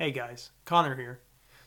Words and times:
Hey 0.00 0.12
guys, 0.12 0.50
Conor 0.64 0.96
here. 0.96 1.20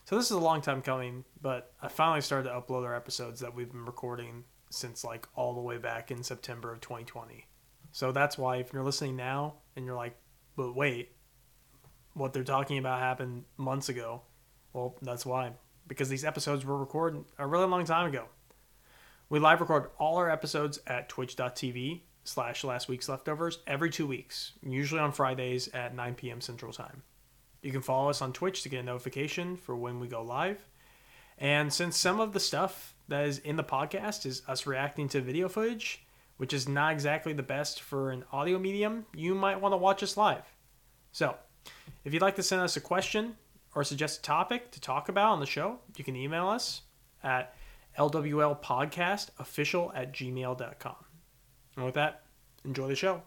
So 0.06 0.16
this 0.16 0.24
is 0.24 0.32
a 0.32 0.40
long 0.40 0.60
time 0.60 0.82
coming, 0.82 1.24
but 1.40 1.72
I 1.80 1.86
finally 1.86 2.20
started 2.20 2.48
to 2.48 2.54
upload 2.56 2.82
our 2.82 2.96
episodes 2.96 3.38
that 3.38 3.54
we've 3.54 3.70
been 3.70 3.84
recording 3.84 4.42
since 4.70 5.04
like 5.04 5.28
all 5.36 5.54
the 5.54 5.60
way 5.60 5.78
back 5.78 6.10
in 6.10 6.24
September 6.24 6.72
of 6.72 6.80
2020. 6.80 7.46
So 7.92 8.10
that's 8.10 8.36
why 8.36 8.56
if 8.56 8.72
you're 8.72 8.82
listening 8.82 9.14
now 9.14 9.58
and 9.76 9.86
you're 9.86 9.94
like, 9.94 10.16
but 10.56 10.74
wait, 10.74 11.12
what 12.14 12.32
they're 12.32 12.42
talking 12.42 12.78
about 12.78 12.98
happened 12.98 13.44
months 13.56 13.88
ago. 13.88 14.22
Well, 14.72 14.96
that's 15.00 15.24
why. 15.24 15.52
Because 15.86 16.08
these 16.08 16.24
episodes 16.24 16.64
were 16.64 16.76
recorded 16.76 17.22
a 17.38 17.46
really 17.46 17.68
long 17.68 17.84
time 17.84 18.08
ago. 18.08 18.24
We 19.28 19.38
live 19.38 19.60
record 19.60 19.90
all 19.96 20.16
our 20.16 20.28
episodes 20.28 20.80
at 20.88 21.08
twitch.tv 21.08 22.00
slash 22.24 22.64
last 22.64 22.88
week's 22.88 23.08
leftovers 23.08 23.60
every 23.68 23.90
two 23.90 24.08
weeks, 24.08 24.54
usually 24.60 25.00
on 25.00 25.12
Fridays 25.12 25.68
at 25.68 25.94
9 25.94 26.16
p.m. 26.16 26.40
Central 26.40 26.72
Time. 26.72 27.04
You 27.64 27.72
can 27.72 27.80
follow 27.80 28.10
us 28.10 28.20
on 28.20 28.34
Twitch 28.34 28.62
to 28.62 28.68
get 28.68 28.80
a 28.80 28.82
notification 28.82 29.56
for 29.56 29.74
when 29.74 29.98
we 29.98 30.06
go 30.06 30.22
live. 30.22 30.62
And 31.38 31.72
since 31.72 31.96
some 31.96 32.20
of 32.20 32.34
the 32.34 32.40
stuff 32.40 32.94
that 33.08 33.26
is 33.26 33.38
in 33.38 33.56
the 33.56 33.64
podcast 33.64 34.26
is 34.26 34.42
us 34.46 34.66
reacting 34.66 35.08
to 35.08 35.22
video 35.22 35.48
footage, 35.48 36.04
which 36.36 36.52
is 36.52 36.68
not 36.68 36.92
exactly 36.92 37.32
the 37.32 37.42
best 37.42 37.80
for 37.80 38.10
an 38.10 38.24
audio 38.32 38.58
medium, 38.58 39.06
you 39.14 39.34
might 39.34 39.62
want 39.62 39.72
to 39.72 39.78
watch 39.78 40.02
us 40.02 40.18
live. 40.18 40.44
So, 41.10 41.36
if 42.04 42.12
you'd 42.12 42.20
like 42.20 42.36
to 42.36 42.42
send 42.42 42.60
us 42.60 42.76
a 42.76 42.82
question 42.82 43.34
or 43.74 43.82
suggest 43.82 44.18
a 44.18 44.22
topic 44.22 44.70
to 44.72 44.80
talk 44.80 45.08
about 45.08 45.32
on 45.32 45.40
the 45.40 45.46
show, 45.46 45.78
you 45.96 46.04
can 46.04 46.16
email 46.16 46.48
us 46.48 46.82
at 47.22 47.54
lwlpodcastofficial 47.98 49.90
at 49.94 50.12
gmail.com. 50.12 50.96
And 51.76 51.84
with 51.86 51.94
that, 51.94 52.24
enjoy 52.62 52.88
the 52.88 52.96
show. 52.96 53.22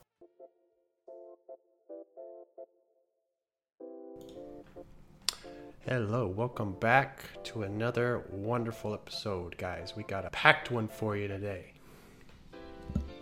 Hello, 5.88 6.28
welcome 6.28 6.74
back 6.74 7.24
to 7.44 7.64
another 7.64 8.24
wonderful 8.30 8.94
episode, 8.94 9.58
guys. 9.58 9.94
We 9.96 10.04
got 10.04 10.26
a 10.26 10.30
packed 10.32 10.70
one 10.70 10.88
for 10.90 11.16
you 11.16 11.28
today. 11.30 11.72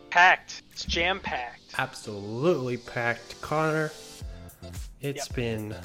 Packed. 0.09 0.63
It's 0.71 0.83
jam 0.85 1.19
packed. 1.19 1.75
Absolutely 1.77 2.77
packed. 2.77 3.39
Conor, 3.41 3.91
It's 5.01 5.27
yep. 5.27 5.35
been 5.35 5.75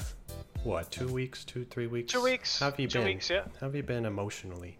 what, 0.63 0.89
two 0.89 1.07
weeks, 1.11 1.43
two, 1.45 1.65
three 1.65 1.87
weeks? 1.87 2.11
Two 2.11 2.23
weeks. 2.23 2.59
How 2.59 2.71
have 2.71 2.79
you 2.79 2.87
two 2.87 2.99
been? 2.99 3.07
weeks, 3.09 3.29
yeah. 3.29 3.43
How 3.59 3.67
have 3.67 3.75
you 3.75 3.83
been 3.83 4.05
emotionally? 4.05 4.77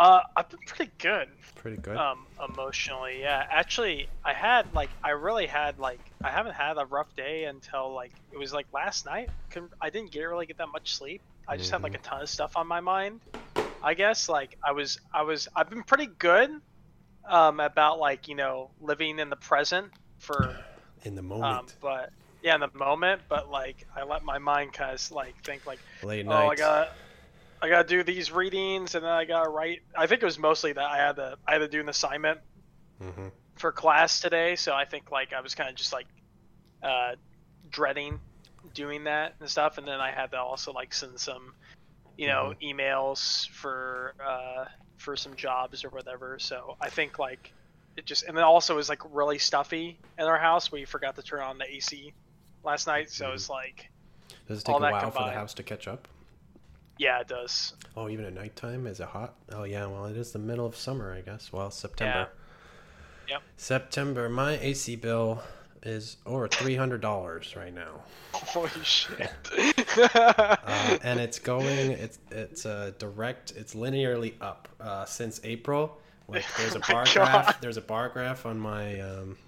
Uh, 0.00 0.22
I've 0.34 0.48
been 0.48 0.60
pretty 0.64 0.90
good. 0.96 1.28
Pretty 1.56 1.76
good. 1.76 1.94
Um, 1.94 2.24
emotionally, 2.42 3.20
yeah. 3.20 3.46
Actually, 3.50 4.08
I 4.24 4.32
had 4.32 4.72
like 4.72 4.88
I 5.04 5.10
really 5.10 5.46
had 5.46 5.78
like 5.78 6.00
I 6.24 6.30
haven't 6.30 6.54
had 6.54 6.78
a 6.78 6.86
rough 6.86 7.14
day 7.14 7.44
until 7.44 7.92
like 7.92 8.12
it 8.32 8.38
was 8.38 8.54
like 8.54 8.66
last 8.72 9.04
night. 9.04 9.28
I 9.78 9.90
didn't 9.90 10.10
get 10.10 10.22
really 10.22 10.46
get 10.46 10.56
that 10.56 10.70
much 10.72 10.94
sleep. 10.94 11.20
I 11.46 11.58
just 11.58 11.68
mm-hmm. 11.68 11.74
had 11.74 11.82
like 11.82 11.94
a 11.94 11.98
mm-hmm. 11.98 12.14
ton 12.14 12.22
of 12.22 12.30
stuff 12.30 12.56
on 12.56 12.66
my 12.66 12.80
mind. 12.80 13.20
I 13.82 13.92
guess 13.92 14.30
like 14.30 14.56
I 14.66 14.72
was 14.72 14.98
I 15.12 15.20
was 15.20 15.48
I've 15.54 15.68
been 15.68 15.82
pretty 15.82 16.06
good 16.06 16.50
um 17.28 17.60
about 17.60 17.98
like 17.98 18.26
you 18.26 18.36
know 18.36 18.70
living 18.80 19.18
in 19.18 19.28
the 19.28 19.36
present 19.36 19.88
for 20.18 20.56
in 21.02 21.14
the 21.14 21.22
moment. 21.22 21.44
Um, 21.44 21.66
but 21.82 22.08
yeah, 22.42 22.54
in 22.54 22.62
the 22.62 22.70
moment. 22.72 23.20
But 23.28 23.50
like 23.50 23.86
I 23.94 24.04
let 24.04 24.24
my 24.24 24.38
mind 24.38 24.72
kind 24.72 24.94
of 24.94 25.10
like 25.10 25.34
think 25.44 25.66
like 25.66 25.78
late 26.02 26.24
night. 26.24 26.42
Oh, 26.42 26.48
I 26.48 26.54
got 26.54 26.88
I 27.62 27.68
gotta 27.68 27.86
do 27.86 28.02
these 28.02 28.32
readings, 28.32 28.94
and 28.94 29.04
then 29.04 29.10
I 29.10 29.24
gotta 29.24 29.50
write. 29.50 29.80
I 29.96 30.06
think 30.06 30.22
it 30.22 30.24
was 30.24 30.38
mostly 30.38 30.72
that 30.72 30.84
I 30.84 30.96
had 30.96 31.16
to 31.16 31.36
I 31.46 31.52
had 31.52 31.58
to 31.58 31.68
do 31.68 31.80
an 31.80 31.88
assignment 31.88 32.40
mm-hmm. 33.02 33.28
for 33.56 33.72
class 33.72 34.20
today, 34.20 34.56
so 34.56 34.72
I 34.72 34.84
think 34.84 35.10
like 35.10 35.32
I 35.32 35.40
was 35.40 35.54
kind 35.54 35.68
of 35.68 35.76
just 35.76 35.92
like 35.92 36.06
uh, 36.82 37.12
dreading 37.70 38.18
doing 38.74 39.04
that 39.04 39.34
and 39.40 39.48
stuff, 39.48 39.78
and 39.78 39.86
then 39.86 40.00
I 40.00 40.10
had 40.10 40.30
to 40.30 40.38
also 40.38 40.72
like 40.72 40.94
send 40.94 41.18
some, 41.18 41.52
you 42.16 42.28
know, 42.28 42.54
mm-hmm. 42.60 42.80
emails 42.80 43.48
for 43.50 44.14
uh, 44.24 44.64
for 44.96 45.16
some 45.16 45.34
jobs 45.36 45.84
or 45.84 45.90
whatever. 45.90 46.38
So 46.38 46.76
I 46.80 46.88
think 46.88 47.18
like 47.18 47.52
it 47.96 48.06
just 48.06 48.24
and 48.24 48.36
then 48.36 48.44
also 48.44 48.74
it 48.74 48.76
was 48.76 48.88
like 48.88 49.02
really 49.14 49.38
stuffy 49.38 49.98
in 50.18 50.24
our 50.24 50.38
house. 50.38 50.72
We 50.72 50.86
forgot 50.86 51.16
to 51.16 51.22
turn 51.22 51.40
on 51.40 51.58
the 51.58 51.70
AC 51.70 52.14
last 52.64 52.86
night, 52.86 53.10
so 53.10 53.26
mm-hmm. 53.26 53.34
it's 53.34 53.50
like. 53.50 53.90
Does 54.48 54.60
it 54.60 54.64
take 54.64 54.76
a 54.76 54.78
while 54.78 54.92
combined. 54.92 55.12
for 55.14 55.24
the 55.24 55.32
house 55.32 55.54
to 55.54 55.62
catch 55.62 55.86
up? 55.86 56.08
Yeah, 57.00 57.20
it 57.20 57.28
does. 57.28 57.72
Oh, 57.96 58.10
even 58.10 58.26
at 58.26 58.34
nighttime? 58.34 58.86
Is 58.86 59.00
it 59.00 59.06
hot? 59.06 59.32
Oh, 59.52 59.64
yeah. 59.64 59.86
Well, 59.86 60.04
it 60.04 60.18
is 60.18 60.32
the 60.32 60.38
middle 60.38 60.66
of 60.66 60.76
summer, 60.76 61.14
I 61.14 61.22
guess. 61.22 61.50
Well, 61.50 61.70
September. 61.70 62.28
Yeah. 63.26 63.36
Yep. 63.36 63.42
September. 63.56 64.28
My 64.28 64.58
AC 64.58 64.96
bill 64.96 65.42
is 65.82 66.18
over 66.26 66.46
three 66.46 66.76
hundred 66.76 67.00
dollars 67.00 67.56
right 67.56 67.72
now. 67.72 68.02
Holy 68.34 68.68
shit! 68.82 69.30
uh, 70.14 70.98
and 71.02 71.18
it's 71.18 71.38
going. 71.38 71.92
It's 71.92 72.18
it's 72.30 72.66
uh, 72.66 72.92
direct. 72.98 73.52
It's 73.56 73.74
linearly 73.74 74.34
up 74.42 74.68
uh, 74.78 75.06
since 75.06 75.40
April. 75.42 75.96
Like 76.28 76.44
there's 76.58 76.74
a 76.74 76.78
oh 76.80 76.92
bar 76.92 77.06
graph. 77.10 77.60
There's 77.62 77.78
a 77.78 77.82
bar 77.82 78.10
graph 78.10 78.44
on 78.44 78.58
my 78.58 79.00
um, 79.00 79.38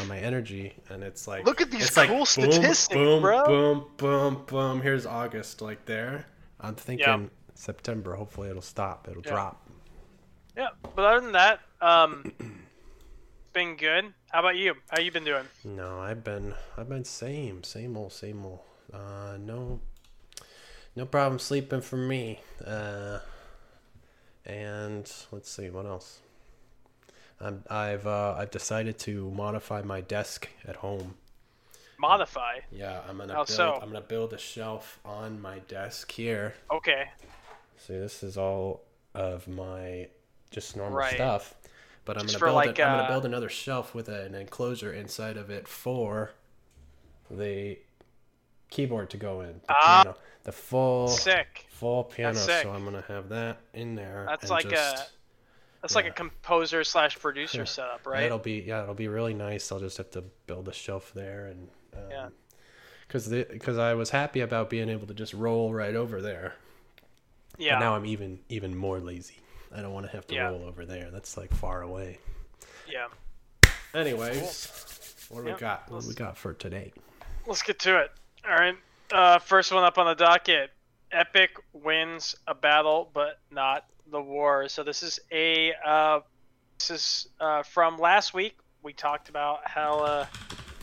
on 0.00 0.06
my 0.06 0.18
energy, 0.18 0.74
and 0.90 1.02
it's 1.02 1.26
like 1.26 1.44
look 1.44 1.60
at 1.60 1.72
these 1.72 1.90
cool 1.90 2.18
like, 2.20 2.28
statistics, 2.28 2.88
boom, 2.88 3.22
bro. 3.22 3.44
Boom, 3.46 3.84
boom, 3.96 4.44
boom. 4.46 4.80
Here's 4.80 5.06
August, 5.06 5.60
like 5.60 5.86
there. 5.86 6.26
I'm 6.64 6.74
thinking 6.74 7.06
yeah. 7.06 7.26
September. 7.54 8.14
Hopefully, 8.14 8.50
it'll 8.50 8.62
stop. 8.62 9.08
It'll 9.10 9.22
yeah. 9.22 9.30
drop. 9.30 9.68
Yeah, 10.56 10.68
but 10.94 11.04
other 11.04 11.20
than 11.20 11.32
that, 11.32 11.60
um, 11.80 12.32
been 13.52 13.76
good. 13.76 14.12
How 14.30 14.40
about 14.40 14.56
you? 14.56 14.74
How 14.88 15.00
you 15.00 15.12
been 15.12 15.24
doing? 15.24 15.44
No, 15.64 16.00
I've 16.00 16.24
been 16.24 16.54
I've 16.76 16.88
been 16.88 17.04
same, 17.04 17.64
same 17.64 17.96
old, 17.96 18.12
same 18.12 18.44
old. 18.44 18.60
Uh, 18.92 19.36
no, 19.38 19.80
no 20.94 21.06
problem 21.06 21.38
sleeping 21.38 21.80
for 21.80 21.96
me. 21.96 22.40
Uh, 22.64 23.18
and 24.46 25.10
let's 25.32 25.50
see 25.50 25.70
what 25.70 25.86
else. 25.86 26.20
I'm, 27.40 27.64
I've 27.68 28.06
uh, 28.06 28.36
I've 28.38 28.50
decided 28.50 28.98
to 29.00 29.30
modify 29.30 29.82
my 29.82 30.00
desk 30.00 30.48
at 30.66 30.76
home 30.76 31.14
modify. 31.98 32.60
Yeah, 32.70 33.00
I'm 33.08 33.18
gonna 33.18 33.32
How 33.32 33.40
build. 33.40 33.48
So? 33.48 33.78
I'm 33.80 33.88
gonna 33.88 34.00
build 34.00 34.32
a 34.32 34.38
shelf 34.38 35.00
on 35.04 35.40
my 35.40 35.60
desk 35.60 36.10
here. 36.10 36.54
Okay. 36.70 37.08
See, 37.76 37.98
this 37.98 38.22
is 38.22 38.36
all 38.36 38.82
of 39.14 39.46
my 39.48 40.08
just 40.50 40.76
normal 40.76 40.98
right. 40.98 41.14
stuff, 41.14 41.54
but 42.04 42.18
I'm 42.18 42.26
gonna 42.26 42.38
build. 42.38 42.54
Like, 42.54 42.78
a, 42.78 42.84
I'm 42.84 42.92
gonna 42.92 43.02
uh, 43.04 43.08
build 43.08 43.24
another 43.24 43.48
shelf 43.48 43.94
with 43.94 44.08
an 44.08 44.34
enclosure 44.34 44.92
inside 44.92 45.36
of 45.36 45.50
it 45.50 45.68
for 45.68 46.32
the 47.30 47.78
keyboard 48.70 49.10
to 49.10 49.16
go 49.16 49.40
in. 49.40 49.60
The 49.66 49.74
uh, 49.74 50.02
piano, 50.02 50.16
the 50.44 50.52
full 50.52 51.08
sick 51.08 51.66
full 51.70 52.04
piano. 52.04 52.38
So 52.38 52.72
I'm 52.72 52.84
gonna 52.84 53.04
have 53.08 53.28
that 53.30 53.60
in 53.72 53.94
there. 53.94 54.24
That's 54.28 54.50
like 54.50 54.68
just, 54.68 54.96
a 54.96 55.06
that's 55.82 55.92
yeah. 55.92 55.98
like 55.98 56.06
a 56.06 56.12
composer 56.12 56.82
slash 56.82 57.18
producer 57.18 57.58
yeah. 57.58 57.64
setup, 57.64 58.06
right? 58.06 58.24
It'll 58.24 58.38
be 58.38 58.64
yeah, 58.66 58.82
it'll 58.82 58.94
be 58.94 59.08
really 59.08 59.34
nice. 59.34 59.70
I'll 59.70 59.80
just 59.80 59.98
have 59.98 60.10
to 60.12 60.24
build 60.46 60.68
a 60.68 60.72
shelf 60.72 61.12
there 61.14 61.46
and 61.46 61.68
um, 61.96 62.10
yeah, 62.10 62.28
because 63.06 63.28
because 63.28 63.78
I 63.78 63.94
was 63.94 64.10
happy 64.10 64.40
about 64.40 64.70
being 64.70 64.88
able 64.88 65.06
to 65.06 65.14
just 65.14 65.34
roll 65.34 65.72
right 65.72 65.94
over 65.94 66.20
there. 66.20 66.54
Yeah. 67.58 67.74
But 67.74 67.80
now 67.80 67.94
I'm 67.96 68.06
even 68.06 68.40
even 68.48 68.76
more 68.76 69.00
lazy. 69.00 69.38
I 69.74 69.82
don't 69.82 69.92
want 69.92 70.06
to 70.06 70.12
have 70.12 70.26
to 70.28 70.34
yeah. 70.34 70.48
roll 70.48 70.64
over 70.64 70.86
there. 70.86 71.10
That's 71.10 71.36
like 71.36 71.52
far 71.52 71.82
away. 71.82 72.18
Yeah. 72.90 73.06
Anyways, 73.94 75.26
cool. 75.28 75.36
what 75.36 75.44
do 75.44 75.52
we 75.52 75.58
got? 75.58 75.90
What 75.90 76.02
do 76.02 76.08
we 76.08 76.14
got 76.14 76.36
for 76.36 76.52
today? 76.54 76.92
Let's 77.46 77.62
get 77.62 77.78
to 77.80 78.00
it. 78.00 78.10
All 78.46 78.54
right. 78.54 78.76
Uh, 79.12 79.38
first 79.38 79.72
one 79.72 79.84
up 79.84 79.98
on 79.98 80.06
the 80.06 80.14
docket. 80.14 80.70
Epic 81.12 81.56
wins 81.72 82.34
a 82.46 82.54
battle, 82.54 83.10
but 83.12 83.38
not 83.50 83.86
the 84.10 84.20
war. 84.20 84.68
So 84.68 84.82
this 84.82 85.02
is 85.02 85.20
a 85.30 85.72
uh, 85.84 86.20
this 86.78 86.90
is 86.90 87.28
uh, 87.40 87.62
from 87.62 87.98
last 87.98 88.34
week. 88.34 88.56
We 88.82 88.92
talked 88.92 89.28
about 89.28 89.60
how 89.64 90.00
uh, 90.00 90.26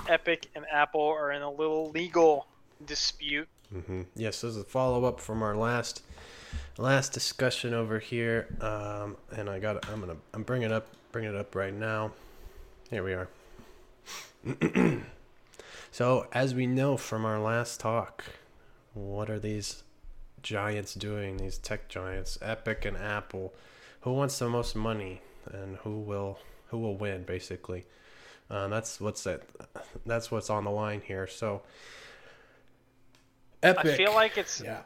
Epic 0.07 0.47
and 0.55 0.65
Apple 0.71 1.01
are 1.01 1.31
in 1.31 1.41
a 1.41 1.51
little 1.51 1.89
legal 1.91 2.47
dispute. 2.85 3.47
Mm-hmm. 3.73 4.01
Yes, 4.15 4.41
this 4.41 4.55
is 4.55 4.57
a 4.57 4.63
follow 4.63 5.05
up 5.05 5.19
from 5.19 5.41
our 5.41 5.55
last 5.55 6.03
last 6.77 7.13
discussion 7.13 7.73
over 7.73 7.99
here. 7.99 8.47
Um, 8.59 9.17
and 9.35 9.49
I 9.49 9.59
got 9.59 9.87
I'm 9.89 9.99
gonna 9.99 10.17
I'm 10.33 10.43
bringing 10.43 10.71
up 10.71 10.87
bringing 11.11 11.31
it 11.31 11.37
up 11.37 11.55
right 11.55 11.73
now. 11.73 12.11
Here 12.89 13.03
we 13.03 13.13
are. 13.13 13.29
so 15.91 16.27
as 16.33 16.53
we 16.53 16.67
know 16.67 16.97
from 16.97 17.25
our 17.25 17.39
last 17.39 17.79
talk, 17.79 18.23
what 18.93 19.29
are 19.29 19.39
these 19.39 19.83
giants 20.41 20.93
doing, 20.93 21.37
these 21.37 21.57
tech 21.57 21.87
giants, 21.87 22.37
Epic 22.41 22.85
and 22.85 22.97
Apple, 22.97 23.53
who 24.01 24.13
wants 24.13 24.39
the 24.39 24.49
most 24.49 24.75
money 24.75 25.21
and 25.45 25.77
who 25.77 25.99
will 25.99 26.39
who 26.67 26.79
will 26.79 26.95
win 26.95 27.23
basically. 27.23 27.85
Uh, 28.51 28.67
that's 28.67 28.99
what's 28.99 29.23
that. 29.23 29.43
That's 30.05 30.29
what's 30.29 30.49
on 30.49 30.65
the 30.65 30.71
line 30.71 31.01
here. 31.05 31.25
So, 31.25 31.61
Epic. 33.63 33.93
I 33.93 33.97
feel 33.97 34.13
like 34.13 34.37
it's. 34.37 34.61
Yeah. 34.61 34.81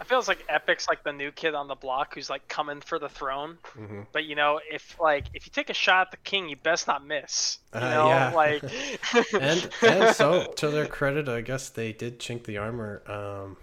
I 0.00 0.04
feel 0.04 0.18
it's 0.18 0.28
like 0.28 0.44
Epic's 0.48 0.88
like 0.88 1.04
the 1.04 1.12
new 1.12 1.30
kid 1.30 1.54
on 1.54 1.68
the 1.68 1.74
block 1.76 2.14
who's 2.14 2.28
like 2.28 2.46
coming 2.48 2.80
for 2.80 2.98
the 2.98 3.08
throne. 3.08 3.58
Mm-hmm. 3.78 4.02
But 4.12 4.24
you 4.24 4.34
know, 4.34 4.60
if 4.70 5.00
like 5.00 5.26
if 5.32 5.46
you 5.46 5.52
take 5.52 5.70
a 5.70 5.74
shot 5.74 6.08
at 6.08 6.10
the 6.10 6.16
king, 6.18 6.50
you 6.50 6.56
best 6.56 6.86
not 6.86 7.06
miss. 7.06 7.58
You 7.72 7.80
uh, 7.80 7.90
know, 7.90 8.08
yeah. 8.08 8.32
like. 8.34 8.62
and 9.40 9.70
and 9.82 10.14
so 10.14 10.52
to 10.56 10.68
their 10.68 10.86
credit, 10.86 11.28
I 11.28 11.40
guess 11.40 11.70
they 11.70 11.92
did 11.92 12.18
chink 12.18 12.44
the 12.44 12.58
armor. 12.58 13.02
Um, 13.06 13.56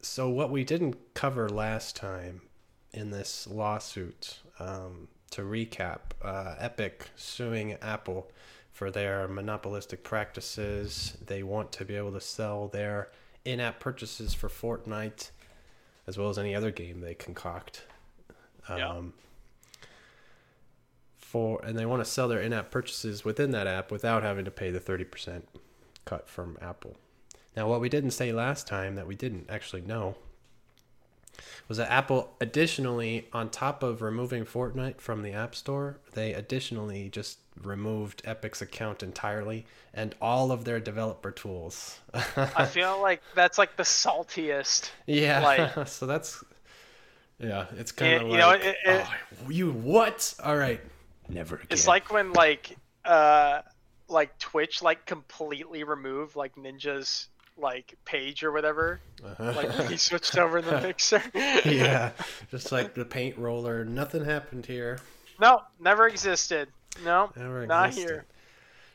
so 0.00 0.28
what 0.28 0.50
we 0.50 0.64
didn't 0.64 1.14
cover 1.14 1.48
last 1.48 1.94
time 1.94 2.42
in 2.92 3.10
this 3.10 3.46
lawsuit, 3.46 4.38
um, 4.58 5.08
to 5.36 5.42
recap, 5.42 6.00
uh, 6.22 6.54
Epic 6.58 7.10
suing 7.14 7.74
Apple 7.82 8.30
for 8.72 8.90
their 8.90 9.28
monopolistic 9.28 10.02
practices. 10.02 11.16
They 11.24 11.42
want 11.42 11.72
to 11.72 11.84
be 11.84 11.94
able 11.94 12.12
to 12.12 12.20
sell 12.20 12.68
their 12.68 13.10
in-app 13.44 13.78
purchases 13.78 14.34
for 14.34 14.48
Fortnite, 14.48 15.30
as 16.06 16.16
well 16.18 16.30
as 16.30 16.38
any 16.38 16.54
other 16.54 16.70
game 16.70 17.00
they 17.00 17.14
concoct. 17.14 17.84
Um, 18.68 18.78
Yeah. 18.78 19.02
For 21.18 21.60
and 21.64 21.76
they 21.78 21.84
want 21.86 22.02
to 22.04 22.10
sell 22.10 22.28
their 22.28 22.40
in-app 22.40 22.70
purchases 22.70 23.24
within 23.24 23.50
that 23.50 23.66
app 23.66 23.90
without 23.90 24.22
having 24.22 24.44
to 24.44 24.50
pay 24.50 24.70
the 24.70 24.80
thirty 24.80 25.04
percent 25.04 25.48
cut 26.04 26.28
from 26.28 26.56
Apple. 26.62 26.96
Now, 27.56 27.68
what 27.68 27.80
we 27.80 27.88
didn't 27.88 28.12
say 28.12 28.32
last 28.32 28.66
time 28.66 28.94
that 28.94 29.06
we 29.06 29.16
didn't 29.16 29.50
actually 29.50 29.82
know 29.82 30.16
was 31.68 31.78
that 31.78 31.90
Apple 31.90 32.34
additionally, 32.40 33.28
on 33.32 33.50
top 33.50 33.82
of 33.82 34.02
removing 34.02 34.44
Fortnite 34.44 35.00
from 35.00 35.22
the 35.22 35.32
App 35.32 35.54
Store, 35.54 35.98
they 36.12 36.32
additionally 36.34 37.08
just 37.08 37.38
removed 37.62 38.22
Epic's 38.24 38.60
account 38.60 39.02
entirely 39.02 39.66
and 39.94 40.14
all 40.20 40.52
of 40.52 40.64
their 40.64 40.78
developer 40.78 41.30
tools. 41.30 42.00
I 42.36 42.64
feel 42.70 43.00
like 43.00 43.22
that's 43.34 43.58
like 43.58 43.76
the 43.76 43.82
saltiest. 43.82 44.90
yeah, 45.06 45.40
like- 45.40 45.88
so 45.88 46.06
that's 46.06 46.44
yeah, 47.38 47.66
it's 47.76 47.92
kind 47.92 48.14
of 48.14 48.22
you 48.22 48.28
like 48.28 48.38
know, 48.40 48.50
it- 48.52 48.76
it- 48.84 49.06
"Oh, 49.06 49.50
you 49.50 49.70
what? 49.72 50.34
All 50.42 50.56
right, 50.56 50.80
never 51.28 51.56
again. 51.56 51.66
It's 51.70 51.86
like 51.86 52.12
when 52.12 52.32
like 52.32 52.76
uh 53.04 53.60
like 54.08 54.38
Twitch 54.38 54.82
like 54.82 55.04
completely 55.04 55.82
removed 55.84 56.36
like 56.36 56.54
Ninja's 56.56 57.28
like 57.58 57.94
page 58.04 58.42
or 58.42 58.52
whatever. 58.52 59.00
Like 59.38 59.70
he 59.88 59.96
switched 59.96 60.38
over 60.38 60.60
the 60.60 60.80
mixer. 60.80 61.22
yeah, 61.34 62.10
just 62.50 62.72
like 62.72 62.94
the 62.94 63.04
paint 63.04 63.38
roller, 63.38 63.84
nothing 63.84 64.24
happened 64.24 64.66
here. 64.66 64.98
No, 65.40 65.62
never 65.80 66.06
existed. 66.08 66.68
No, 67.04 67.30
Never 67.36 67.66
not 67.66 67.88
existed. 67.88 68.08
here. 68.08 68.24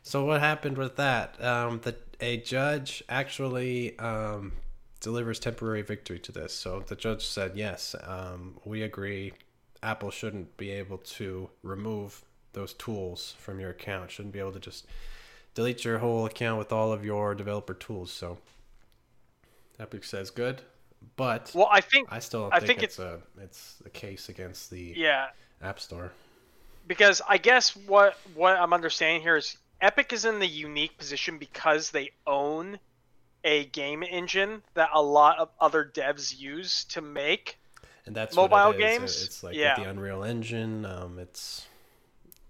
So 0.04 0.26
what 0.26 0.40
happened 0.40 0.78
with 0.78 0.96
that? 0.96 1.42
Um, 1.44 1.80
the 1.84 1.96
a 2.20 2.38
judge 2.38 3.04
actually 3.10 3.98
um, 4.00 4.54
delivers 5.00 5.40
temporary 5.40 5.82
victory 5.82 6.20
to 6.20 6.32
this. 6.32 6.54
So 6.54 6.84
the 6.88 6.96
judge 6.96 7.26
said, 7.26 7.54
yes, 7.56 7.96
um, 8.04 8.58
we 8.66 8.84
agree. 8.84 9.34
Apple 9.84 10.12
shouldn't 10.12 10.56
be 10.58 10.72
able 10.72 11.00
to 11.00 11.50
remove 11.64 12.24
those 12.54 12.74
tools 12.74 13.36
from 13.40 13.60
your 13.60 13.72
account. 13.72 14.12
Shouldn't 14.12 14.34
be 14.34 14.40
able 14.40 14.52
to 14.54 14.60
just 14.60 14.86
delete 15.56 15.84
your 15.84 15.98
whole 15.98 16.26
account 16.26 16.60
with 16.60 16.72
all 16.72 16.92
of 16.92 17.04
your 17.04 17.34
developer 17.34 17.74
tools. 17.74 18.12
So 18.12 18.38
Epic 19.82 20.04
says 20.04 20.30
good, 20.30 20.62
but 21.16 21.52
Well, 21.56 21.68
I 21.72 21.82
think 21.82 22.08
I 22.12 22.20
still 22.20 22.50
I 22.52 22.60
think, 22.60 22.68
think 22.68 22.84
it's 22.84 23.00
a 23.00 23.20
it's 23.42 23.82
a 23.86 23.90
case 23.90 24.30
against 24.30 24.70
the 24.70 24.94
yeah, 24.96 25.28
App 25.62 25.80
Store. 25.80 26.12
because 26.88 27.22
I 27.28 27.38
guess 27.38 27.76
what 27.76 28.16
what 28.36 28.58
I'm 28.58 28.74
understanding 28.74 29.22
here 29.22 29.36
is 29.38 29.58
Epic 29.82 30.14
is 30.14 30.26
in 30.26 30.40
the 30.40 30.48
unique 30.48 30.98
position 30.98 31.38
because 31.40 31.90
they 31.92 32.12
own 32.28 32.78
a 33.44 33.66
game 33.66 34.04
engine 34.04 34.62
that 34.76 34.90
a 34.94 35.02
lot 35.02 35.40
of 35.40 35.50
other 35.60 35.84
devs 35.92 36.38
use 36.40 36.84
to 36.86 37.02
make. 37.02 37.58
and 38.06 38.16
that's 38.16 38.36
Mobile 38.36 38.70
it 38.72 38.78
games? 38.78 39.24
It's 39.24 39.42
like 39.42 39.56
Yeah. 39.56 39.76
with 39.76 39.86
the 39.86 39.90
Unreal 39.90 40.24
Engine. 40.24 40.86
Um, 40.86 41.18
it's 41.18 41.66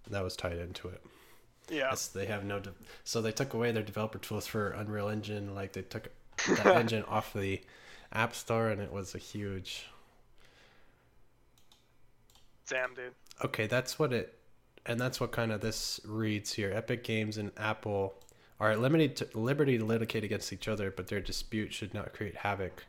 that 0.10 0.22
was 0.24 0.36
tied 0.36 0.58
into 0.58 0.90
it. 0.90 1.02
Yeah. 1.70 1.94
It's, 1.94 2.08
they 2.08 2.26
have 2.26 2.44
no, 2.44 2.60
de- 2.60 2.74
so 3.06 3.22
they 3.22 3.32
took 3.32 3.54
away 3.54 3.72
their 3.72 3.84
developer 3.84 4.18
tools 4.18 4.46
for 4.46 4.72
Unreal 4.72 5.08
Engine. 5.08 5.56
Like 5.56 5.72
they 5.72 5.84
took 5.84 6.10
that 6.48 6.66
engine 6.76 7.04
off 7.04 7.34
the 7.34 7.62
App 8.14 8.36
Store, 8.36 8.70
and 8.70 8.82
it 8.82 8.92
was 8.92 9.16
a 9.16 9.18
huge. 9.18 9.88
Damn, 12.68 12.94
dude. 12.94 13.14
Okay, 13.44 13.68
that's 13.68 14.00
what 14.00 14.14
it, 14.14 14.38
and 14.86 15.00
that's 15.00 15.20
what 15.20 15.32
kind 15.32 15.52
of 15.52 15.62
this 15.62 16.00
reads 16.06 16.54
here. 16.54 16.72
Epic 16.74 17.04
Games 17.04 17.38
and 17.38 17.52
Apple 17.58 18.14
are 18.60 18.72
at 18.72 18.80
liberty 18.80 19.10
to, 19.10 19.28
liberty 19.34 19.78
to 19.78 19.86
litigate 19.86 20.24
against 20.24 20.54
each 20.54 20.68
other, 20.68 20.92
but 20.92 21.08
their 21.08 21.20
dispute 21.20 21.74
should 21.74 21.94
not 21.94 22.14
create 22.14 22.36
havoc 22.36 22.86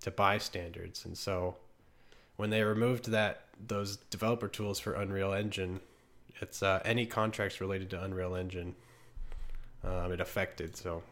to 0.00 0.10
bystanders. 0.10 1.04
And 1.04 1.16
so, 1.16 1.56
when 2.36 2.50
they 2.50 2.62
removed 2.62 3.10
that 3.10 3.44
those 3.64 3.96
developer 3.96 4.48
tools 4.48 4.78
for 4.78 4.94
Unreal 4.94 5.32
Engine, 5.32 5.80
it's 6.40 6.62
uh, 6.62 6.80
any 6.84 7.06
contracts 7.06 7.60
related 7.60 7.90
to 7.90 8.02
Unreal 8.02 8.34
Engine. 8.34 8.74
Um, 9.84 10.12
it 10.12 10.20
affected 10.20 10.76
so. 10.76 11.02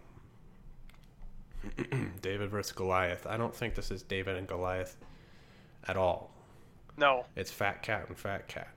David 2.23 2.51
versus 2.51 2.73
Goliath. 2.73 3.27
I 3.27 3.37
don't 3.37 3.55
think 3.55 3.75
this 3.75 3.91
is 3.91 4.03
David 4.03 4.37
and 4.37 4.47
Goliath 4.47 4.97
at 5.87 5.97
all. 5.97 6.31
No. 6.97 7.25
It's 7.37 7.51
Fat 7.51 7.83
Cat 7.83 8.07
and 8.09 8.17
Fat 8.19 8.47
Cat. 8.49 8.69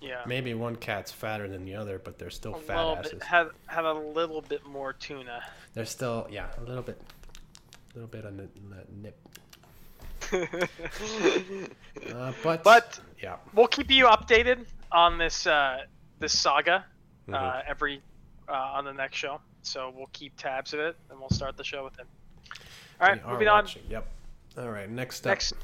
Yeah. 0.00 0.22
Maybe 0.26 0.52
one 0.54 0.76
cat's 0.76 1.10
fatter 1.12 1.48
than 1.48 1.64
the 1.64 1.74
other, 1.76 1.98
but 1.98 2.18
they're 2.18 2.28
still 2.30 2.54
a 2.56 2.58
fat 2.60 2.76
asses. 2.76 3.12
bit 3.12 3.22
have 3.22 3.50
have 3.66 3.84
a 3.86 3.92
little 3.92 4.42
bit 4.42 4.66
more 4.66 4.92
tuna. 4.92 5.42
They're 5.72 5.86
still, 5.86 6.26
yeah, 6.30 6.48
a 6.58 6.62
little 6.62 6.82
bit, 6.82 7.00
a 7.94 7.98
little 7.98 8.08
bit 8.08 8.26
on 8.26 8.36
the, 8.36 8.48
the 8.68 8.84
nip. 9.02 9.18
Uh, 12.14 12.32
but, 12.42 12.62
But 12.64 13.00
yeah, 13.22 13.36
we'll 13.54 13.66
keep 13.68 13.90
you 13.90 14.06
updated 14.06 14.66
on 14.92 15.16
this 15.16 15.46
uh, 15.46 15.84
this 16.18 16.36
saga 16.38 16.84
uh, 17.28 17.32
Mhm. 17.32 17.62
every 17.66 18.02
uh, 18.48 18.52
on 18.52 18.84
the 18.84 18.92
next 18.92 19.16
show. 19.16 19.40
So 19.64 19.92
we'll 19.94 20.10
keep 20.12 20.36
tabs 20.36 20.72
of 20.74 20.80
it, 20.80 20.96
and 21.10 21.18
we'll 21.18 21.30
start 21.30 21.56
the 21.56 21.64
show 21.64 21.84
with 21.84 21.98
it. 21.98 22.06
All 23.00 23.08
right, 23.08 23.26
moving 23.26 23.48
on. 23.48 23.66
Yep. 23.88 24.06
All 24.58 24.70
right, 24.70 24.88
next 24.88 25.26
up. 25.26 25.30
Next. 25.30 25.54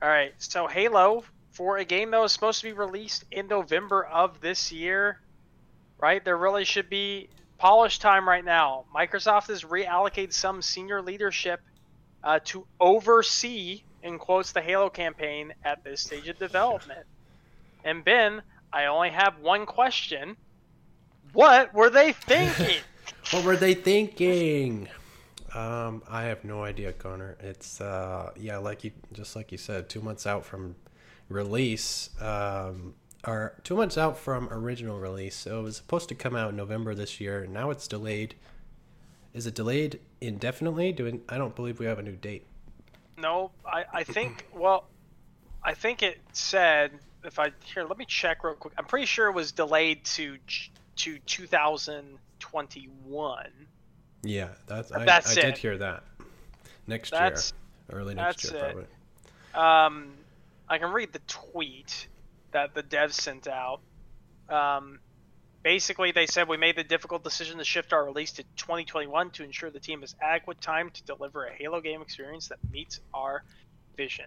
All 0.00 0.08
right, 0.08 0.34
so 0.38 0.66
Halo 0.66 1.24
for 1.50 1.78
a 1.78 1.84
game 1.84 2.10
that 2.10 2.20
was 2.20 2.32
supposed 2.32 2.60
to 2.60 2.66
be 2.66 2.72
released 2.72 3.24
in 3.30 3.48
November 3.48 4.04
of 4.04 4.40
this 4.40 4.70
year, 4.70 5.20
right? 5.98 6.22
There 6.24 6.36
really 6.36 6.64
should 6.64 6.90
be 6.90 7.28
polish 7.58 7.98
time 7.98 8.28
right 8.28 8.44
now. 8.44 8.84
Microsoft 8.94 9.48
has 9.48 9.62
reallocated 9.62 10.32
some 10.32 10.60
senior 10.60 11.00
leadership 11.00 11.60
uh, 12.22 12.40
to 12.44 12.66
oversee, 12.78 13.82
in 14.02 14.18
quotes, 14.18 14.52
the 14.52 14.60
Halo 14.60 14.90
campaign 14.90 15.54
at 15.64 15.82
this 15.82 16.02
stage 16.02 16.28
of 16.28 16.38
development. 16.38 17.06
And 17.84 18.04
Ben, 18.04 18.42
I 18.72 18.86
only 18.86 19.10
have 19.10 19.38
one 19.38 19.64
question. 19.64 20.36
What 21.36 21.74
were 21.74 21.90
they 21.90 22.12
thinking? 22.12 22.80
What 23.32 23.44
were 23.44 23.56
they 23.56 23.74
thinking? 23.74 24.88
Um, 25.52 26.02
I 26.08 26.22
have 26.22 26.44
no 26.44 26.62
idea, 26.62 26.92
Conor. 26.92 27.36
It's 27.40 27.80
uh, 27.80 28.30
yeah, 28.36 28.56
like 28.58 28.84
you 28.84 28.92
just 29.12 29.36
like 29.36 29.52
you 29.52 29.58
said, 29.58 29.88
two 29.88 30.00
months 30.00 30.26
out 30.26 30.46
from 30.46 30.76
release, 31.28 32.08
um, 32.22 32.94
or 33.26 33.54
two 33.64 33.74
months 33.74 33.98
out 33.98 34.16
from 34.16 34.48
original 34.50 34.98
release. 34.98 35.34
So 35.34 35.58
it 35.58 35.62
was 35.62 35.76
supposed 35.76 36.08
to 36.08 36.14
come 36.14 36.36
out 36.36 36.50
in 36.50 36.56
November 36.56 36.94
this 36.94 37.20
year. 37.20 37.42
and 37.42 37.52
Now 37.52 37.70
it's 37.70 37.88
delayed. 37.88 38.36
Is 39.34 39.46
it 39.46 39.54
delayed 39.54 39.98
indefinitely? 40.20 40.92
Doing? 40.92 41.20
I 41.28 41.36
don't 41.36 41.54
believe 41.54 41.80
we 41.80 41.86
have 41.86 41.98
a 41.98 42.02
new 42.02 42.16
date. 42.16 42.46
No, 43.18 43.50
I, 43.66 43.84
I 43.92 44.04
think 44.04 44.46
well, 44.54 44.84
I 45.62 45.74
think 45.74 46.02
it 46.02 46.18
said 46.32 46.92
if 47.24 47.38
I 47.40 47.50
here 47.64 47.84
let 47.84 47.98
me 47.98 48.06
check 48.06 48.42
real 48.44 48.54
quick. 48.54 48.72
I'm 48.78 48.86
pretty 48.86 49.06
sure 49.06 49.26
it 49.26 49.34
was 49.34 49.52
delayed 49.52 50.04
to 50.04 50.38
to 50.96 51.18
2021. 51.20 53.46
Yeah, 54.22 54.48
that's 54.66 54.90
I, 54.92 55.04
That's 55.04 55.32
I 55.32 55.34
did 55.34 55.44
it. 55.44 55.58
hear 55.58 55.76
that. 55.78 56.02
Next 56.86 57.10
That's 57.10 57.52
year, 57.90 57.98
early 58.00 58.14
next 58.14 58.44
year, 58.44 58.54
it. 58.56 58.60
probably. 58.60 58.84
um, 59.54 60.12
I 60.68 60.78
can 60.78 60.92
read 60.92 61.12
the 61.12 61.20
tweet 61.26 62.08
that 62.52 62.74
the 62.74 62.82
devs 62.82 63.12
sent 63.14 63.46
out. 63.48 63.80
Um, 64.48 65.00
basically, 65.62 66.12
they 66.12 66.26
said 66.26 66.48
we 66.48 66.56
made 66.56 66.76
the 66.76 66.84
difficult 66.84 67.24
decision 67.24 67.58
to 67.58 67.64
shift 67.64 67.92
our 67.92 68.04
release 68.04 68.32
to 68.32 68.42
2021 68.56 69.30
to 69.30 69.44
ensure 69.44 69.70
the 69.70 69.80
team 69.80 70.00
has 70.00 70.14
adequate 70.20 70.60
time 70.60 70.90
to 70.90 71.02
deliver 71.04 71.46
a 71.46 71.52
Halo 71.52 71.80
game 71.80 72.02
experience 72.02 72.48
that 72.48 72.58
meets 72.72 73.00
our 73.12 73.42
vision. 73.96 74.26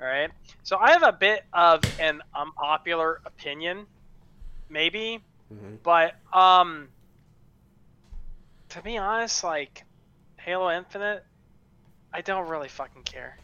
All 0.00 0.06
right. 0.06 0.30
So 0.62 0.78
I 0.78 0.92
have 0.92 1.02
a 1.02 1.12
bit 1.12 1.44
of 1.52 1.82
an 2.00 2.22
unpopular 2.34 3.20
opinion, 3.26 3.84
maybe, 4.70 5.20
Mhm. 5.52 5.78
but 5.82 6.14
um, 6.32 6.88
to 8.70 8.82
be 8.82 8.98
honest, 8.98 9.42
like 9.44 9.84
Halo 10.38 10.70
Infinite, 10.70 11.24
I 12.12 12.20
don't 12.20 12.48
really 12.48 12.68
fucking 12.68 13.02
care. 13.02 13.38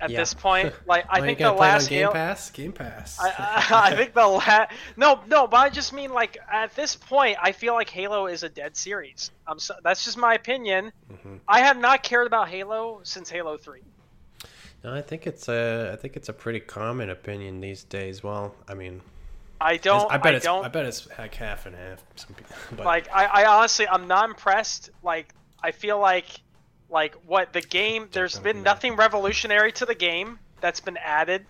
At 0.00 0.10
Yeah. 0.10 0.18
this 0.18 0.34
point, 0.34 0.74
like 0.86 1.04
I 1.08 1.20
think 1.20 1.38
the 1.38 1.44
gotta 1.44 1.56
play 1.56 1.68
it 1.68 1.70
on 1.70 1.74
last 1.76 1.88
Game 1.88 1.98
Halo, 2.00 2.12
Pass. 2.12 2.50
Game 2.50 2.72
Pass. 2.72 3.18
I, 3.20 3.28
I, 3.28 3.66
I 3.92 3.96
think 3.96 4.14
the 4.14 4.26
last 4.26 4.72
no 4.96 5.20
no, 5.28 5.46
but 5.46 5.58
I 5.58 5.70
just 5.70 5.92
mean 5.92 6.12
like 6.12 6.38
at 6.50 6.74
this 6.74 6.96
point, 6.96 7.36
I 7.40 7.52
feel 7.52 7.74
like 7.74 7.88
Halo 7.88 8.26
is 8.26 8.42
a 8.42 8.48
dead 8.48 8.76
series. 8.76 9.30
I'm 9.46 9.58
so, 9.58 9.74
that's 9.84 10.04
just 10.04 10.18
my 10.18 10.34
opinion. 10.34 10.92
Mhm. 11.10 11.38
I 11.46 11.60
have 11.60 11.78
not 11.78 12.02
cared 12.02 12.26
about 12.26 12.48
Halo 12.48 13.00
since 13.04 13.30
Halo 13.30 13.56
Three. 13.56 13.82
No, 14.82 14.92
I 14.92 15.00
think 15.02 15.28
it's 15.28 15.48
a 15.48 15.90
I 15.92 15.96
think 15.96 16.16
it's 16.16 16.28
a 16.28 16.32
pretty 16.32 16.58
common 16.60 17.08
opinion 17.08 17.60
these 17.60 17.84
days. 17.84 18.24
Well, 18.24 18.54
I 18.68 18.74
mean, 18.74 19.00
I 19.62 19.76
don't. 19.76 20.10
I 20.10 20.18
bet 20.18 20.34
I 20.34 20.36
it's 20.36 20.44
don't 20.44 20.64
I 20.64 20.68
bet 20.68 20.84
it's 20.86 21.08
like 21.18 21.34
half 21.34 21.66
and 21.66 21.76
half. 21.76 22.02
Some 22.16 22.34
people, 22.34 22.54
but 22.76 22.84
like 22.84 23.08
I, 23.12 23.24
I 23.26 23.44
honestly 23.46 23.86
I'm 23.88 24.06
not 24.08 24.28
impressed 24.28 24.90
like 25.02 25.34
i 25.62 25.70
feel 25.70 25.98
like 26.00 26.26
Like 26.90 27.14
what 27.26 27.52
the 27.52 27.62
game? 27.62 28.08
There's 28.12 28.38
been 28.38 28.62
nothing 28.62 28.96
revolutionary 28.96 29.72
to 29.72 29.86
the 29.86 29.94
game 29.94 30.38
that's 30.60 30.80
been 30.80 30.98
added 30.98 31.46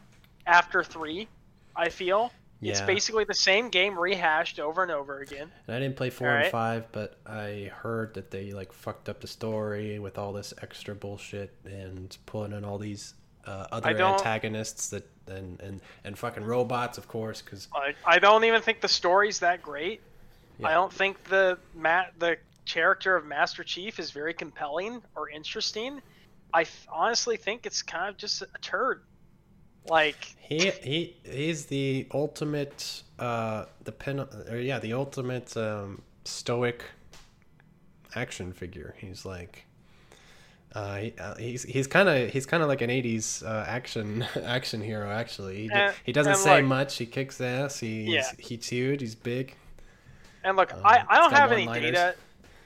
after 0.47 0.85
three. 0.85 1.29
I 1.75 1.89
feel 1.89 2.33
it's 2.61 2.81
basically 2.81 3.25
the 3.25 3.35
same 3.35 3.69
game 3.71 3.99
rehashed 3.99 4.61
over 4.61 4.83
and 4.83 4.93
over 4.93 5.19
again. 5.21 5.51
And 5.67 5.77
I 5.77 5.81
didn't 5.81 5.97
play 5.97 6.11
four 6.11 6.29
and 6.29 6.51
five, 6.51 6.93
but 6.93 7.19
I 7.27 7.73
heard 7.75 8.15
that 8.15 8.31
they 8.31 8.53
like 8.53 8.73
fucked 8.73 9.09
up 9.09 9.21
the 9.21 9.27
story 9.27 9.99
with 9.99 10.17
all 10.17 10.33
this 10.33 10.55
extra 10.63 10.95
bullshit 10.95 11.53
and 11.65 12.17
pulling 12.27 12.53
in 12.53 12.65
all 12.65 12.79
these 12.79 13.15
uh, 13.47 13.67
other 13.73 14.01
antagonists 14.01 14.91
that 14.91 15.09
and 15.27 15.61
and 15.61 15.81
and 16.05 16.19
fucking 16.19 16.45
robots, 16.45 16.99
of 16.99 17.09
course, 17.09 17.43
because 17.43 17.69
I, 17.75 17.95
I 18.05 18.19
don't 18.19 18.45
even 18.45 18.63
think 18.63 18.81
the 18.81 18.89
story's 18.89 19.39
that 19.41 19.63
great. 19.63 20.01
I 20.65 20.75
don't 20.75 20.93
think 20.93 21.25
the 21.25 21.59
ma- 21.75 22.07
the 22.19 22.37
character 22.67 23.17
of 23.17 23.27
Master 23.27 23.65
Chief 23.65 23.99
is 23.99 24.13
very 24.13 24.33
compelling 24.33 25.03
or 25.17 25.29
interesting. 25.29 26.01
I 26.55 26.63
f- 26.63 26.87
honestly 26.89 27.37
think 27.37 27.67
it's 27.67 27.83
kind 27.83 28.09
of 28.09 28.17
just 28.17 28.43
a 28.43 28.47
turd. 28.61 29.03
Like 29.89 30.37
he 30.39 30.71
he 30.71 31.17
he's 31.25 31.67
the 31.67 32.07
ultimate 32.15 33.03
uh 33.19 33.65
the 33.83 33.91
pen 33.91 34.21
or 34.21 34.57
yeah 34.57 34.79
the 34.79 34.93
ultimate 34.93 35.57
um 35.57 36.03
stoic 36.25 36.85
action 38.15 38.53
figure. 38.53 38.95
He's 38.99 39.25
like. 39.25 39.65
Uh, 40.75 40.97
he, 40.97 41.15
uh, 41.21 41.35
he's 41.37 41.63
he's 41.65 41.87
kind 41.87 42.09
of 42.09 42.31
he's 42.31 42.47
kind 42.47 42.63
of 42.63 42.69
like 42.69 42.81
an 42.81 42.89
'80s 42.91 43.45
uh, 43.45 43.65
action 43.69 44.25
action 44.45 44.81
hero. 44.81 45.11
Actually, 45.11 45.63
he, 45.63 45.69
d- 45.69 45.91
he 46.05 46.13
doesn't 46.13 46.37
say 46.37 46.57
like- 46.57 46.65
much. 46.65 46.97
He 46.97 47.07
kicks 47.07 47.41
ass. 47.41 47.79
He's 47.81 48.09
Yeah. 48.09 48.31
he's 48.39 48.69
huge. 48.69 49.01
He's 49.01 49.15
big. 49.15 49.55
And 50.45 50.57
look, 50.57 50.73
Um, 50.73 50.81
I, 50.85 51.05
I 51.09 51.19
don't 51.19 51.33
have 51.33 51.53
any 51.53 51.67
data. 51.67 52.15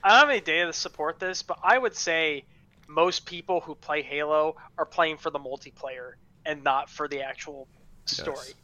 I 0.05 0.09
don't 0.11 0.19
have 0.21 0.31
any 0.31 0.41
data 0.41 0.67
to 0.67 0.73
support 0.73 1.19
this, 1.19 1.43
but 1.43 1.59
I 1.63 1.77
would 1.77 1.95
say 1.97 2.45
most 2.89 3.27
people 3.27 3.61
who 3.61 3.75
play 3.75 4.03
Halo 4.03 4.57
are 4.79 4.87
playing 4.87 5.17
for 5.19 5.31
the 5.31 5.41
multiplayer 5.41 6.13
and 6.47 6.63
not 6.63 6.89
for 6.89 7.09
the 7.09 7.23
actual 7.23 7.67
story. 8.05 8.55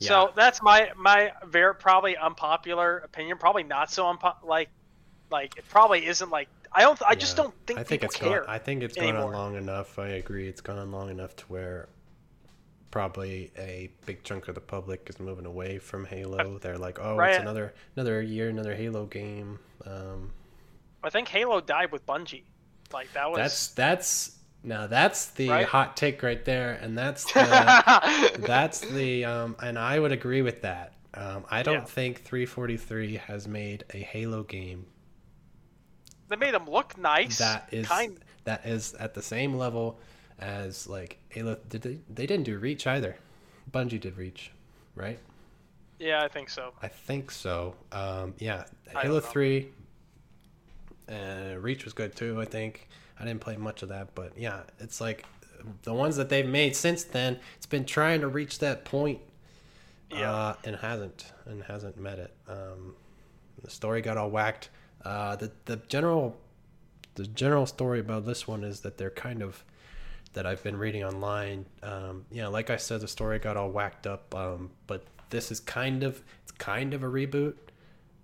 Yeah. 0.00 0.08
So 0.08 0.32
that's 0.34 0.60
my 0.62 0.90
my 0.96 1.30
very 1.46 1.74
probably 1.76 2.16
unpopular 2.16 2.98
opinion. 2.98 3.38
Probably 3.38 3.62
not 3.62 3.90
so 3.92 4.04
unpo- 4.04 4.42
like 4.42 4.68
like 5.30 5.56
it 5.56 5.64
probably 5.68 6.04
isn't 6.04 6.30
like 6.30 6.48
I 6.74 6.82
don't 6.82 7.00
I 7.06 7.14
just 7.14 7.36
don't 7.36 7.54
think 7.66 7.78
I 7.78 7.82
think 7.84 8.02
it's 8.02 8.16
care. 8.16 8.40
gone. 8.40 8.48
I 8.48 8.58
think 8.58 8.82
it's 8.82 8.96
gone 8.96 9.16
on 9.16 9.32
long 9.32 9.56
enough. 9.56 9.98
I 9.98 10.08
agree. 10.08 10.48
It's 10.48 10.60
gone 10.60 10.78
on 10.78 10.90
long 10.90 11.08
enough 11.10 11.36
to 11.36 11.44
where 11.44 11.88
probably 12.90 13.50
a 13.58 13.90
big 14.06 14.22
chunk 14.22 14.48
of 14.48 14.54
the 14.54 14.60
public 14.60 15.06
is 15.10 15.18
moving 15.18 15.46
away 15.46 15.78
from 15.78 16.04
Halo. 16.04 16.58
They're 16.58 16.78
like, 16.78 16.98
oh, 17.00 17.16
Right. 17.16 17.30
it's 17.30 17.38
another 17.40 17.74
another 17.96 18.22
year, 18.22 18.48
another 18.48 18.74
Halo 18.74 19.06
game. 19.06 19.58
Um, 19.86 20.32
I 21.02 21.10
think 21.10 21.28
Halo 21.28 21.60
died 21.60 21.92
with 21.92 22.06
Bungie. 22.06 22.44
Like 22.92 23.12
that 23.14 23.30
was 23.30 23.38
that's 23.38 23.68
that's 23.68 24.38
now 24.62 24.86
that's 24.86 25.26
the 25.30 25.50
Right? 25.50 25.66
hot 25.66 25.96
take 25.96 26.22
right 26.22 26.44
there, 26.44 26.72
and 26.80 26.96
that's 26.96 27.24
the 27.32 28.32
that's 28.38 28.80
the 28.80 29.24
um, 29.24 29.56
and 29.62 29.78
I 29.78 29.98
would 29.98 30.12
agree 30.12 30.42
with 30.42 30.62
that. 30.62 30.92
Um, 31.14 31.44
I 31.50 31.62
don't 31.62 31.74
Yeah. 31.80 31.84
think 31.84 32.22
343 32.22 33.16
has 33.16 33.46
made 33.46 33.84
a 33.94 33.98
Halo 33.98 34.42
game 34.42 34.86
they 36.28 36.36
made 36.36 36.54
them 36.54 36.68
look 36.68 36.96
nice. 36.98 37.38
that 37.38 37.68
is 37.72 37.86
kind 37.88 38.18
that 38.44 38.64
is 38.66 38.94
at 38.94 39.14
the 39.14 39.22
same 39.22 39.54
level 39.54 39.98
as 40.38 40.86
like 40.86 41.18
Halo. 41.30 41.56
Did 41.68 41.82
they? 41.82 41.98
They 42.12 42.26
didn't 42.26 42.44
do 42.44 42.58
Reach 42.58 42.86
either. 42.86 43.16
Bungie 43.72 44.00
did 44.00 44.16
Reach, 44.16 44.50
right? 44.94 45.18
yeah, 45.98 46.22
I 46.22 46.28
think 46.28 46.50
so. 46.50 46.72
I 46.82 46.88
think 46.88 47.30
so. 47.30 47.74
Um, 47.92 48.34
yeah, 48.38 48.64
Halo. 48.94 49.20
Three. 49.20 49.68
Uh, 51.08 51.56
Reach 51.58 51.84
was 51.84 51.92
good 51.92 52.16
too. 52.16 52.40
I 52.40 52.44
think 52.46 52.88
I 53.20 53.24
didn't 53.24 53.40
play 53.40 53.56
much 53.56 53.82
of 53.82 53.90
that, 53.90 54.14
but 54.14 54.32
yeah, 54.36 54.60
it's 54.80 55.00
like 55.00 55.24
the 55.82 55.92
ones 55.94 56.16
that 56.16 56.28
they've 56.28 56.46
made 56.48 56.74
since 56.76 57.04
then. 57.04 57.38
It's 57.56 57.66
been 57.66 57.84
trying 57.84 58.20
to 58.22 58.28
reach 58.28 58.58
that 58.60 58.84
point, 58.84 59.20
Yeah. 60.10 60.32
uh, 60.32 60.54
and 60.64 60.76
hasn't 60.76 61.32
and 61.46 61.62
hasn't 61.64 61.98
met 61.98 62.18
it. 62.18 62.34
Um, 62.48 62.94
the 63.62 63.70
story 63.70 64.00
got 64.02 64.16
all 64.16 64.30
whacked. 64.30 64.70
Uh, 65.04 65.36
the 65.36 65.50
the 65.66 65.76
general 65.88 66.36
the 67.14 67.26
general 67.26 67.66
story 67.66 68.00
about 68.00 68.26
this 68.26 68.48
one 68.48 68.64
is 68.64 68.80
that 68.80 68.98
they're 68.98 69.10
kind 69.10 69.42
of 69.42 69.64
that 70.32 70.46
I've 70.46 70.62
been 70.64 70.76
reading 70.76 71.04
online. 71.04 71.66
Um, 71.82 72.24
yeah, 72.32 72.48
like 72.48 72.70
I 72.70 72.76
said, 72.76 73.00
the 73.00 73.08
story 73.08 73.38
got 73.38 73.56
all 73.56 73.70
whacked 73.70 74.06
up. 74.06 74.34
Um, 74.34 74.70
but 74.86 75.04
this 75.30 75.52
is 75.52 75.60
kind 75.60 76.02
of 76.02 76.22
it's 76.42 76.52
kind 76.52 76.92
of 76.94 77.02
a 77.04 77.06
reboot, 77.08 77.54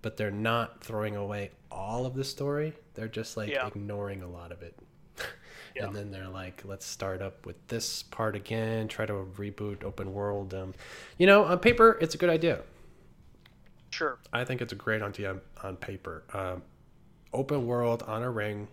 but 0.01 0.17
they're 0.17 0.29
not 0.31 0.83
throwing 0.83 1.15
away 1.15 1.51
all 1.71 2.05
of 2.05 2.13
the 2.15 2.23
story. 2.25 2.73
They're 2.95 3.07
just 3.07 3.37
like 3.37 3.49
Yeah. 3.49 3.67
ignoring 3.67 4.21
a 4.23 4.27
lot 4.27 4.51
of 4.51 4.61
it. 4.61 4.75
Yeah. 5.73 5.85
And 5.85 5.95
then 5.95 6.11
they're 6.11 6.27
like, 6.27 6.63
let's 6.65 6.85
start 6.85 7.21
up 7.21 7.45
with 7.45 7.55
this 7.69 8.03
part 8.03 8.35
again. 8.35 8.89
Try 8.89 9.05
to 9.05 9.13
reboot 9.13 9.85
open 9.85 10.13
world. 10.13 10.53
Um, 10.53 10.73
you 11.17 11.25
know, 11.25 11.45
on 11.45 11.59
paper, 11.59 11.97
it's 12.01 12.13
a 12.13 12.17
good 12.17 12.29
idea. 12.29 12.59
Sure. 13.89 14.19
I 14.33 14.43
think 14.43 14.61
it's 14.61 14.73
a 14.73 14.75
great 14.75 15.01
idea 15.01 15.29
on, 15.29 15.41
on 15.63 15.77
paper. 15.77 16.23
Um, 16.33 16.63
open 17.33 17.65
world 17.67 18.03
on 18.03 18.23
a 18.23 18.29
ring. 18.29 18.67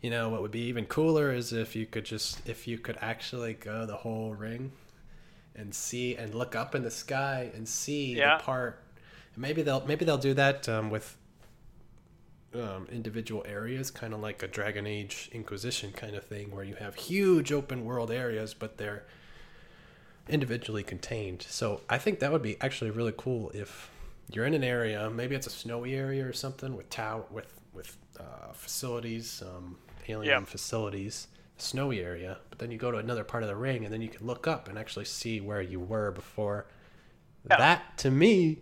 You 0.00 0.10
know 0.10 0.28
what 0.30 0.40
would 0.42 0.50
be 0.50 0.62
even 0.62 0.86
cooler 0.86 1.32
is 1.32 1.52
if 1.52 1.76
you 1.76 1.86
could 1.86 2.04
just 2.04 2.46
if 2.48 2.66
you 2.66 2.78
could 2.78 2.96
actually 3.00 3.54
go 3.54 3.84
the 3.86 3.96
whole 3.96 4.34
ring 4.34 4.72
and 5.54 5.74
see 5.74 6.16
and 6.16 6.34
look 6.34 6.54
up 6.56 6.74
in 6.74 6.82
the 6.82 6.90
sky 6.90 7.50
and 7.54 7.68
see 7.68 8.14
Yeah. 8.14 8.38
the 8.38 8.42
part. 8.44 8.82
Maybe 9.36 9.62
they'll 9.62 9.84
maybe 9.86 10.04
they'll 10.04 10.16
do 10.18 10.34
that 10.34 10.68
um, 10.68 10.90
with 10.90 11.16
um, 12.54 12.88
individual 12.90 13.44
areas, 13.46 13.90
kind 13.90 14.12
of 14.12 14.20
like 14.20 14.42
a 14.42 14.48
Dragon 14.48 14.86
Age 14.86 15.28
Inquisition 15.32 15.92
kind 15.92 16.16
of 16.16 16.24
thing, 16.24 16.50
where 16.50 16.64
you 16.64 16.74
have 16.76 16.94
huge 16.96 17.52
open 17.52 17.84
world 17.84 18.10
areas, 18.10 18.54
but 18.54 18.76
they're 18.76 19.04
individually 20.28 20.82
contained. 20.82 21.42
So 21.48 21.80
I 21.88 21.98
think 21.98 22.18
that 22.20 22.32
would 22.32 22.42
be 22.42 22.56
actually 22.60 22.90
really 22.90 23.14
cool 23.16 23.50
if 23.54 23.90
you're 24.32 24.46
in 24.46 24.54
an 24.54 24.64
area, 24.64 25.10
maybe 25.10 25.34
it's 25.34 25.46
a 25.46 25.50
snowy 25.50 25.94
area 25.94 26.24
or 26.26 26.32
something 26.32 26.76
with 26.76 26.88
tower 26.90 27.24
with 27.30 27.52
with 27.58 27.59
uh, 28.20 28.52
facilities, 28.52 29.42
um, 29.42 29.76
alien 30.08 30.40
Yeah. 30.40 30.44
facilities, 30.44 31.28
snowy 31.58 32.00
area. 32.00 32.38
But 32.50 32.58
then 32.58 32.70
you 32.70 32.78
go 32.78 32.90
to 32.90 32.98
another 32.98 33.24
part 33.24 33.42
of 33.42 33.48
the 33.48 33.56
ring, 33.56 33.84
and 33.84 33.92
then 33.92 34.02
you 34.02 34.08
can 34.08 34.26
look 34.26 34.46
up 34.46 34.68
and 34.68 34.78
actually 34.78 35.04
see 35.06 35.40
where 35.40 35.60
you 35.62 35.80
were 35.80 36.10
before. 36.10 36.66
Yeah. 37.48 37.56
That 37.56 37.98
to 37.98 38.10
me 38.10 38.58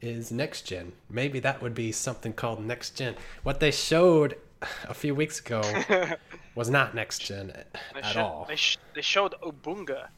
is 0.00 0.30
next 0.32 0.62
gen. 0.62 0.92
Maybe 1.10 1.40
that 1.40 1.62
would 1.62 1.74
be 1.74 1.92
something 1.92 2.32
called 2.32 2.64
next 2.64 2.96
gen. 2.96 3.14
What 3.42 3.60
they 3.60 3.70
showed 3.70 4.36
a 4.88 4.94
few 4.94 5.14
weeks 5.14 5.40
ago 5.40 5.60
was 6.54 6.70
not 6.70 6.94
next 6.94 7.20
gen 7.20 7.52
They 7.94 8.00
at 8.00 8.16
all. 8.16 8.44
They, 8.48 8.56
sh- 8.56 8.78
they 8.94 9.02
showed 9.02 9.34
Obunga. 9.42 10.08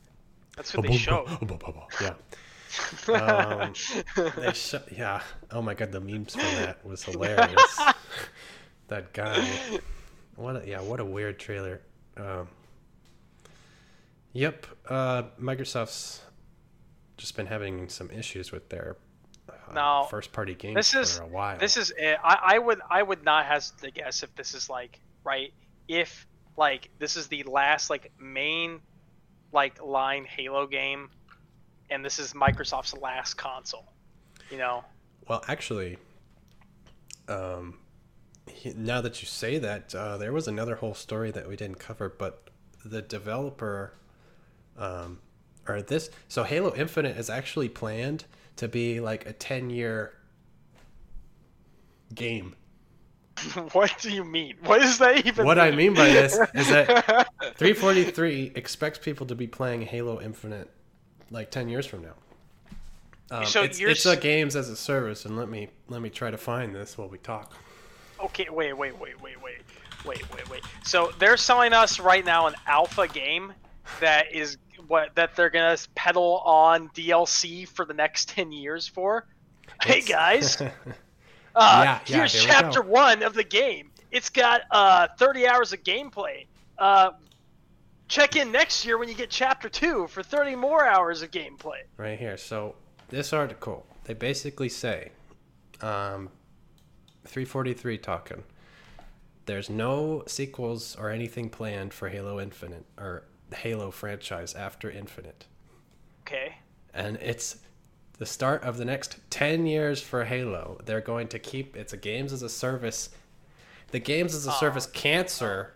That's 0.57 0.75
what 0.77 0.87
they 0.87 0.97
showed. 0.97 1.27
boom, 1.41 1.59
boom. 1.59 1.75
Yeah. 2.01 2.15
Um, 3.09 3.73
they 4.37 4.53
sho- 4.53 4.83
yeah. 4.91 5.23
Oh 5.53 5.63
my 5.63 5.75
god, 5.75 5.93
the 5.93 6.01
memes 6.01 6.33
from 6.35 6.43
that 6.57 6.85
was 6.85 7.05
hilarious. 7.05 7.81
that 8.95 9.13
guy. 9.13 9.47
What? 10.37 10.57
A, 10.65 10.69
yeah. 10.69 10.81
What 10.81 11.01
a 11.01 11.05
weird 11.05 11.39
trailer. 11.39 11.81
Um, 12.17 12.49
yep. 14.33 14.67
Uh, 14.89 15.25
Microsoft's 15.41 16.23
just 17.17 17.37
been 17.37 17.47
having 17.47 17.89
some 17.89 18.11
issues 18.11 18.51
with 18.53 18.69
their 18.69 18.97
uh, 19.49 19.53
Now, 19.73 20.05
first-party 20.05 20.55
games 20.55 20.75
this 20.77 20.93
for 20.93 21.01
is- 21.01 21.19
a 21.19 21.27
while. 21.27 21.59
This 21.59 21.77
is 21.77 21.93
it. 21.97 22.19
I, 22.23 22.55
I 22.55 22.59
would 22.59 22.81
I 22.91 23.03
would 23.03 23.25
not 23.25 23.47
hesitate 23.47 23.95
to 23.95 24.01
guess 24.03 24.23
if 24.23 24.35
this 24.35 24.55
is 24.55 24.69
like 24.71 24.99
right 25.25 25.53
if 25.89 26.27
like 26.57 26.89
this 26.99 27.17
is 27.17 27.29
the 27.29 27.43
last 27.45 27.91
like 27.91 28.11
main 28.19 28.81
like 29.53 29.81
line 29.83 30.25
Halo 30.25 30.67
game, 30.67 31.11
and 31.91 32.05
this 32.05 32.19
is 32.19 32.33
Microsoft's 32.33 32.95
last 32.97 33.35
console. 33.35 33.87
You 34.51 34.59
know. 34.59 34.85
Well, 35.29 35.43
actually, 35.49 35.97
um, 37.29 37.79
now 38.77 39.01
that 39.01 39.21
you 39.21 39.29
say 39.29 39.59
that, 39.59 39.95
uh, 39.95 40.17
there 40.17 40.33
was 40.33 40.49
another 40.49 40.77
whole 40.77 40.95
story 40.95 41.31
that 41.31 41.49
we 41.49 41.57
didn't 41.57 41.79
cover, 41.79 42.09
but 42.09 42.49
the 42.85 43.03
developer, 43.03 43.95
um, 44.79 45.21
or 45.69 45.83
this, 45.83 46.11
so 46.29 46.45
Halo 46.45 46.75
Infinite 46.75 47.17
is 47.17 47.29
actually 47.31 47.69
planned 47.69 48.25
to 48.57 48.69
be 48.69 49.01
like 49.01 49.27
a 49.27 49.33
10 49.33 49.71
year 49.71 50.15
game. 52.15 52.55
what 53.73 53.93
do 54.01 54.11
you 54.11 54.25
mean? 54.25 54.55
What 54.63 54.81
is 54.83 54.99
that 54.99 55.27
even? 55.27 55.45
What 55.45 55.59
I 55.59 55.73
mean 55.73 55.95
by 55.95 56.07
this 56.07 56.35
is 56.55 56.69
that 56.69 57.27
343 57.57 58.53
expects 58.55 58.99
people 58.99 59.27
to 59.27 59.35
be 59.35 59.47
playing 59.47 59.83
Halo 59.83 60.21
Infinite 60.21 60.71
like 61.31 61.51
10 61.51 61.69
years 61.69 61.87
from 61.87 62.03
now. 62.03 62.15
Um, 63.31 63.47
So 63.47 63.63
it's, 63.63 63.81
it's 63.81 64.07
a 64.07 64.17
games 64.17 64.55
as 64.55 64.69
a 64.69 64.77
service, 64.77 65.25
and 65.25 65.37
let 65.37 65.49
me 65.49 65.69
let 65.89 66.03
me 66.03 66.11
try 66.11 66.31
to 66.31 66.39
find 66.39 66.75
this 66.75 66.97
while 66.97 67.09
we 67.09 67.19
talk. 67.19 67.55
Okay, 68.21 68.47
wait, 68.51 68.73
wait, 68.73 68.99
wait, 68.99 69.21
wait, 69.21 69.41
wait, 69.43 69.57
wait, 70.05 70.35
wait, 70.35 70.51
wait. 70.51 70.63
So 70.85 71.13
they're 71.19 71.37
selling 71.37 71.73
us 71.73 71.99
right 72.01 72.25
now 72.25 72.47
an 72.47 72.55
alpha 72.67 73.09
game 73.09 73.53
that 74.01 74.33
is 74.33 74.57
what 74.87 75.15
that 75.15 75.35
they're 75.37 75.51
gonna 75.51 75.77
peddle 75.95 76.39
on 76.45 76.89
DLC 76.91 77.67
for 77.67 77.85
the 77.85 77.95
next 77.95 78.29
ten 78.29 78.53
years 78.53 78.87
for. 78.87 79.27
Hey 79.83 80.01
guys, 80.01 80.61
uh, 80.61 80.71
Yeah, 81.57 82.01
yeah, 82.07 82.17
here's 82.17 82.33
here 82.33 82.43
chapter 82.47 82.83
one 82.83 83.23
of 83.23 83.35
the 83.35 83.45
game. 83.45 83.91
it's 84.11 84.31
got 84.31 84.63
uh 84.71 85.09
30 85.19 85.47
hours 85.49 85.73
of 85.73 85.83
gameplay. 85.83 86.47
Uh, 86.79 87.13
check 88.09 88.37
in 88.37 88.53
next 88.53 88.85
year 88.85 88.99
when 88.99 89.09
you 89.09 89.15
get 89.15 89.31
chapter 89.31 89.69
two 89.69 90.07
for 90.09 90.23
30 90.23 90.55
more 90.57 90.87
hours 90.87 91.23
of 91.23 91.31
gameplay. 91.31 91.81
Right 91.97 92.19
here. 92.19 92.37
So 92.37 92.75
this 93.09 93.33
article, 93.33 93.87
they 94.05 94.15
basically 94.15 94.69
say, 94.69 95.11
um, 95.81 96.31
343 97.25 97.99
talking. 97.99 98.45
There's 99.47 99.69
no 99.69 100.23
sequels 100.27 100.97
or 100.97 101.11
anything 101.11 101.51
planned 101.51 101.93
for 101.93 102.09
Halo 102.09 102.41
Infinite 102.41 102.87
or 102.99 103.25
Halo 103.55 103.91
franchise 103.91 104.55
after 104.55 104.91
Infinite. 104.91 105.47
Okay. 106.27 106.57
And 106.95 107.17
it's 107.19 107.59
the 108.19 108.27
start 108.27 108.63
of 108.63 108.79
the 108.79 108.85
next 108.85 109.19
10 109.31 109.67
years 109.67 110.01
for 110.01 110.25
Halo. 110.25 110.81
They're 110.85 111.01
going 111.01 111.29
to 111.29 111.39
keep 111.39 111.77
it's 111.77 111.93
a 111.93 111.97
games 111.97 112.33
as 112.33 112.43
a 112.43 112.49
service. 112.49 113.11
The 113.91 113.99
games 113.99 114.35
as 114.35 114.47
a 114.47 114.53
service 114.53 114.87
cancer 114.87 115.75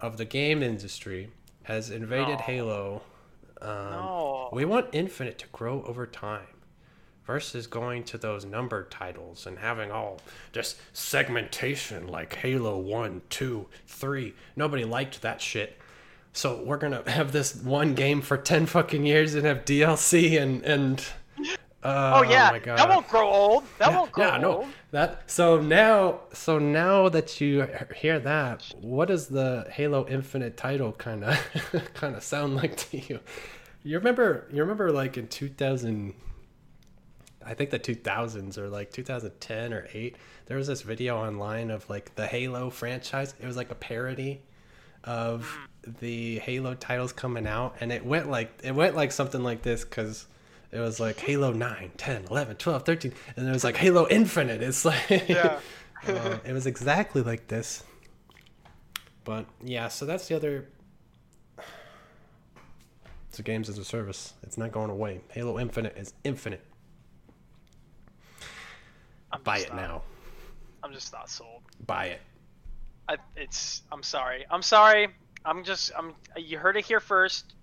of 0.00 0.16
the 0.16 0.24
game 0.24 0.62
industry 0.62 1.30
has 1.64 1.90
invaded 1.90 2.38
No. 2.38 2.44
Halo. 2.44 3.02
Um, 3.60 3.68
No. 3.68 4.48
We 4.52 4.64
want 4.64 4.86
Infinite 4.92 5.38
to 5.40 5.46
grow 5.48 5.82
over 5.84 6.06
time 6.06 6.46
versus 7.26 7.66
going 7.66 8.02
to 8.04 8.18
those 8.18 8.44
numbered 8.44 8.90
titles 8.90 9.46
and 9.46 9.58
having 9.58 9.90
all 9.92 10.20
just 10.52 10.78
segmentation 10.92 12.06
like 12.08 12.34
Halo 12.36 12.78
1, 12.78 13.22
2, 13.30 13.66
3. 13.86 14.34
Nobody 14.56 14.84
liked 14.84 15.22
that 15.22 15.40
shit. 15.40 15.76
So 16.32 16.62
we're 16.64 16.76
going 16.78 16.92
to 17.04 17.10
have 17.10 17.32
this 17.32 17.54
one 17.56 17.94
game 17.94 18.20
for 18.20 18.36
10 18.36 18.66
fucking 18.66 19.04
years 19.06 19.34
and 19.34 19.44
have 19.44 19.64
DLC 19.64 20.40
and 20.40 20.62
and 20.64 21.04
uh, 21.82 22.12
Oh 22.16 22.22
yeah, 22.30 22.50
my 22.50 22.58
God. 22.58 22.78
that 22.78 22.88
won't 22.90 23.08
grow 23.08 23.26
old. 23.28 23.64
That 23.78 23.90
Yeah, 23.90 23.98
won't 23.98 24.12
grow 24.12 24.26
yeah, 24.26 24.36
no. 24.38 24.52
old. 24.58 24.66
That 24.90 25.30
so 25.30 25.60
now 25.60 26.20
so 26.32 26.58
now 26.58 27.08
that 27.08 27.40
you 27.40 27.66
hear 27.96 28.18
that, 28.18 28.64
what 28.80 29.08
does 29.08 29.28
the 29.28 29.66
Halo 29.72 30.06
Infinite 30.08 30.56
title 30.56 30.92
kind 30.92 31.24
of 31.24 31.38
kind 31.94 32.14
of 32.16 32.22
sound 32.22 32.56
like 32.56 32.76
to 32.90 32.98
you? 32.98 33.20
You 33.82 33.96
remember 33.98 34.46
you 34.52 34.60
remember 34.60 34.90
like 34.92 35.16
in 35.16 35.26
2000 35.28 36.12
I 37.50 37.54
think 37.54 37.70
the 37.70 37.80
2000s 37.80 38.56
or 38.58 38.68
like 38.68 38.92
2010 38.92 39.72
or 39.72 39.88
8 39.92 40.16
there 40.46 40.56
was 40.56 40.68
this 40.68 40.82
video 40.82 41.18
online 41.18 41.70
of 41.70 41.88
like 41.90 42.14
the 42.14 42.26
Halo 42.26 42.70
franchise. 42.70 43.34
It 43.40 43.46
was 43.46 43.56
like 43.56 43.70
a 43.72 43.74
parody 43.74 44.40
of 45.02 45.52
the 46.00 46.38
Halo 46.38 46.74
titles 46.74 47.12
coming 47.12 47.46
out 47.48 47.74
and 47.80 47.90
it 47.90 48.06
went 48.06 48.30
like 48.30 48.52
it 48.62 48.72
went 48.74 48.94
like 48.94 49.10
something 49.10 49.42
like 49.42 49.62
this 49.62 49.84
cuz 49.84 50.26
it 50.70 50.78
was 50.78 51.00
like 51.00 51.18
Halo 51.18 51.52
9, 51.52 51.90
10, 51.96 52.26
11, 52.30 52.56
12, 52.56 52.84
13 52.84 53.12
and 53.36 53.48
it 53.48 53.52
was 53.52 53.64
like 53.64 53.76
Halo 53.76 54.06
Infinite. 54.08 54.62
It's 54.62 54.84
like 54.84 55.10
Yeah. 55.28 55.58
uh, 56.06 56.38
it 56.44 56.52
was 56.52 56.66
exactly 56.66 57.22
like 57.22 57.48
this. 57.48 57.82
But 59.24 59.46
yeah, 59.62 59.88
so 59.88 60.06
that's 60.06 60.28
the 60.28 60.36
other 60.36 60.68
it's 63.28 63.38
a 63.38 63.42
games 63.42 63.68
as 63.68 63.78
a 63.78 63.84
service. 63.84 64.34
It's 64.44 64.56
not 64.58 64.70
going 64.70 64.90
away. 64.90 65.20
Halo 65.30 65.58
Infinite 65.58 65.96
is 65.96 66.14
infinite. 66.24 66.64
I'm 69.32 69.42
Buy 69.42 69.58
it 69.58 69.68
not- 69.70 69.76
now. 69.76 70.02
I'm 70.82 70.92
just 70.92 71.12
not 71.12 71.28
sold. 71.28 71.62
Buy 71.86 72.06
it. 72.06 72.20
I, 73.08 73.16
it's. 73.36 73.82
I'm 73.92 74.02
sorry. 74.02 74.46
I'm 74.50 74.62
sorry. 74.62 75.08
I'm 75.44 75.64
just. 75.64 75.90
I'm. 75.96 76.14
You 76.36 76.58
heard 76.58 76.76
it 76.76 76.84
here 76.84 77.00
first. 77.00 77.54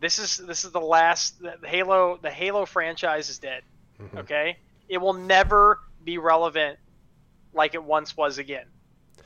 This 0.00 0.18
is. 0.18 0.36
This 0.36 0.64
is 0.64 0.70
the 0.72 0.80
last. 0.80 1.40
The 1.40 1.56
Halo. 1.64 2.18
The 2.22 2.30
Halo 2.30 2.64
franchise 2.66 3.28
is 3.30 3.38
dead. 3.38 3.62
Mhm. 4.00 4.18
Okay. 4.20 4.56
It 4.88 4.98
will 4.98 5.14
never 5.14 5.80
be 6.04 6.18
relevant 6.18 6.78
like 7.54 7.74
it 7.74 7.82
once 7.82 8.16
was 8.16 8.38
again. 8.38 8.66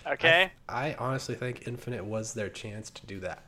Okay. 0.06 0.52
I 0.68 0.94
honestly 0.94 1.34
think 1.34 1.66
Infinite 1.66 2.04
was 2.04 2.32
their 2.34 2.48
chance 2.48 2.90
to 2.90 3.06
do 3.06 3.20
that. 3.20 3.42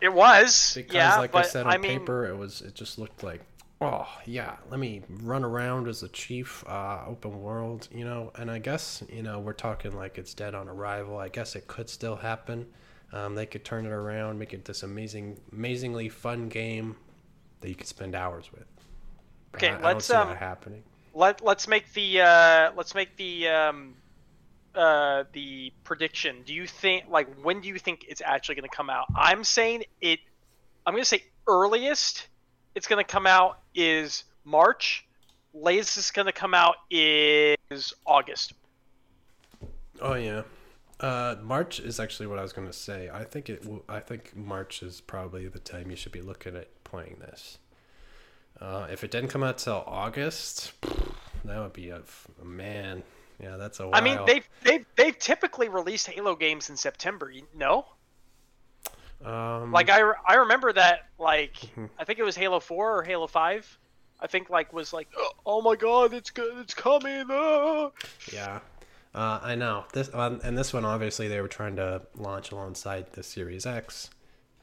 it 0.00 0.12
was. 0.12 0.72
Because 0.74 0.94
yeah, 0.94 1.18
like 1.18 1.34
I 1.34 1.42
said 1.42 1.66
on 1.66 1.72
I 1.72 1.78
mean, 1.78 2.00
paper 2.00 2.26
it 2.26 2.36
was 2.36 2.60
it 2.62 2.74
just 2.74 2.98
looked 2.98 3.22
like 3.22 3.40
oh 3.82 4.08
yeah, 4.24 4.56
let 4.70 4.80
me 4.80 5.02
run 5.22 5.44
around 5.44 5.88
as 5.88 6.02
a 6.02 6.08
chief, 6.08 6.64
uh, 6.66 7.00
open 7.06 7.40
world, 7.42 7.88
you 7.92 8.04
know, 8.04 8.32
and 8.36 8.50
I 8.50 8.58
guess, 8.58 9.02
you 9.10 9.22
know, 9.22 9.40
we're 9.40 9.52
talking 9.52 9.96
like 9.96 10.18
it's 10.18 10.34
dead 10.34 10.54
on 10.54 10.68
arrival. 10.68 11.18
I 11.18 11.28
guess 11.28 11.56
it 11.56 11.66
could 11.66 11.88
still 11.88 12.16
happen. 12.16 12.66
Um, 13.12 13.34
they 13.34 13.46
could 13.46 13.64
turn 13.64 13.84
it 13.84 13.90
around, 13.90 14.38
make 14.38 14.52
it 14.54 14.64
this 14.64 14.82
amazing 14.82 15.38
amazingly 15.52 16.08
fun 16.08 16.48
game 16.48 16.96
that 17.60 17.68
you 17.68 17.74
could 17.74 17.86
spend 17.86 18.14
hours 18.14 18.50
with. 18.52 18.64
Okay, 19.54 19.70
I, 19.70 19.78
I 19.78 19.92
let's, 19.92 20.06
see 20.06 20.14
um, 20.14 20.34
happening. 20.36 20.82
let 21.14 21.44
let's 21.44 21.68
make 21.68 21.92
the 21.92 22.20
uh, 22.22 22.72
let's 22.76 22.94
make 22.94 23.16
the 23.16 23.48
um, 23.48 23.94
uh, 24.74 25.24
the 25.32 25.72
prediction. 25.84 26.42
Do 26.46 26.54
you 26.54 26.66
think 26.66 27.04
like 27.10 27.28
when 27.42 27.60
do 27.60 27.68
you 27.68 27.78
think 27.78 28.06
it's 28.08 28.22
actually 28.24 28.54
going 28.54 28.68
to 28.68 28.76
come 28.76 28.88
out? 28.88 29.06
I'm 29.14 29.44
saying 29.44 29.84
it. 30.00 30.20
I'm 30.86 30.94
going 30.94 31.02
to 31.02 31.08
say 31.08 31.24
earliest 31.46 32.28
it's 32.74 32.86
going 32.86 33.04
to 33.04 33.10
come 33.10 33.26
out 33.26 33.58
is 33.74 34.24
March. 34.44 35.06
Latest 35.54 35.98
is 35.98 36.10
going 36.10 36.26
to 36.26 36.32
come 36.32 36.54
out 36.54 36.76
is 36.90 37.92
August. 38.06 38.54
Oh 40.00 40.14
yeah. 40.14 40.42
Uh, 41.00 41.36
March 41.42 41.80
is 41.80 41.98
actually 41.98 42.26
what 42.28 42.38
I 42.38 42.42
was 42.42 42.52
going 42.52 42.66
to 42.68 42.72
say. 42.72 43.10
I 43.12 43.24
think 43.24 43.50
it. 43.50 43.66
Will, 43.66 43.84
I 43.88 44.00
think 44.00 44.36
March 44.36 44.82
is 44.82 45.00
probably 45.00 45.48
the 45.48 45.58
time 45.58 45.90
you 45.90 45.96
should 45.96 46.12
be 46.12 46.20
looking 46.22 46.56
at 46.56 46.68
playing 46.84 47.16
this. 47.20 47.58
Uh, 48.60 48.86
if 48.90 49.02
it 49.02 49.10
didn't 49.10 49.30
come 49.30 49.42
out 49.42 49.58
till 49.58 49.82
August, 49.86 50.72
that 51.44 51.58
would 51.58 51.72
be 51.72 51.90
a, 51.90 52.02
man. 52.44 53.02
Yeah, 53.40 53.56
that's 53.56 53.80
a 53.80 53.88
while. 53.88 53.94
I 54.00 54.00
mean, 54.04 54.18
they've 54.26 54.48
they've 54.62 54.86
they've 54.96 55.18
typically 55.18 55.68
released 55.68 56.06
Halo 56.06 56.36
games 56.36 56.70
in 56.70 56.76
September. 56.76 57.28
you- 57.30 57.48
No, 57.54 57.86
um, 59.24 59.72
like 59.72 59.90
I, 59.90 60.00
re- 60.00 60.14
I 60.26 60.34
remember 60.34 60.72
that 60.72 61.08
like 61.18 61.54
Mhm. 61.76 61.88
I 61.98 62.04
think 62.04 62.18
it 62.18 62.24
was 62.24 62.36
Halo 62.36 62.60
Four 62.60 62.98
or 62.98 63.02
Halo 63.02 63.26
Five. 63.26 63.78
I 64.20 64.26
think 64.26 64.50
like 64.50 64.72
was 64.72 64.92
like 64.92 65.08
oh, 65.16 65.30
oh 65.46 65.62
my 65.62 65.76
god 65.76 66.12
it's 66.14 66.30
good 66.30 66.56
it's 66.58 66.74
coming. 66.74 67.26
ah." 67.30 67.90
yeah, 68.32 68.60
uh, 69.14 69.40
I 69.42 69.54
know 69.54 69.84
this. 69.92 70.10
Um, 70.14 70.40
and 70.44 70.56
this 70.56 70.72
one, 70.72 70.84
obviously, 70.84 71.28
they 71.28 71.40
were 71.40 71.48
trying 71.48 71.76
to 71.76 72.02
launch 72.16 72.50
alongside 72.52 73.12
the 73.12 73.22
Series 73.22 73.66
X 73.66 74.10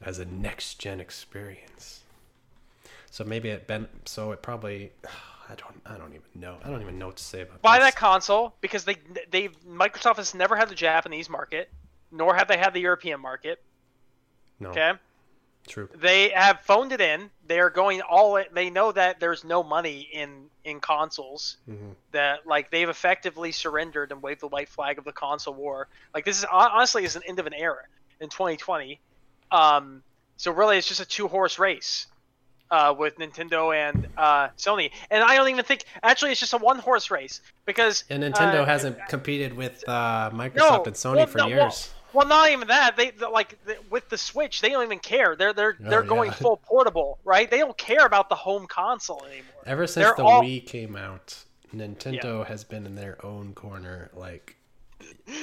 as 0.02 0.18
a 0.18 0.24
next 0.24 0.78
gen 0.80 1.00
experience. 1.00 2.00
So 3.10 3.24
maybe 3.24 3.48
it 3.50 3.66
been. 3.66 3.88
So 4.04 4.32
it 4.32 4.42
probably. 4.42 4.92
I 5.48 5.54
don't. 5.56 5.80
I 5.84 5.98
don't 5.98 6.10
even 6.10 6.22
know. 6.36 6.58
I 6.64 6.70
don't 6.70 6.80
even 6.80 6.96
know 6.96 7.08
what 7.08 7.16
to 7.16 7.24
say 7.24 7.40
about 7.40 7.60
Buy 7.60 7.78
this. 7.80 7.86
that 7.88 7.96
console 7.96 8.54
because 8.60 8.84
they 8.84 8.98
they 9.32 9.48
Microsoft 9.68 10.16
has 10.18 10.32
never 10.32 10.54
had 10.54 10.68
the 10.68 10.76
Japanese 10.76 11.28
market, 11.28 11.72
nor 12.12 12.36
have 12.36 12.46
they 12.46 12.56
had 12.56 12.72
the 12.72 12.78
European 12.78 13.20
market. 13.20 13.60
No, 14.60 14.70
Okay, 14.70 14.92
true. 15.66 15.88
they 15.94 16.28
have 16.30 16.60
phoned 16.60 16.92
it 16.92 17.00
in. 17.00 17.30
They 17.46 17.58
are 17.60 17.70
going 17.70 18.02
all. 18.02 18.42
They 18.52 18.70
know 18.70 18.92
that 18.92 19.18
there's 19.20 19.42
no 19.44 19.62
money 19.62 20.08
in 20.12 20.48
in 20.64 20.80
consoles. 20.80 21.56
Mhm. 21.68 21.94
That 22.12 22.46
like 22.46 22.70
they've 22.70 22.88
effectively 22.88 23.52
surrendered 23.52 24.12
and 24.12 24.22
waved 24.22 24.40
the 24.40 24.48
white 24.48 24.68
flag 24.68 24.98
of 24.98 25.04
the 25.04 25.12
console 25.12 25.54
war. 25.54 25.88
Like 26.14 26.24
this 26.24 26.38
is 26.38 26.44
honestly 26.50 27.04
is 27.04 27.16
an 27.16 27.22
end 27.26 27.38
of 27.38 27.46
an 27.46 27.54
era 27.54 27.82
in 28.20 28.28
2020. 28.28 29.00
Um, 29.50 30.02
so 30.36 30.52
really, 30.52 30.78
it's 30.78 30.86
just 30.88 31.00
a 31.00 31.06
two 31.06 31.26
horse 31.28 31.58
race. 31.58 32.06
Uh, 32.72 32.94
with 32.96 33.16
Nintendo 33.18 33.74
and 33.74 34.06
uh, 34.16 34.46
Sony, 34.56 34.92
and 35.10 35.24
I 35.24 35.34
don't 35.34 35.48
even 35.48 35.64
think 35.64 35.86
actually 36.04 36.30
it's 36.30 36.38
just 36.38 36.52
a 36.52 36.56
one 36.56 36.78
horse 36.78 37.10
race 37.10 37.40
because 37.66 38.04
And 38.08 38.22
Nintendo 38.22 38.60
uh, 38.60 38.64
hasn't 38.64 38.96
competed 39.08 39.54
with 39.54 39.82
uh, 39.88 40.30
Microsoft 40.30 40.54
no, 40.54 40.82
and 40.84 40.94
Sony 40.94 41.16
well, 41.16 41.26
for 41.26 41.38
no, 41.38 41.46
years. 41.48 41.58
Well, 41.58 41.78
not 42.14 42.50
even 42.50 42.68
that. 42.68 42.96
They 42.96 43.12
like 43.32 43.58
with 43.90 44.08
the 44.08 44.18
Switch, 44.18 44.60
they 44.60 44.70
don't 44.70 44.84
even 44.84 44.98
care. 44.98 45.36
They're 45.36 45.52
they're 45.52 45.76
oh, 45.84 45.88
they're 45.90 46.02
Oh, 46.04 46.06
going 46.06 46.30
yeah. 46.30 46.36
full 46.36 46.56
portable, 46.58 47.18
right? 47.24 47.50
They 47.50 47.58
don't 47.58 47.76
care 47.78 48.04
about 48.06 48.28
the 48.28 48.34
home 48.34 48.66
console 48.66 49.24
anymore. 49.24 49.44
Ever 49.66 49.86
since 49.86 50.06
they're 50.06 50.14
the 50.16 50.24
all- 50.24 50.42
Wii 50.42 50.66
came 50.66 50.96
out, 50.96 51.44
Nintendo 51.74 52.46
has 52.46 52.64
been 52.64 52.86
in 52.86 52.94
their 52.94 53.24
own 53.24 53.52
corner. 53.54 54.10
Like, 54.14 54.56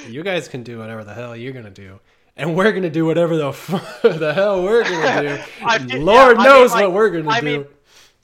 you 0.06 0.22
guys 0.22 0.48
can 0.48 0.62
do 0.62 0.78
whatever 0.78 1.04
the 1.04 1.14
hell 1.14 1.34
you're 1.36 1.52
gonna 1.52 1.70
do, 1.70 2.00
and 2.36 2.54
we're 2.56 2.72
gonna 2.72 2.90
do 2.90 3.04
whatever 3.06 3.36
the 3.36 3.48
f- 3.48 4.00
the 4.02 4.32
hell 4.34 4.62
we're 4.62 4.82
gonna 4.84 5.22
do. 5.36 5.42
I 5.64 5.78
feel- 5.78 6.00
Lord 6.02 6.36
yeah, 6.36 6.42
I 6.42 6.44
mean, 6.44 6.44
knows 6.44 6.72
like, 6.72 6.82
what 6.84 6.92
we're 6.92 7.10
gonna 7.10 7.30
I 7.30 7.40
do. 7.40 7.46
mean, 7.46 7.66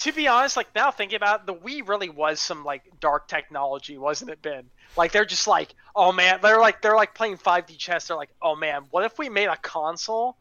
To 0.00 0.12
be 0.12 0.26
honest, 0.28 0.56
like 0.56 0.74
now 0.74 0.90
thinking 0.90 1.16
about 1.16 1.40
it, 1.40 1.46
the 1.46 1.54
Wii 1.54 1.88
really 1.88 2.10
was 2.10 2.40
some 2.40 2.64
like 2.64 2.82
dark 3.00 3.28
technology, 3.28 3.96
wasn't 3.96 4.30
it, 4.30 4.42
Ben? 4.42 4.64
Like 4.96 5.12
they're 5.12 5.24
just 5.24 5.46
like, 5.46 5.74
oh 5.94 6.12
man, 6.12 6.40
they're 6.42 6.58
like 6.60 6.82
they're 6.82 6.96
like 6.96 7.14
playing 7.14 7.38
5D 7.38 7.78
chess. 7.78 8.08
They're 8.08 8.16
like, 8.16 8.30
oh 8.42 8.56
man, 8.56 8.84
what 8.90 9.04
if 9.04 9.18
we 9.18 9.28
made 9.28 9.46
a 9.46 9.56
console 9.56 10.36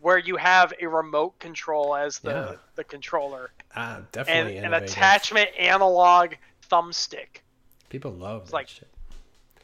where 0.00 0.18
you 0.18 0.36
have 0.36 0.72
a 0.80 0.86
remote 0.86 1.38
control 1.38 1.94
as 1.96 2.18
the 2.18 2.30
Yeah. 2.30 2.54
the 2.74 2.84
controller 2.84 3.52
ah, 3.74 3.96
and 3.96 4.12
definitely 4.12 4.56
an 4.58 4.74
attachment 4.74 5.48
analog 5.58 6.34
thumbstick? 6.70 7.40
People 7.88 8.12
love 8.12 8.46
that 8.46 8.52
like- 8.52 8.68
shit. 8.68 8.88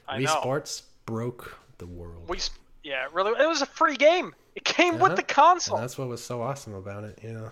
I 0.09 0.21
Wii 0.21 0.25
know. 0.25 0.41
Sports 0.41 0.83
broke 1.05 1.59
the 1.77 1.87
world. 1.87 2.29
We, 2.29 2.39
yeah, 2.83 3.07
really, 3.13 3.33
it 3.41 3.47
was 3.47 3.61
a 3.61 3.67
free 3.67 3.97
game. 3.97 4.35
It 4.55 4.65
came 4.65 4.99
with 4.99 5.17
the 5.17 5.23
console. 5.23 5.77
and 5.77 5.85
that's 5.85 5.99
what 5.99 6.09
was 6.09 6.25
so 6.25 6.41
awesome 6.41 6.75
about 6.75 7.05
it. 7.05 7.19
You 7.23 7.33
know. 7.33 7.51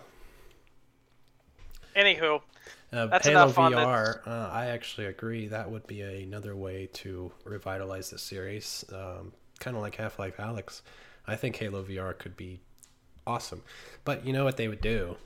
Anywho, 1.97 2.41
Uh, 2.93 3.07
That's 3.07 3.27
Halo 3.27 3.45
enough 3.45 3.59
on. 3.59 3.73
VR, 3.73 4.21
uh, 4.27 4.51
I 4.53 4.67
actually 4.67 5.07
agree. 5.07 5.47
That 5.49 5.71
would 5.71 5.87
be 5.87 6.03
another 6.03 6.55
way 6.55 6.89
to 6.95 7.33
revitalize 7.45 8.11
the 8.11 8.19
series. 8.19 8.85
Um, 8.93 9.33
kind 9.59 9.77
of 9.77 9.83
like 9.83 9.97
Half 9.97 10.19
Life 10.19 10.37
Alyx. 10.37 10.83
I 11.27 11.37
think 11.37 11.57
Halo 11.57 11.83
VR 11.83 12.17
could 12.17 12.37
be 12.37 12.61
awesome. 13.27 13.63
But 14.05 14.25
you 14.27 14.33
know 14.33 14.45
what 14.45 14.57
they 14.57 14.69
would 14.69 14.81
do? 14.81 15.17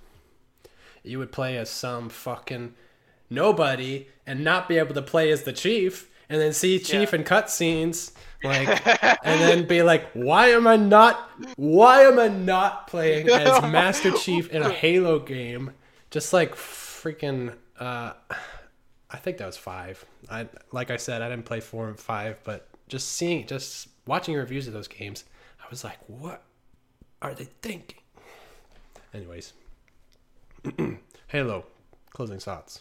You 1.02 1.18
would 1.18 1.32
play 1.32 1.56
as 1.58 1.68
some 1.70 2.08
fucking 2.08 2.74
nobody 3.28 4.08
and 4.26 4.42
not 4.44 4.68
be 4.68 4.78
able 4.78 4.94
to 4.94 5.02
play 5.02 5.30
as 5.30 5.42
the 5.42 5.52
chief 5.52 6.08
and 6.28 6.40
then 6.40 6.52
see 6.52 6.78
chief 6.78 7.12
Yeah. 7.12 7.18
in 7.18 7.24
cutscenes 7.24 8.12
like 8.42 8.68
and 9.24 9.40
then 9.40 9.66
be 9.68 9.82
like 9.82 10.10
why 10.14 10.48
am 10.48 10.66
i 10.66 10.74
not 10.76 11.30
why 11.56 12.02
am 12.02 12.18
i 12.18 12.26
not 12.26 12.88
playing 12.88 13.28
as 13.28 13.62
master 13.70 14.10
chief 14.12 14.48
in 14.50 14.62
a 14.62 14.68
halo 14.70 15.20
game 15.20 15.70
just 16.10 16.32
like 16.32 16.54
freaking 16.54 17.54
uh 17.78 18.12
i 19.10 19.16
think 19.16 19.38
that 19.38 19.46
was 19.46 19.56
five 19.56 20.04
i 20.30 20.46
like 20.72 20.90
i 20.90 20.96
said 20.96 21.22
i 21.22 21.28
didn't 21.28 21.44
play 21.44 21.60
four 21.60 21.88
and 21.88 21.98
five 21.98 22.38
but 22.44 22.68
just 22.88 23.12
seeing 23.12 23.46
just 23.46 23.88
watching 24.06 24.34
reviews 24.34 24.66
of 24.66 24.72
those 24.72 24.88
games 24.88 25.24
i 25.60 25.64
was 25.70 25.84
like 25.84 25.98
what 26.08 26.42
are 27.22 27.34
they 27.34 27.48
thinking 27.62 28.00
anyways 29.14 29.52
halo 31.28 31.64
closing 32.12 32.38
thoughts 32.38 32.80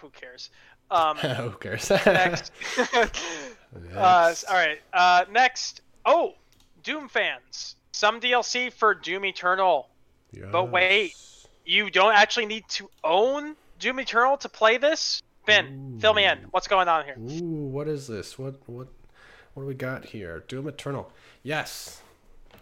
Who 0.00 0.10
cares? 0.10 0.50
Um, 0.90 1.16
who 1.16 1.50
cares 1.52 1.90
next. 1.90 2.52
uh, 2.78 4.34
all 4.48 4.54
right. 4.54 4.78
Uh, 4.92 5.24
next. 5.32 5.80
Oh, 6.04 6.34
Doom 6.82 7.08
fans. 7.08 7.76
Some 7.92 8.20
DLC 8.20 8.70
for 8.72 8.94
Doom 8.94 9.24
Eternal. 9.24 9.88
But 10.50 10.70
wait. 10.70 11.14
You 11.66 11.88
don't 11.88 12.14
actually 12.14 12.44
need 12.44 12.68
to 12.70 12.90
own 13.02 13.56
Doom 13.78 13.98
Eternal 13.98 14.36
to 14.36 14.48
play 14.50 14.76
this. 14.76 15.22
Ben, 15.46 15.96
fill 15.98 16.12
me 16.12 16.26
in. 16.26 16.38
What's 16.50 16.68
going 16.68 16.88
on 16.88 17.04
here? 17.04 17.16
Ooh, 17.18 17.66
what 17.68 17.88
is 17.88 18.06
this? 18.06 18.38
What 18.38 18.56
what 18.66 18.88
what 19.54 19.62
do 19.62 19.66
we 19.66 19.74
got 19.74 20.04
here? 20.04 20.44
Doom 20.46 20.68
Eternal. 20.68 21.10
Yes. 21.42 22.02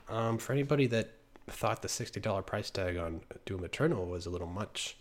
Um, 0.09 0.39
for 0.39 0.53
anybody 0.53 0.87
that 0.87 1.15
thought 1.49 1.83
the 1.83 1.89
sixty 1.89 2.21
dollar 2.21 2.43
price 2.43 2.71
tag 2.71 2.97
on 2.97 3.23
Doom 3.45 3.65
Eternal 3.65 4.07
was 4.07 4.27
a 4.27 4.31
little 4.31 4.47
much, 4.47 4.97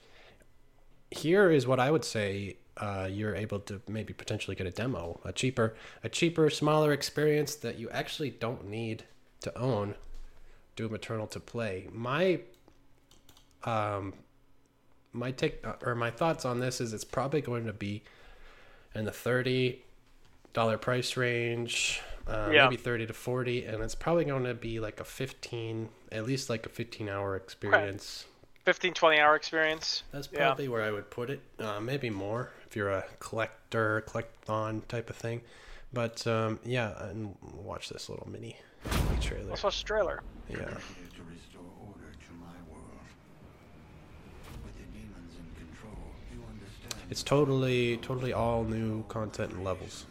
here 1.11 1.51
is 1.51 1.67
what 1.67 1.79
I 1.79 1.91
would 1.91 2.05
say. 2.05 2.57
Uh, 2.77 3.07
you're 3.11 3.35
able 3.35 3.59
to 3.59 3.81
maybe 3.87 4.13
potentially 4.13 4.55
get 4.55 4.65
a 4.65 4.71
demo, 4.71 5.19
a 5.25 5.31
cheaper, 5.31 5.75
a 6.03 6.09
cheaper, 6.09 6.49
smaller 6.49 6.93
experience 6.93 7.53
that 7.53 7.77
you 7.77 7.89
actually 7.89 8.29
don't 8.31 8.67
need 8.67 9.03
to 9.41 9.55
own 9.57 9.93
Doom 10.75 10.95
Eternal 10.95 11.27
to 11.27 11.39
play. 11.39 11.87
My 11.91 12.39
um, 13.63 14.13
my 15.13 15.31
take 15.31 15.65
uh, 15.65 15.73
or 15.85 15.95
my 15.95 16.09
thoughts 16.11 16.45
on 16.45 16.59
this 16.59 16.79
is 16.81 16.93
it's 16.93 17.03
probably 17.03 17.41
going 17.41 17.65
to 17.65 17.73
be 17.73 18.03
in 18.95 19.05
the 19.05 19.11
thirty 19.11 19.83
dollar 20.53 20.77
price 20.77 21.15
range, 21.17 22.01
uh, 22.27 22.49
Yeah. 22.51 22.65
maybe 22.65 22.77
thirty 22.77 23.05
to 23.05 23.13
forty, 23.13 23.65
and 23.65 23.83
it's 23.83 23.95
probably 23.95 24.25
going 24.25 24.43
to 24.45 24.53
be 24.53 24.79
like 24.79 24.99
a 24.99 25.03
fifteen, 25.05 25.89
at 26.11 26.25
least 26.25 26.49
like 26.49 26.65
a 26.65 26.69
fifteen 26.69 27.09
hour 27.09 27.35
experience. 27.35 28.25
15, 28.65 28.93
20 28.93 29.17
hour 29.19 29.35
experience. 29.35 30.03
That's 30.11 30.29
Yeah. 30.31 30.45
probably 30.45 30.67
where 30.67 30.83
I 30.83 30.91
would 30.91 31.09
put 31.09 31.31
it. 31.31 31.41
Uh, 31.57 31.79
maybe 31.79 32.11
more 32.11 32.51
if 32.67 32.75
you're 32.75 32.91
a 32.91 33.05
collector, 33.19 34.01
collect-on 34.01 34.81
type 34.87 35.09
of 35.09 35.15
thing. 35.15 35.41
But 35.91 36.27
um, 36.27 36.59
yeah, 36.63 36.93
and 37.09 37.35
watch 37.41 37.89
this 37.89 38.07
little 38.07 38.29
mini 38.29 38.57
trailer. 39.19 39.49
Let's 39.49 39.63
watch 39.63 39.81
the 39.81 39.87
trailer. 39.87 40.21
Yeah. 40.47 40.57
here 40.57 40.67
to 40.67 41.23
restore 41.25 41.63
order 41.87 42.11
to 42.13 42.33
my 42.39 42.53
world. 42.69 43.01
With 44.63 44.77
the 44.77 44.85
demons 44.93 45.33
in 45.41 45.47
control, 45.65 45.97
you 46.31 46.39
understand. 46.45 47.00
It's 47.11 47.23
totally, 47.23 47.97
totally 47.97 48.31
all 48.31 48.63
new 48.63 49.03
content 49.09 49.51
and 49.51 49.65
levels. 49.65 50.05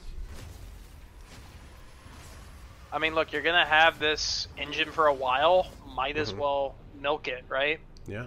I 2.92 2.98
mean, 2.98 3.14
look, 3.14 3.32
you're 3.32 3.40
gonna 3.42 3.64
have 3.64 3.98
this 3.98 4.48
engine 4.58 4.90
for 4.92 5.06
a 5.06 5.14
while. 5.14 5.66
Might 5.96 6.18
as 6.18 6.30
Mm-hmm. 6.30 6.40
well 6.40 6.74
milk 7.00 7.26
it, 7.26 7.42
right? 7.48 7.80
Yeah. 8.06 8.26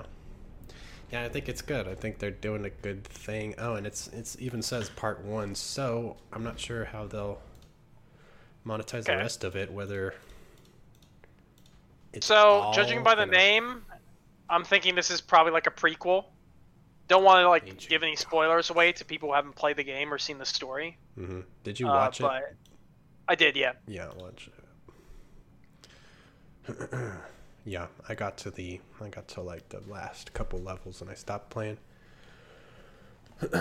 Yeah, 1.12 1.24
I 1.24 1.30
think 1.30 1.48
it's 1.48 1.62
good. 1.62 1.88
I 1.88 1.94
think 1.94 2.18
they're 2.18 2.32
doing 2.32 2.66
a 2.66 2.72
good 2.72 3.04
thing. 3.04 3.54
Oh, 3.60 3.76
and 3.76 3.86
it's 3.86 4.08
it's 4.08 4.36
even 4.40 4.64
says 4.64 4.90
part 4.90 5.24
one, 5.24 5.54
so 5.54 6.18
I'm 6.32 6.44
not 6.44 6.60
sure 6.60 6.86
how 6.86 7.06
they'll 7.06 7.40
monetize 8.66 9.04
the 9.06 9.18
rest 9.18 9.44
of 9.44 9.56
it. 9.56 9.72
Whether 9.72 10.16
it's 12.12 12.26
So, 12.26 12.36
all 12.36 12.74
judging 12.74 13.04
by 13.04 13.14
the 13.14 13.26
gonna- 13.26 13.38
name, 13.38 13.86
I'm 14.50 14.64
thinking 14.64 14.96
this 14.96 15.12
is 15.12 15.22
probably 15.22 15.52
like 15.52 15.68
a 15.68 15.72
prequel. 15.72 16.26
Don't 17.08 17.24
want 17.24 17.44
to 17.44 17.50
like 17.50 17.64
Ancient 17.64 17.90
give 17.90 18.02
any 18.04 18.16
spoilers 18.16 18.70
away 18.70 18.92
to 18.94 19.06
people 19.06 19.30
who 19.30 19.36
haven't 19.36 19.56
played 19.56 19.76
the 19.78 19.84
game 19.84 20.14
or 20.14 20.18
seen 20.18 20.38
the 20.38 20.46
story. 20.46 20.98
Mhm. 21.18 21.44
Did 21.64 21.80
you 21.80 21.88
Uh, 21.88 21.94
watch 21.94 22.22
it? 22.22 22.30
I 23.28 23.36
did, 23.36 23.56
yeah. 23.56 23.74
Yeah, 23.88 24.10
watch 24.18 24.50
it. 26.68 26.90
yeah, 27.66 27.88
I 28.08 28.16
got 28.16 28.38
to 28.40 28.52
the 28.52 28.80
I 29.02 29.10
got 29.10 29.28
to 29.30 29.42
like 29.42 29.70
the 29.70 29.82
last 29.88 30.34
couple 30.34 30.60
levels 30.60 31.02
and 31.02 31.10
I 31.10 31.14
stopped 31.14 31.50
playing. 31.50 31.78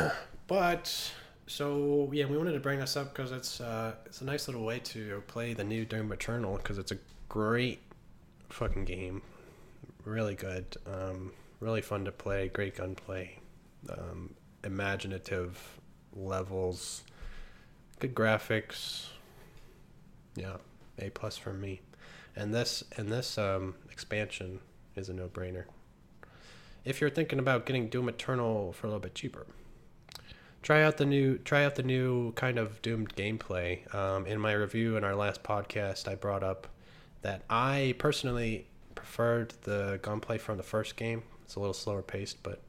but 0.46 1.12
so 1.46 2.08
yeah, 2.12 2.26
we 2.26 2.36
wanted 2.38 2.52
to 2.52 2.60
bring 2.60 2.78
this 2.78 2.96
up 2.96 3.12
because 3.14 3.32
it's 3.32 3.60
uh, 3.60 3.94
it's 4.06 4.20
a 4.20 4.24
nice 4.24 4.46
little 4.48 4.64
way 4.64 4.78
to 4.80 5.22
play 5.26 5.52
the 5.54 5.64
new 5.64 5.84
Doom 5.84 6.12
Eternal 6.12 6.56
because 6.56 6.78
it's 6.78 6.92
a 6.92 6.98
great 7.28 7.80
fucking 8.48 8.84
game, 8.84 9.22
really 10.04 10.34
good, 10.34 10.76
um, 10.86 11.32
really 11.62 11.80
fun 11.80 12.04
to 12.04 12.12
play, 12.12 12.48
great 12.48 12.76
gunplay, 12.76 13.38
um, 13.88 14.34
imaginative 14.64 15.78
levels, 16.14 17.04
good 18.00 18.14
graphics, 18.14 19.06
yeah, 20.34 20.56
A 20.98 21.10
plus 21.10 21.36
from 21.36 21.60
me. 21.60 21.80
And 22.34 22.52
this 22.52 22.82
and 22.96 23.10
this 23.10 23.38
um, 23.38 23.74
expansion 23.90 24.60
is 24.96 25.08
a 25.08 25.12
no-brainer. 25.12 25.64
If 26.84 27.00
you're 27.00 27.10
thinking 27.10 27.38
about 27.38 27.64
getting 27.64 27.88
Doom 27.88 28.08
Eternal 28.08 28.72
for 28.72 28.86
a 28.86 28.90
little 28.90 29.00
bit 29.00 29.14
cheaper, 29.14 29.46
try 30.62 30.82
out 30.82 30.96
the 30.96 31.06
new 31.06 31.38
try 31.38 31.64
out 31.64 31.76
the 31.76 31.82
new 31.82 32.32
kind 32.32 32.58
of 32.58 32.82
doomed 32.82 33.14
gameplay. 33.14 33.94
Um, 33.94 34.26
in 34.26 34.40
my 34.40 34.52
review 34.52 34.96
in 34.96 35.04
our 35.04 35.14
last 35.14 35.42
podcast, 35.42 36.08
I 36.08 36.16
brought 36.16 36.42
up 36.42 36.66
that 37.20 37.42
I 37.48 37.94
personally 37.98 38.66
preferred 38.94 39.54
the 39.62 40.00
gunplay 40.02 40.38
from 40.38 40.56
the 40.56 40.62
first 40.64 40.96
game. 40.96 41.22
It's 41.44 41.56
a 41.56 41.60
little 41.60 41.74
slower 41.74 42.02
paced, 42.02 42.42
but 42.42 42.60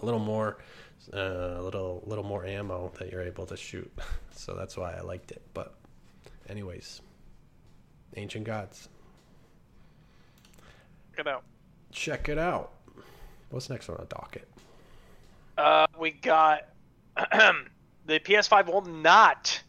a 0.00 0.04
little 0.04 0.20
more, 0.20 0.58
uh, 1.12 1.18
a 1.18 1.62
little 1.62 2.02
little 2.06 2.24
more 2.24 2.44
ammo 2.44 2.92
that 2.98 3.10
you're 3.10 3.22
able 3.22 3.46
to 3.46 3.56
shoot. 3.56 3.90
So 4.38 4.54
that's 4.54 4.76
why 4.76 4.92
I 4.92 5.00
liked 5.00 5.32
it. 5.32 5.40
But 5.54 5.74
Anyways, 6.48 7.00
Ancient 8.16 8.44
Gods. 8.44 8.88
Check 11.16 11.26
it 11.26 11.28
out. 11.28 11.44
Check 11.92 12.28
it 12.28 12.38
out. 12.38 12.72
What's 13.50 13.68
next 13.70 13.88
on 13.88 13.96
the 13.98 14.06
docket? 14.06 14.48
Uh, 15.58 15.86
we 15.98 16.10
got 16.10 16.68
the 17.16 18.20
PS5 18.20 18.66
will 18.66 18.82
not 18.82 19.60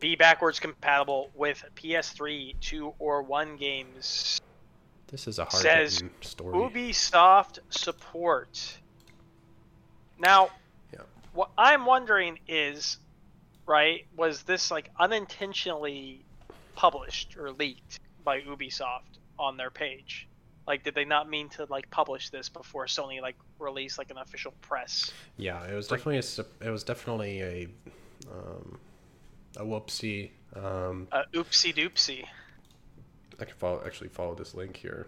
be 0.00 0.14
backwards 0.14 0.60
compatible 0.60 1.30
with 1.34 1.62
PS3, 1.74 2.54
2, 2.60 2.94
or 2.98 3.22
1 3.22 3.56
games. 3.56 4.40
This 5.08 5.26
is 5.26 5.38
a 5.38 5.44
hard 5.44 5.62
Says 5.62 6.02
story. 6.20 6.54
Ubisoft 6.54 7.60
support. 7.70 8.78
Now, 10.18 10.50
Yeah. 10.92 11.00
what 11.32 11.50
I'm 11.56 11.86
wondering 11.86 12.38
is, 12.46 12.98
right, 13.66 14.06
was 14.16 14.42
this 14.42 14.70
like 14.70 14.90
unintentionally 14.98 16.24
published 16.74 17.36
or 17.36 17.50
leaked 17.52 18.00
by 18.22 18.40
Ubisoft 18.42 19.18
on 19.38 19.56
their 19.56 19.70
page? 19.70 20.28
Like, 20.66 20.84
did 20.84 20.94
they 20.94 21.06
not 21.06 21.30
mean 21.30 21.48
to 21.50 21.64
like 21.70 21.88
publish 21.90 22.28
this 22.28 22.50
before 22.50 22.84
Sony 22.84 23.22
like 23.22 23.36
released 23.58 23.96
like 23.96 24.10
an 24.10 24.18
official 24.18 24.52
press? 24.60 25.10
Yeah, 25.38 25.64
it 25.64 25.74
was 25.74 25.88
definitely 25.88 26.18
a. 26.18 26.66
It 26.68 26.70
was 26.70 26.84
definitely 26.84 27.40
a. 27.40 27.68
Um, 28.30 28.78
a 29.56 29.62
whoopsie. 29.64 30.30
Um, 30.54 31.08
Uh, 31.10 31.22
oopsie 31.32 31.74
doopsie. 31.74 32.26
I 33.40 33.44
can 33.44 33.54
follow 33.56 33.82
actually 33.84 34.08
follow 34.08 34.34
this 34.34 34.54
link 34.54 34.76
here. 34.76 35.06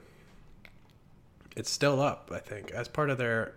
It's 1.56 1.70
still 1.70 2.00
up, 2.00 2.30
I 2.32 2.38
think, 2.38 2.70
as 2.70 2.86
part 2.86 3.10
of 3.10 3.18
their 3.18 3.54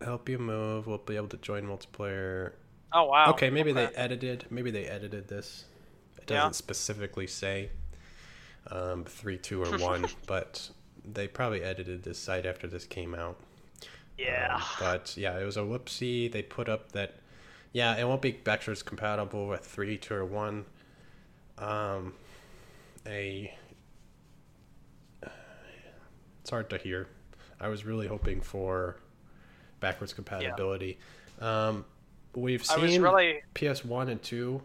help 0.00 0.28
you 0.28 0.38
move. 0.38 0.86
We'll 0.86 0.98
be 0.98 1.16
able 1.16 1.28
to 1.28 1.36
join 1.36 1.64
multiplayer. 1.64 2.52
Oh 2.92 3.04
wow. 3.04 3.30
okay, 3.30 3.50
maybe 3.50 3.72
they 3.72 3.86
edited. 3.86 4.46
Maybe 4.50 4.70
they 4.70 4.86
edited 4.86 5.28
this. 5.28 5.64
It 6.18 6.26
doesn't 6.26 6.54
specifically 6.54 7.26
say 7.26 7.70
um, 8.70 9.04
three, 9.04 9.38
two, 9.38 9.62
or 9.62 9.78
one, 9.78 10.06
but 10.26 10.70
they 11.04 11.28
probably 11.28 11.62
edited 11.62 12.02
this 12.02 12.18
site 12.18 12.46
after 12.46 12.66
this 12.66 12.84
came 12.84 13.14
out. 13.14 13.38
Yeah. 14.18 14.56
Um, 14.56 14.62
but 14.78 15.16
yeah, 15.16 15.38
it 15.38 15.44
was 15.44 15.56
a 15.56 15.60
whoopsie. 15.60 16.30
They 16.30 16.42
put 16.42 16.68
up 16.68 16.92
that, 16.92 17.14
yeah, 17.72 17.96
it 17.96 18.06
won't 18.06 18.22
be 18.22 18.32
backwards 18.32 18.82
compatible 18.82 19.48
with 19.48 19.64
three, 19.64 19.96
two, 19.96 20.14
or 20.14 20.24
one. 20.24 20.66
Um, 21.58 22.14
a, 23.06 23.52
it's 26.40 26.50
hard 26.50 26.70
to 26.70 26.78
hear. 26.78 27.08
I 27.60 27.68
was 27.68 27.84
really 27.84 28.06
hoping 28.06 28.40
for 28.40 28.96
backwards 29.80 30.12
compatibility. 30.12 30.98
Um, 31.40 31.84
we've 32.34 32.64
seen 32.64 33.02
really 33.02 33.42
PS1 33.54 34.10
and 34.10 34.22
2 34.22 34.60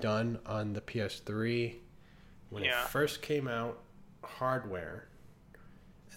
done 0.00 0.38
on 0.46 0.72
the 0.72 0.80
PS3 0.80 1.76
when 2.50 2.64
Yeah. 2.64 2.82
it 2.82 2.88
first 2.88 3.22
came 3.22 3.48
out, 3.48 3.80
hardware. 4.22 5.08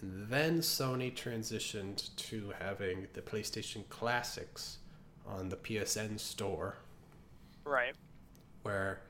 And 0.01 0.27
then 0.29 0.59
Sony 0.59 1.13
transitioned 1.13 2.15
to 2.15 2.53
having 2.59 3.07
the 3.13 3.21
PlayStation 3.21 3.87
Classics 3.89 4.77
on 5.25 5.49
the 5.49 5.55
PSN 5.57 6.19
store 6.19 6.77
right. 7.65 7.95
where 8.61 9.01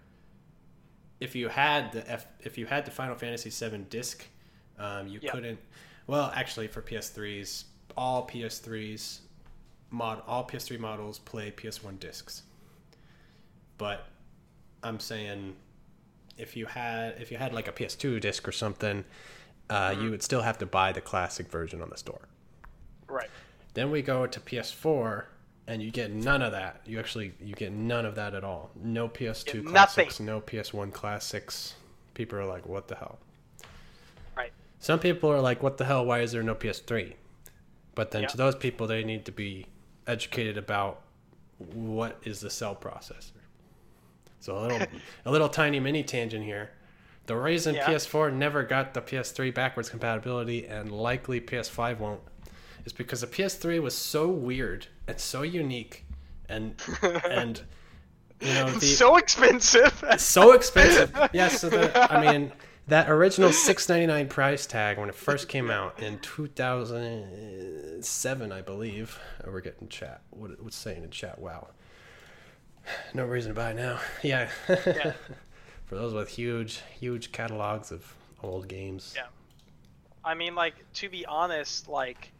if 1.19 1.35
you 1.35 1.47
had 1.49 1.91
the 1.91 2.09
F, 2.09 2.25
if 2.41 2.57
you 2.57 2.65
had 2.65 2.85
the 2.85 2.91
Final 2.91 3.15
Fantasy 3.15 3.49
VII 3.49 3.79
disc, 3.89 4.25
um, 4.77 5.07
you 5.07 5.19
Yeah. 5.21 5.31
couldn't. 5.31 5.59
Well, 6.05 6.31
actually, 6.35 6.67
for 6.67 6.81
PS3s, 6.81 7.65
all 7.97 8.27
PS3s 8.27 9.21
mod 9.89 10.21
all 10.27 10.43
PS3 10.45 10.77
models 10.79 11.17
play 11.19 11.49
PS1 11.51 11.97
discs. 11.99 12.43
But 13.77 14.05
I'm 14.83 14.99
saying 14.99 15.55
if 16.37 16.55
you 16.55 16.65
had 16.67 17.19
if 17.21 17.31
you 17.31 17.37
had 17.37 17.53
like 17.53 17.67
a 17.67 17.71
PS2 17.71 18.19
disc 18.19 18.47
or 18.47 18.51
something, 18.51 19.05
uh, 19.69 19.91
Mm-hmm. 19.91 20.01
you 20.03 20.09
would 20.11 20.23
still 20.23 20.41
have 20.41 20.57
to 20.59 20.65
buy 20.65 20.91
the 20.91 21.01
classic 21.01 21.49
version 21.49 21.81
on 21.81 21.89
the 21.89 21.97
store. 21.97 22.27
Right. 23.07 23.29
Then 23.73 23.91
we 23.91 24.01
go 24.01 24.25
to 24.27 24.39
PS4, 24.39 25.25
and 25.67 25.81
you 25.81 25.91
get 25.91 26.11
none 26.11 26.41
of 26.41 26.53
that. 26.53 26.81
You 26.85 26.99
actually 26.99 27.33
you 27.41 27.53
get 27.53 27.71
none 27.71 28.05
of 28.05 28.15
that 28.15 28.33
at 28.33 28.43
all. 28.43 28.71
No 28.81 29.07
PS2 29.07 29.53
Get 29.63 29.65
classics, 29.65 30.19
no 30.19 30.41
PS1 30.41 30.93
classics. 30.93 31.75
People 32.13 32.39
are 32.39 32.45
like, 32.45 32.65
"What 32.65 32.87
the 32.87 32.95
hell?" 32.95 33.19
Right. 34.35 34.51
Some 34.79 34.99
people 34.99 35.31
are 35.31 35.41
like, 35.41 35.61
"What 35.61 35.77
the 35.77 35.85
hell? 35.85 36.05
Why 36.05 36.19
is 36.21 36.31
there 36.31 36.43
no 36.43 36.55
PS3?" 36.55 37.13
But 37.95 38.11
then 38.11 38.27
to 38.27 38.37
those 38.37 38.55
people, 38.55 38.87
they 38.87 39.03
need 39.03 39.25
to 39.25 39.31
be 39.31 39.65
educated 40.05 40.57
about 40.57 41.01
what 41.57 42.17
is 42.23 42.39
the 42.39 42.49
cell 42.49 42.75
processor. 42.75 43.31
So 44.39 44.57
a 44.57 44.61
little 44.61 44.87
a 45.25 45.31
little 45.31 45.49
tiny 45.49 45.79
mini 45.79 46.03
tangent 46.03 46.45
here. 46.45 46.71
The 47.25 47.35
reason 47.35 47.75
Yeah. 47.75 47.87
PS4 47.87 48.31
never 48.31 48.63
got 48.63 48.93
the 48.93 49.01
PS3 49.01 49.53
backwards 49.53 49.89
compatibility 49.89 50.65
and 50.65 50.91
likely 50.91 51.41
PS5 51.41 51.99
won't 51.99 52.21
is 52.87 52.93
because 52.93 53.19
the 53.19 53.27
PS3 53.27 53.81
was 53.81 53.95
so 53.95 54.29
weird 54.29 54.87
and 55.07 55.19
so 55.19 55.41
unique 55.41 56.05
and 56.47 56.81
and 57.29 57.61
you 58.39 58.53
know 58.53 58.71
the, 58.71 58.85
so 58.85 59.17
expensive. 59.17 60.03
so 60.17 60.53
expensive. 60.53 61.11
Yes, 61.33 61.59
so 61.61 61.69
the, 61.69 62.11
I 62.11 62.21
mean 62.21 62.53
that 62.87 63.09
original 63.09 63.51
six 63.51 63.89
ninety 63.89 64.07
nine 64.07 64.29
price 64.29 64.65
tag 64.65 64.97
when 64.97 65.09
it 65.09 65.15
first 65.15 65.49
came 65.49 65.69
out 65.69 66.01
in 66.01 66.19
two 66.19 66.47
thousand 66.47 68.01
seven, 68.03 68.53
I 68.53 68.61
believe. 68.61 69.19
Oh, 69.45 69.51
we're 69.51 69.59
getting 69.59 69.89
chat. 69.89 70.21
What, 70.29 70.63
what's 70.63 70.77
saying 70.77 71.03
in 71.03 71.09
chat? 71.09 71.39
Wow. 71.39 71.67
No 73.13 73.25
reason 73.25 73.53
to 73.53 73.55
buy 73.55 73.73
now. 73.73 73.99
Yeah. 74.23 74.49
yeah. 74.69 75.11
For 75.87 75.95
those 75.95 76.13
with 76.13 76.29
huge, 76.29 76.81
huge 76.97 77.33
catalogs 77.33 77.91
of 77.91 78.15
old 78.41 78.69
games. 78.69 79.13
Yeah. 79.13 79.27
I 80.23 80.35
mean, 80.35 80.55
like 80.55 80.75
to 80.93 81.09
be 81.09 81.25
honest, 81.25 81.89
like 81.89 82.31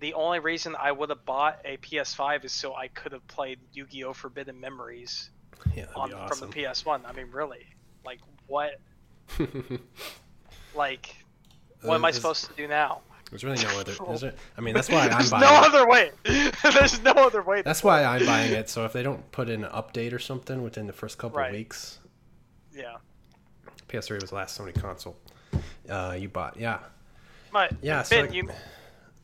the 0.00 0.14
only 0.14 0.38
reason 0.40 0.74
I 0.78 0.92
would 0.92 1.08
have 1.10 1.24
bought 1.24 1.60
a 1.64 1.76
PS5 1.78 2.44
is 2.44 2.52
so 2.52 2.74
I 2.74 2.88
could 2.88 3.12
have 3.12 3.26
played 3.28 3.58
Yu-Gi-Oh! 3.72 4.12
Forbidden 4.12 4.58
Memories 4.60 5.30
Yeah, 5.74 5.86
on 5.94 6.10
be 6.10 6.16
from 6.28 6.40
the 6.40 6.46
PS1. 6.48 7.00
I 7.06 7.12
mean, 7.12 7.30
really, 7.30 7.64
like 8.04 8.20
what? 8.46 8.80
like, 10.74 11.14
what 11.82 11.94
am 11.94 12.04
I 12.04 12.10
supposed 12.10 12.46
to 12.46 12.52
do 12.54 12.66
now? 12.68 13.00
There's 13.30 13.42
really 13.44 13.62
no 13.62 13.80
other. 13.80 13.94
Is 14.12 14.20
there, 14.20 14.34
I 14.56 14.60
mean, 14.60 14.74
that's 14.74 14.88
why 14.88 15.00
I'm 15.08 15.10
There's 15.10 15.30
buying. 15.30 15.42
no 15.42 15.60
it. 15.62 15.66
other 15.74 15.88
way. 15.88 16.10
There's 16.72 17.02
no 17.02 17.12
other 17.12 17.42
way. 17.42 17.62
That's 17.62 17.82
why 17.82 18.04
I'm 18.04 18.24
buying 18.26 18.52
it. 18.52 18.68
So 18.68 18.84
if 18.84 18.92
they 18.92 19.02
don't 19.02 19.30
put 19.32 19.48
in 19.48 19.64
an 19.64 19.70
update 19.70 20.12
or 20.12 20.18
something 20.18 20.62
within 20.62 20.86
the 20.86 20.92
first 20.92 21.18
couple 21.18 21.38
Right. 21.38 21.48
of 21.48 21.54
weeks, 21.56 21.98
yeah. 22.72 22.96
PS3 23.88 24.20
was 24.20 24.30
the 24.30 24.36
last 24.36 24.58
Sony 24.58 24.74
console 24.80 25.16
uh, 25.88 26.16
you 26.18 26.28
bought. 26.28 26.58
Yeah. 26.58 26.78
But 27.52 27.72
Yeah, 27.82 28.02
so 28.02 28.16
Ben, 28.16 28.26
like- 28.26 28.34
you 28.34 28.48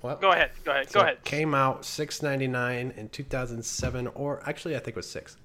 What? 0.00 0.20
go 0.20 0.32
ahead. 0.32 0.50
Go 0.64 0.72
ahead. 0.72 0.90
So 0.90 1.00
Go 1.00 1.06
it 1.06 1.10
ahead. 1.10 1.24
Came 1.24 1.54
out 1.54 1.84
six 1.84 2.22
ninety 2.22 2.46
nine 2.46 2.92
in 2.96 3.08
two 3.10 3.24
thousand 3.24 3.64
seven, 3.64 4.06
or 4.08 4.42
actually 4.48 4.74
I 4.76 4.78
think 4.78 4.88
it 4.88 4.96
was 4.96 5.10
six. 5.10 5.36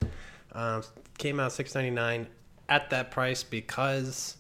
Um, 0.54 0.84
came 1.18 1.40
out 1.40 1.52
six 1.52 1.76
ninety 1.76 1.90
nine 1.92 2.28
at 2.70 2.90
that 2.92 3.12
price 3.12 3.44
because, 3.44 4.38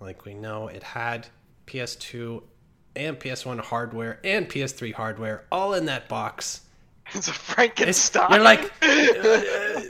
like 0.00 0.24
we 0.24 0.34
know, 0.34 0.68
it 0.68 0.82
had 0.82 1.26
PS2 1.66 2.42
and 2.96 3.18
PS1 3.18 3.58
hardware 3.60 4.20
and 4.22 4.48
PS3 4.48 4.92
hardware 4.92 5.44
all 5.50 5.74
in 5.74 5.86
that 5.86 6.08
box. 6.08 6.60
It's 7.12 7.26
a 7.28 7.30
It's, 7.30 7.38
Frankenstein. 7.38 8.30
you're 8.30 8.40
like 8.42 8.60
uh, 8.82 8.86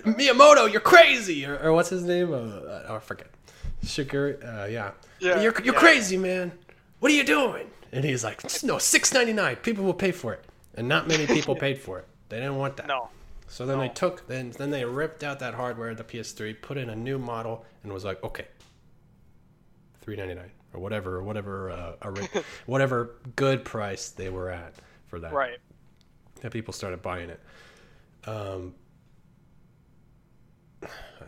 Miyamoto, 0.04 0.70
you're 0.70 0.80
crazy, 0.80 1.44
or, 1.46 1.58
or 1.58 1.72
what's 1.72 1.90
his 1.90 2.02
name? 2.04 2.32
Uh, 2.32 2.36
oh, 2.88 2.96
I 2.96 2.98
forget. 3.00 3.28
Sugar, 3.84 4.38
uh, 4.42 4.66
yeah. 4.66 4.92
Yeah, 5.20 5.40
You're 5.40 5.54
you're 5.62 5.74
yeah. 5.74 5.80
crazy, 5.80 6.16
man. 6.16 6.50
What 7.00 7.12
are 7.12 7.14
you 7.14 7.24
doing? 7.24 7.66
And 7.94 8.04
he's 8.04 8.24
like, 8.24 8.42
no, 8.64 8.78
six 8.78 9.14
ninety 9.14 9.32
nine. 9.32 9.56
People 9.56 9.84
will 9.84 9.94
pay 9.94 10.10
for 10.10 10.34
it, 10.34 10.44
and 10.74 10.88
not 10.88 11.06
many 11.06 11.26
people 11.26 11.54
paid 11.54 11.78
for 11.78 12.00
it. 12.00 12.06
They 12.28 12.38
didn't 12.38 12.56
want 12.56 12.76
that. 12.78 12.88
no. 12.88 13.08
So 13.46 13.66
then 13.66 13.78
they 13.78 13.88
took 13.88 14.26
then 14.26 14.50
then 14.50 14.70
they 14.70 14.84
ripped 14.84 15.22
out 15.22 15.38
that 15.38 15.54
hardware, 15.54 15.94
the 15.94 16.02
PS3, 16.02 16.60
put 16.60 16.76
in 16.76 16.90
a 16.90 16.96
new 16.96 17.18
model, 17.18 17.64
and 17.84 17.92
was 17.92 18.04
like, 18.04 18.22
okay, 18.24 18.46
three 20.00 20.16
ninety 20.16 20.34
nine 20.34 20.50
or 20.72 20.80
whatever, 20.80 21.16
or 21.16 21.22
whatever, 21.22 21.70
uh, 21.70 22.10
whatever 22.66 23.14
good 23.36 23.64
price 23.64 24.08
they 24.08 24.28
were 24.28 24.50
at 24.50 24.74
for 25.06 25.20
that. 25.20 25.32
Right. 25.32 25.58
And 26.42 26.50
people 26.50 26.72
started 26.72 27.00
buying 27.00 27.30
it. 27.30 27.40
Um, 28.26 28.74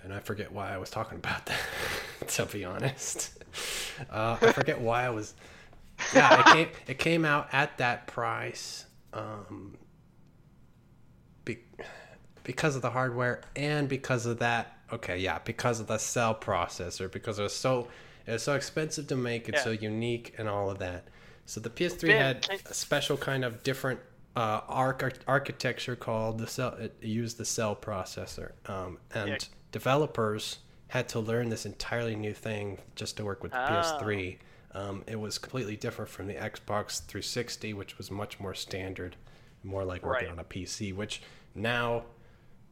and 0.03 0.13
I 0.13 0.19
forget 0.19 0.51
why 0.51 0.75
I 0.75 0.79
was 0.79 0.91
talking 0.91 1.19
about 1.19 1.47
that. 1.47 1.61
to 2.29 2.47
be 2.47 2.65
honest, 2.65 3.43
uh, 4.11 4.37
I 4.43 4.53
forget 4.53 4.81
why 4.81 5.05
I 5.05 5.11
was. 5.11 5.35
Yeah, 6.15 6.41
it 6.41 6.47
came 6.55 6.69
it 6.89 6.99
came 6.99 7.25
out 7.25 7.49
at 7.53 7.79
that 7.79 8.07
price. 8.07 8.85
Um, 9.13 9.77
be, 11.45 11.59
because 12.45 12.77
of 12.77 12.83
the 12.83 12.91
hardware 12.91 13.43
and 13.55 13.89
because 13.89 14.27
of 14.27 14.39
that. 14.41 14.73
Okay, 14.93 15.19
yeah, 15.19 15.39
because 15.45 15.81
of 15.81 15.87
the 15.87 15.99
cell 15.99 16.35
processor. 16.35 17.11
Because 17.11 17.39
it 17.39 17.43
was 17.45 17.55
so 17.57 17.89
it 18.27 18.33
was 18.33 18.43
so 18.43 18.55
expensive 18.55 19.07
to 19.09 19.17
make. 19.17 19.49
It's 19.49 19.59
Yeah. 19.59 19.65
so 19.65 19.71
unique 19.71 20.35
and 20.39 20.49
all 20.49 20.71
of 20.71 20.79
that. 20.79 21.09
So 21.47 21.61
the 21.61 21.71
PS3 21.71 22.09
Ben, 22.09 22.19
had 22.19 22.49
a 22.67 22.75
special 22.75 23.17
kind 23.17 23.45
of 23.45 23.63
different 23.63 24.01
uh, 24.35 24.61
arch- 24.69 25.21
architecture 25.27 25.97
called 25.97 26.39
the 26.39 26.47
cell. 26.47 26.75
It 26.75 26.97
used 27.01 27.39
the 27.39 27.45
cell 27.47 27.75
processor, 27.75 28.53
um, 28.69 28.99
and 29.15 29.31
Yeah. 29.31 29.39
developers 29.73 30.59
had 30.89 31.09
to 31.11 31.21
learn 31.21 31.49
this 31.49 31.65
entirely 31.65 32.15
new 32.15 32.35
thing 32.35 32.79
just 32.97 33.17
to 33.17 33.25
work 33.25 33.43
with 33.43 33.53
the 33.53 33.59
Ah. 33.59 33.69
PS3. 33.99 34.39
Um, 34.77 35.05
it 35.07 35.19
was 35.19 35.39
completely 35.39 35.75
different 35.77 36.11
from 36.11 36.27
the 36.27 36.35
Xbox 36.35 37.01
360, 37.07 37.73
which 37.73 37.97
was 37.97 38.11
much 38.11 38.39
more 38.39 38.53
standard, 38.53 39.17
more 39.65 39.85
like 39.85 40.05
working 40.05 40.29
Right. 40.29 40.33
on 40.33 40.39
a 40.39 40.45
PC. 40.45 40.93
Which 40.93 41.23
now 41.55 42.05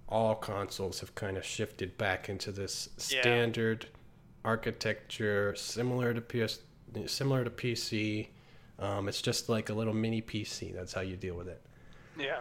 all 0.06 0.34
consoles 0.34 1.00
have 1.00 1.14
kind 1.14 1.38
of 1.38 1.44
shifted 1.46 1.96
back 1.96 2.28
into 2.28 2.52
this 2.52 2.90
Yeah. 3.10 3.22
standard 3.22 3.86
architecture, 4.44 5.54
similar 5.56 6.12
to 6.12 6.20
PS, 6.20 6.60
similar 7.06 7.42
to 7.42 7.50
PC. 7.50 8.28
Um, 8.78 9.08
it's 9.08 9.22
just 9.22 9.48
like 9.48 9.70
a 9.70 9.74
little 9.74 9.94
mini 9.94 10.20
PC. 10.20 10.72
That's 10.74 10.92
how 10.92 11.00
you 11.00 11.16
deal 11.16 11.34
with 11.36 11.48
it. 11.48 11.62
Yeah. 12.18 12.40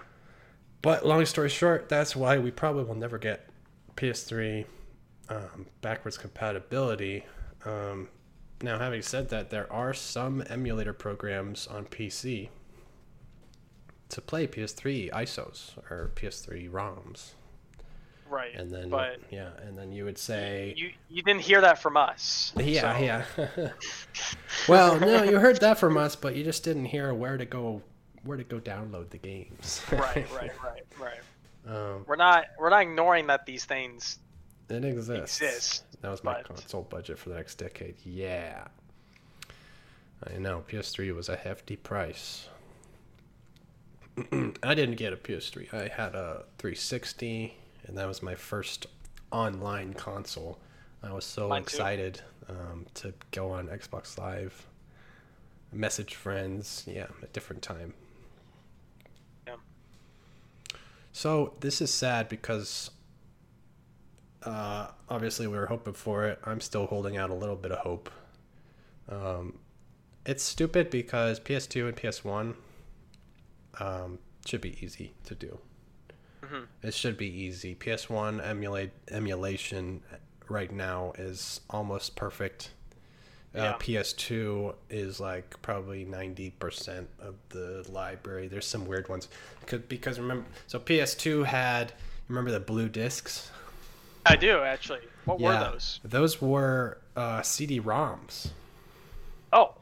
But 0.81 1.05
long 1.05 1.25
story 1.25 1.47
short, 1.49 1.87
that's 1.87 2.15
why 2.17 2.37
we 2.37 2.51
probably 2.51 2.83
will 2.83 2.95
never 2.95 3.17
get 3.17 3.47
PS3 3.95 4.65
um, 5.29 5.67
backwards 5.81 6.17
compatibility. 6.17 7.25
Um, 7.63 8.09
now, 8.63 8.79
having 8.79 9.01
said 9.01 9.29
that, 9.29 9.49
there 9.49 9.71
are 9.71 9.93
some 9.93 10.43
emulator 10.49 10.93
programs 10.93 11.67
on 11.67 11.85
PC 11.85 12.49
to 14.09 14.21
play 14.21 14.47
PS3 14.47 15.11
ISOs 15.11 15.77
or 15.89 16.11
PS3 16.15 16.69
ROMs, 16.69 17.33
Right. 18.29 18.53
and 18.55 18.71
then 18.71 18.89
but 18.89 19.19
yeah, 19.31 19.49
and 19.65 19.77
then 19.77 19.91
you 19.91 20.05
would 20.05 20.17
say 20.17 20.73
you 20.77 20.91
you 21.09 21.21
didn't 21.23 21.41
hear 21.41 21.61
that 21.61 21.79
from 21.79 21.97
us. 21.97 22.53
yeah, 22.57 22.97
so- 22.97 23.03
yeah. 23.03 23.69
well, 24.67 24.99
no, 24.99 25.23
you 25.23 25.39
heard 25.39 25.59
that 25.61 25.77
from 25.77 25.97
us, 25.97 26.15
but 26.15 26.35
you 26.35 26.43
just 26.43 26.63
didn't 26.63 26.85
hear 26.85 27.13
where 27.13 27.37
to 27.37 27.45
go, 27.45 27.81
where 28.23 28.37
to 28.37 28.43
go 28.43 28.59
download 28.59 29.09
the 29.09 29.17
games. 29.17 29.81
Right. 29.91 30.25
Right. 30.33 30.51
Right. 30.63 30.83
Right. 30.99 31.19
um, 31.67 32.05
We're 32.07 32.15
not 32.15 32.45
we're 32.59 32.69
not 32.69 32.81
ignoring 32.81 33.27
that 33.27 33.45
these 33.45 33.65
things 33.65 34.19
it 34.69 34.83
exists. 34.85 35.41
exist. 35.41 35.83
That 36.03 36.11
was 36.11 36.23
my 36.23 36.33
but... 36.33 36.43
console 36.43 36.83
budget 36.83 37.17
for 37.17 37.29
the 37.29 37.35
next 37.35 37.55
decade. 37.55 37.95
Yeah. 38.03 38.65
I 40.27 40.37
know 40.37 40.63
PS3 40.69 41.15
was 41.15 41.29
a 41.29 41.37
hefty 41.37 41.77
price. 41.77 42.49
I 44.63 44.75
didn't 44.75 44.95
get 44.95 45.13
a 45.13 45.15
PS3. 45.15 45.73
I 45.73 45.87
had 45.87 46.13
a 46.13 46.43
360, 46.57 47.55
and 47.87 47.97
that 47.97 48.05
was 48.05 48.21
my 48.21 48.35
first 48.35 48.85
online 49.31 49.93
console. 49.93 50.59
I 51.01 51.13
was 51.13 51.23
so 51.23 51.47
Mine 51.47 51.61
excited 51.61 52.19
um, 52.49 52.85
to 52.95 53.13
go 53.31 53.49
on 53.51 53.67
Xbox 53.69 54.17
Live, 54.17 54.67
message 55.71 56.15
friends. 56.15 56.83
Yeah, 56.85 57.07
a 57.21 57.27
different 57.27 57.61
time. 57.61 57.93
Yeah. 59.47 59.55
So 61.13 61.53
this 61.61 61.79
is 61.79 61.93
sad 61.93 62.27
because 62.27 62.91
uh, 64.45 64.87
obviously 65.09 65.47
we 65.47 65.57
were 65.57 65.67
hoping 65.67 65.93
for 65.93 66.25
it. 66.25 66.39
I'm 66.43 66.61
still 66.61 66.85
holding 66.87 67.17
out 67.17 67.29
a 67.29 67.33
little 67.33 67.55
bit 67.55 67.71
of 67.71 67.79
hope. 67.79 68.09
Um, 69.09 69.59
it's 70.25 70.43
stupid 70.43 70.89
because 70.89 71.39
PS2 71.39 71.87
and 71.89 71.97
PS1 71.97 72.55
um, 73.79 74.19
should 74.45 74.61
be 74.61 74.77
easy 74.83 75.13
to 75.25 75.35
do. 75.35 75.59
Mhm. 76.41 76.67
It 76.81 76.93
should 76.93 77.17
be 77.17 77.27
easy. 77.27 77.75
PS1 77.75 78.39
emulate 78.45 78.91
emulation 79.09 80.01
right 80.49 80.71
now 80.71 81.13
is 81.17 81.61
almost 81.69 82.15
perfect. 82.15 82.71
Uh, 83.55 83.73
PS2 83.77 84.73
is 84.89 85.19
like 85.19 85.61
probably 85.61 86.05
90% 86.05 87.05
of 87.19 87.35
the 87.49 87.85
library. 87.89 88.47
There's 88.47 88.65
some 88.65 88.85
weird 88.87 89.07
ones. 89.09 89.27
Because, 89.59 89.81
because 89.81 90.19
remember, 90.19 90.45
so 90.65 90.79
PS2 90.79 91.45
had, 91.45 91.93
remember 92.27 92.49
the 92.51 92.59
blue 92.59 92.89
discs? 92.89 93.51
I 94.25 94.35
do 94.35 94.59
actually. 94.61 94.99
What 95.25 95.39
were 95.39 95.53
those? 95.53 95.99
Those 96.03 96.41
were 96.41 96.99
uh, 97.15 97.41
CD-ROMs. 97.41 98.49
Oh, 99.53 99.75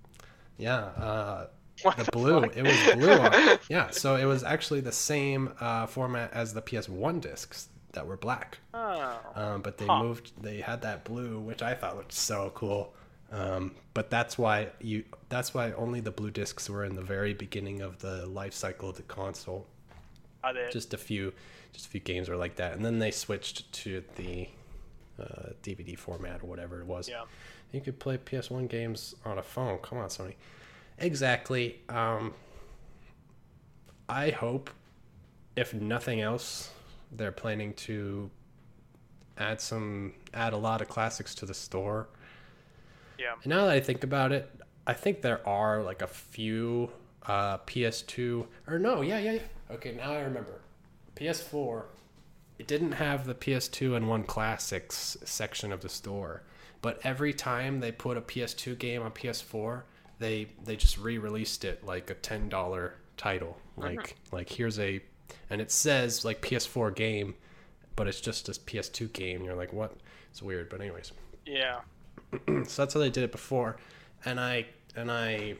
Yeah, 0.57 0.77
uh, 0.77 1.47
what 1.81 1.97
the 1.97 2.03
the 2.03 2.11
blue. 2.11 2.41
fuck? 2.41 2.57
It 2.57 2.63
was 2.63 2.95
blue. 2.95 3.11
on, 3.11 3.59
yeah, 3.69 3.89
so 3.89 4.15
it 4.17 4.25
was 4.25 4.43
actually 4.43 4.81
the 4.81 4.91
same 4.91 5.53
uh, 5.59 5.87
format 5.87 6.31
as 6.33 6.53
the 6.53 6.61
PS1 6.61 7.21
discs 7.21 7.69
that 7.93 8.05
were 8.05 8.17
black. 8.17 8.59
Oh. 8.73 9.17
Um, 9.35 9.61
but 9.61 9.77
they 9.77 9.85
Huh. 9.85 10.03
moved. 10.03 10.31
They 10.41 10.61
had 10.61 10.81
that 10.83 11.03
blue, 11.05 11.39
which 11.39 11.61
I 11.61 11.73
thought 11.73 11.95
looked 11.97 12.13
so 12.13 12.51
cool. 12.53 12.93
Um, 13.31 13.75
but 13.93 14.09
that's 14.09 14.37
why 14.37 14.67
you. 14.81 15.05
That's 15.29 15.53
why 15.53 15.71
only 15.71 16.01
the 16.01 16.11
blue 16.11 16.31
discs 16.31 16.69
were 16.69 16.83
in 16.83 16.95
the 16.95 17.01
very 17.01 17.33
beginning 17.33 17.81
of 17.81 17.99
the 17.99 18.25
life 18.25 18.53
cycle 18.53 18.89
of 18.89 18.97
the 18.97 19.03
console. 19.03 19.65
Just 20.71 20.93
a 20.93 20.97
few, 20.97 21.31
just 21.73 21.85
a 21.87 21.89
few 21.89 21.99
games 21.99 22.29
were 22.29 22.35
like 22.35 22.55
that, 22.57 22.73
and 22.73 22.83
then 22.83 22.99
they 22.99 23.11
switched 23.11 23.71
to 23.73 24.03
the 24.15 24.47
uh, 25.19 25.51
DVD 25.63 25.97
format 25.97 26.43
or 26.43 26.47
whatever 26.47 26.79
it 26.81 26.87
was. 26.87 27.07
Yeah. 27.09 27.23
You 27.71 27.81
could 27.81 27.99
play 27.99 28.17
PS1 28.17 28.67
games 28.69 29.15
on 29.25 29.37
a 29.37 29.43
phone. 29.43 29.77
Come 29.79 29.97
on, 29.97 30.09
Sony. 30.09 30.35
Exactly. 30.97 31.79
Um, 31.89 32.33
I 34.09 34.29
hope, 34.29 34.69
if 35.55 35.73
nothing 35.73 36.19
else, 36.21 36.69
they're 37.11 37.31
planning 37.31 37.73
to 37.73 38.29
add 39.37 39.61
some, 39.61 40.13
add 40.33 40.53
a 40.53 40.57
lot 40.57 40.81
of 40.81 40.89
classics 40.89 41.33
to 41.35 41.45
the 41.45 41.53
store. 41.53 42.09
Yeah. 43.17 43.33
And 43.43 43.47
now 43.47 43.65
that 43.65 43.71
I 43.71 43.79
think 43.79 44.03
about 44.03 44.31
it, 44.31 44.49
I 44.85 44.93
think 44.93 45.21
there 45.21 45.47
are 45.47 45.81
like 45.81 46.01
a 46.01 46.07
few 46.07 46.91
uh, 47.25 47.59
PS2 47.59 48.45
or 48.67 48.79
no, 48.79 49.01
yeah, 49.01 49.19
yeah, 49.19 49.33
yeah. 49.33 49.41
Okay, 49.71 49.93
now 49.93 50.11
I 50.11 50.21
remember. 50.21 50.59
PS4. 51.21 51.83
It 52.59 52.67
didn't 52.67 52.93
have 52.93 53.25
the 53.25 53.33
PS2 53.33 53.95
and 53.95 54.07
one 54.09 54.23
classics 54.23 55.17
section 55.23 55.71
of 55.71 55.81
the 55.81 55.89
store, 55.89 56.43
but 56.81 56.99
every 57.03 57.33
time 57.33 57.79
they 57.79 57.91
put 57.91 58.17
a 58.17 58.21
PS2 58.21 58.77
game 58.77 59.01
on 59.01 59.11
PS4, 59.11 59.83
they 60.19 60.47
they 60.63 60.75
just 60.75 60.97
re-released 60.97 61.63
it 61.65 61.85
like 61.85 62.09
a 62.09 62.13
ten 62.15 62.49
dollar 62.49 62.95
title. 63.17 63.57
Uh-huh. 63.77 63.87
Like 63.87 64.15
like 64.31 64.49
here's 64.49 64.79
a, 64.79 65.01
and 65.49 65.61
it 65.61 65.71
says 65.71 66.23
like 66.25 66.41
PS4 66.41 66.95
game, 66.95 67.35
but 67.95 68.07
it's 68.07 68.21
just 68.21 68.49
a 68.49 68.51
PS2 68.51 69.11
game. 69.13 69.43
You're 69.43 69.55
like 69.55 69.73
what? 69.73 69.95
It's 70.29 70.41
weird, 70.41 70.69
but 70.69 70.81
anyways 70.81 71.11
Yeah. 71.45 71.81
so 72.47 72.81
that's 72.81 72.93
how 72.93 72.99
they 72.99 73.09
did 73.09 73.23
it 73.23 73.31
before 73.31 73.77
and 74.25 74.39
i 74.39 74.65
and 74.95 75.11
i 75.11 75.53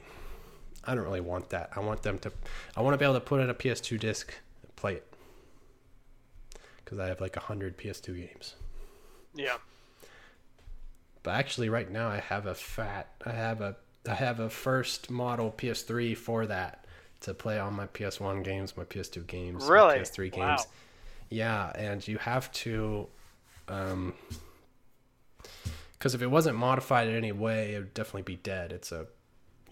i 0.86 0.96
don't 0.96 1.04
really 1.04 1.20
want 1.20 1.50
that 1.50 1.70
i 1.76 1.80
want 1.80 2.02
them 2.04 2.18
to 2.20 2.32
i 2.78 2.82
want 2.82 2.94
to 2.94 2.98
be 2.98 3.04
able 3.04 3.16
to 3.16 3.20
put 3.20 3.42
in 3.42 3.50
a 3.50 3.54
ps2 3.54 4.00
disc 4.00 4.34
and 4.64 4.74
play 4.78 4.94
it 4.94 5.11
because 6.92 7.04
i 7.04 7.08
have 7.08 7.22
like 7.22 7.36
100 7.38 7.78
ps2 7.78 8.16
games 8.28 8.56
Yeah. 9.34 9.58
but 11.24 11.32
actually 11.36 11.70
right 11.70 11.90
now 11.90 12.10
i 12.10 12.18
have 12.20 12.46
a 12.46 12.54
fat 12.56 13.08
i 13.26 13.32
have 13.32 13.62
a 13.62 13.78
i 14.10 14.14
have 14.14 14.40
a 14.42 14.50
first 14.50 15.10
model 15.10 15.52
ps3 15.58 16.18
for 16.18 16.46
that 16.48 16.86
to 17.22 17.34
play 17.34 17.60
all 17.60 17.72
my 17.72 17.88
ps1 17.88 18.44
games 18.44 18.76
my 18.76 18.84
ps2 18.84 19.26
games 19.26 19.64
my 19.68 19.74
Really? 19.74 20.00
ps3 20.00 20.32
games 20.32 20.40
Wow. 20.40 20.66
yeah 21.30 21.72
and 21.76 22.06
you 22.06 22.18
have 22.18 22.52
to 22.54 23.08
um 23.70 24.14
because 25.94 26.14
if 26.14 26.22
it 26.22 26.28
wasn't 26.28 26.58
modified 26.58 27.08
in 27.08 27.16
any 27.16 27.32
way 27.32 27.76
it 27.76 27.80
would 27.80 27.94
definitely 27.94 28.24
be 28.24 28.36
dead 28.36 28.74
it's 28.74 28.92
a 28.92 29.06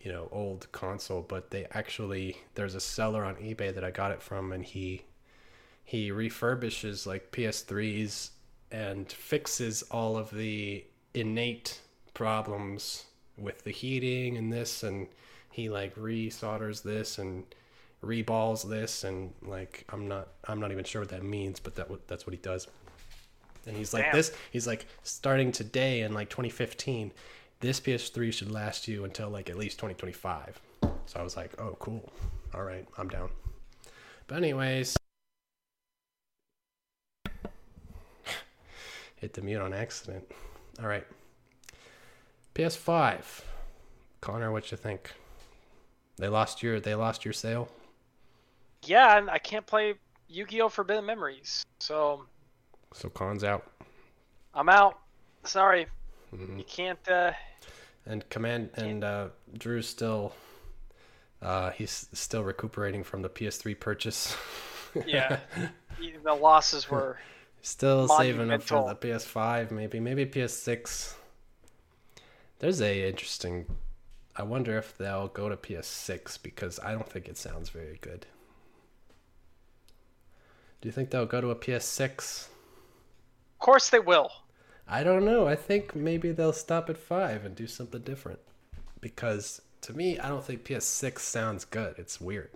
you 0.02 0.10
know 0.12 0.30
old 0.32 0.72
console 0.72 1.22
but 1.22 1.50
they 1.52 1.66
actually 1.72 2.38
there's 2.56 2.76
a 2.76 2.80
seller 2.80 3.26
on 3.26 3.36
ebay 3.36 3.74
that 3.76 3.84
i 3.84 3.92
got 3.92 4.12
it 4.12 4.22
from 4.22 4.54
and 4.54 4.64
he 4.64 5.02
he 5.90 6.12
refurbishes 6.12 7.08
like 7.08 7.32
ps3s 7.32 8.30
and 8.72 9.12
fixes 9.12 9.82
all 9.90 10.18
of 10.18 10.30
the 10.30 10.86
innate 11.16 11.82
problems 12.14 13.06
with 13.40 13.64
the 13.64 13.72
heating 13.72 14.38
and 14.38 14.54
this 14.54 14.84
and 14.84 15.08
he 15.50 15.68
like 15.68 15.92
resolders 15.98 16.82
this 16.82 17.18
and 17.18 17.44
reballs 18.04 18.70
this 18.70 19.04
and 19.04 19.34
like 19.42 19.84
i'm 19.90 20.08
not 20.08 20.28
i'm 20.44 20.60
not 20.60 20.72
even 20.72 20.84
sure 20.84 21.02
what 21.02 21.10
that 21.10 21.24
means 21.24 21.60
but 21.60 21.74
that 21.74 21.90
that's 22.08 22.28
what 22.28 22.36
he 22.36 22.40
does. 22.42 22.68
And 23.66 23.76
he's 23.76 23.92
like 23.92 24.06
Damn. 24.06 24.16
this 24.16 24.32
he's 24.52 24.68
like 24.68 24.86
starting 25.02 25.52
today 25.52 26.02
in 26.02 26.14
like 26.14 26.30
2015 26.30 27.12
this 27.62 27.80
ps3 27.80 28.32
should 28.32 28.52
last 28.52 28.88
you 28.88 29.06
until 29.06 29.32
like 29.32 29.50
at 29.50 29.58
least 29.58 29.80
2025 29.80 30.62
so 30.84 31.20
i 31.20 31.24
was 31.24 31.36
like 31.36 31.60
oh 31.60 31.76
cool. 31.80 32.14
All 32.54 32.64
right 32.64 32.88
i'm 33.00 33.10
down. 33.10 33.30
But 34.28 34.38
anyways 34.38 34.96
hit 39.20 39.34
the 39.34 39.42
mute 39.42 39.62
on 39.62 39.74
accident 39.74 40.24
all 40.82 40.88
right 40.88 41.06
ps5 42.56 43.42
Conor 44.22 44.52
what 44.52 44.72
you 44.72 44.78
think 44.78 45.14
they 46.18 46.28
lost 46.28 46.62
your 46.64 46.80
they 46.80 46.96
lost 46.96 47.24
your 47.26 47.34
sale 47.34 47.70
Yeah, 48.84 49.18
and 49.18 49.30
I 49.30 49.38
can't 49.40 49.66
play 49.66 49.96
Yu-Gi-Oh! 50.28 50.70
Forbidden 50.70 51.06
Memories, 51.06 51.64
so 51.80 52.26
so 52.94 53.10
con's 53.10 53.44
out 53.44 53.66
I'm 54.54 54.68
out. 54.70 55.00
Sorry, 55.44 55.86
Mhm. 56.34 56.58
you 56.58 56.64
can't. 56.66 57.08
Uh, 57.08 57.32
and 58.06 58.28
command 58.30 58.72
and 58.76 59.04
uh 59.04 59.28
drew's 59.58 59.88
still 59.88 60.34
uh 61.42 61.70
he's 61.72 62.08
still 62.14 62.44
recuperating 62.44 63.04
from 63.04 63.22
the 63.22 63.30
ps3 63.30 63.80
purchase 63.80 64.36
yeah, 65.06 65.40
the 66.24 66.34
losses 66.34 66.90
were. 66.90 67.20
Still 67.62 68.08
saving 68.08 68.52
up 68.52 68.62
for 68.62 68.88
the 68.88 68.96
ps5 68.96 69.72
maybe 69.72 70.00
maybe 70.00 70.26
ps6 70.26 71.14
there's 72.60 72.82
a 72.82 73.08
interesting 73.08 73.66
i 74.36 74.44
wonder 74.44 74.78
if 74.78 74.98
they'll 74.98 75.28
go 75.28 75.50
to 75.50 75.58
ps6 75.58 76.42
because 76.42 76.80
i 76.80 76.92
don't 76.92 77.10
think 77.10 77.28
it 77.28 77.38
sounds 77.38 77.70
very 77.70 77.98
good 78.02 78.26
do 80.82 80.88
you 80.88 80.92
think 80.92 81.10
they'll 81.10 81.26
go 81.26 81.42
to 81.42 81.50
a 81.52 81.56
ps6 81.56 82.48
Of 83.54 83.60
course 83.60 83.90
they 83.90 84.00
will. 84.00 84.32
I 84.88 85.04
don't 85.04 85.26
know. 85.26 85.48
I 85.48 85.56
think 85.56 85.96
maybe 85.96 86.32
they'll 86.32 86.54
stop 86.54 86.90
at 86.90 86.98
five 86.98 87.46
and 87.46 87.56
do 87.56 87.68
something 87.68 88.02
different. 88.02 88.40
Because 89.02 89.62
to 89.82 89.94
me, 89.94 90.18
I 90.20 90.30
don't 90.30 90.44
think 90.44 90.64
PS6 90.64 91.20
sounds 91.20 91.66
good. 91.66 91.96
It's 92.00 92.20
weird. 92.20 92.50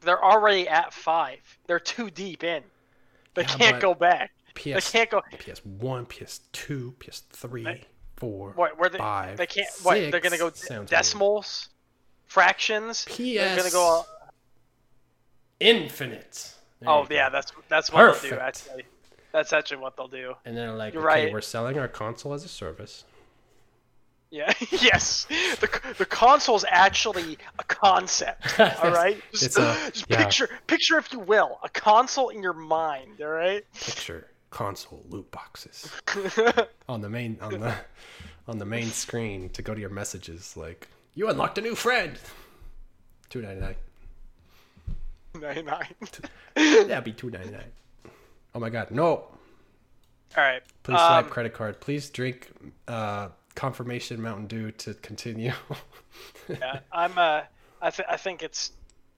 They're 0.00 0.22
already 0.22 0.68
at 0.68 0.92
five. 0.92 1.38
They're 1.66 1.80
too 1.80 2.10
deep 2.10 2.44
in. 2.44 2.62
They 3.36 3.44
can't 3.44 3.80
go 3.80 3.94
back. 3.94 4.32
PS, 4.54 4.64
They 4.64 4.80
can't 4.80 5.10
go. 5.10 5.22
PS1, 5.32 6.06
PS2, 6.08 6.94
PS3, 6.98 7.64
They- 7.64 7.84
4, 8.16 8.50
What? 8.52 8.78
Where 8.78 8.88
they? 8.88 8.98
5, 8.98 9.36
they 9.36 9.46
can't. 9.46 9.68
What? 9.82 9.94
They're 10.10 10.20
gonna 10.20 10.38
go 10.38 10.50
decimals, 10.50 11.68
fractions. 12.26 13.04
PS 13.04 13.16
They're 13.18 13.56
gonna 13.56 13.70
go. 13.70 14.04
Infinite. 15.60 16.54
There 16.80 16.90
Oh 16.90 17.06
yeah, 17.10 17.28
that's 17.30 17.52
that's 17.68 17.90
what 17.90 18.20
they'll 18.20 18.30
do. 18.32 18.38
Actually, 18.38 18.84
that's 19.32 19.52
actually 19.52 19.78
what 19.78 19.96
they'll 19.96 20.08
do. 20.08 20.34
And 20.44 20.56
they're 20.56 20.72
like, 20.72 20.94
You're 20.94 21.10
okay, 21.10 21.24
right. 21.24 21.32
we're 21.32 21.40
selling 21.40 21.78
our 21.78 21.88
console 21.88 22.34
as 22.34 22.44
a 22.44 22.48
service. 22.48 23.04
Yeah. 24.30 24.52
yes. 24.70 25.26
The 25.60 25.94
the 25.98 26.04
console's 26.06 26.64
actually 26.68 27.38
a 27.58 27.64
concept. 27.64 28.58
All 28.60 28.90
right. 28.90 29.20
Just, 29.32 29.44
It's 29.44 29.56
a- 29.56 29.90
just 29.92 30.10
yeah. 30.10 30.22
picture 30.24 30.48
picture 30.66 30.98
if 30.98 31.12
you 31.12 31.20
will 31.20 31.58
a 31.62 31.68
console 31.68 32.28
in 32.30 32.42
your 32.42 32.52
mind. 32.52 33.20
All 33.20 33.28
right. 33.28 33.64
Picture 33.74 34.28
console 34.50 35.04
loot 35.10 35.30
boxes 35.30 35.90
on 36.88 37.00
the 37.02 37.08
main 37.10 37.38
on 37.40 37.60
the 37.60 37.74
on 38.48 38.58
the 38.58 38.64
main 38.64 38.86
screen 38.88 39.48
to 39.50 39.62
go 39.62 39.74
to 39.74 39.80
your 39.80 39.90
messages 39.90 40.56
like 40.56 40.88
you 41.14 41.28
unlocked 41.28 41.58
a 41.58 41.60
new 41.60 41.74
friend. 41.74 42.18
Two 43.28 43.42
ninety 43.42 43.60
nine. 43.60 43.76
Nine 45.40 45.64
nine. 45.66 45.94
That'd 46.88 47.04
be 47.04 47.12
two 47.12 47.30
ninety 47.30 47.50
nine. 47.50 47.70
Oh 48.54 48.58
my 48.58 48.70
god, 48.70 48.90
no! 48.90 49.06
All 49.06 49.28
right. 50.36 50.62
Please 50.82 50.96
swipe 50.98 51.24
Um, 51.26 51.30
credit 51.30 51.52
card. 51.52 51.80
Please 51.80 52.08
drink 52.08 52.48
uh, 52.88 53.28
confirmation 53.56 54.22
Mountain 54.22 54.46
Dew 54.46 54.70
to 54.70 54.94
continue. 54.94 55.52
yeah, 56.48 56.80
I'm. 56.92 57.18
Uh, 57.18 57.42
I 57.82 57.90
th- 57.90 58.08
I 58.08 58.16
think 58.16 58.42
it's 58.42 58.70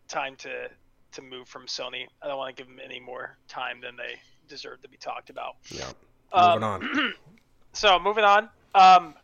time 0.09 0.36
to 0.36 0.70
to 1.12 1.22
move 1.22 1.49
from 1.49 1.66
Sony. 1.66 2.07
I 2.22 2.28
don't 2.28 2.39
want 2.39 2.57
to 2.57 2.62
give 2.62 2.68
them 2.68 2.80
any 2.82 3.01
more 3.01 3.36
time 3.49 3.80
than 3.82 3.97
they 3.97 4.18
deserve 4.49 4.80
to 4.82 4.89
be 4.89 4.97
talked 4.97 5.28
about. 5.28 5.57
Yeah. 5.70 5.91
Um, 6.32 6.61
Moving 6.61 6.64
on. 6.64 7.14
So 7.74 7.99
moving 7.99 8.24
on. 8.24 8.49
Um, 8.74 9.14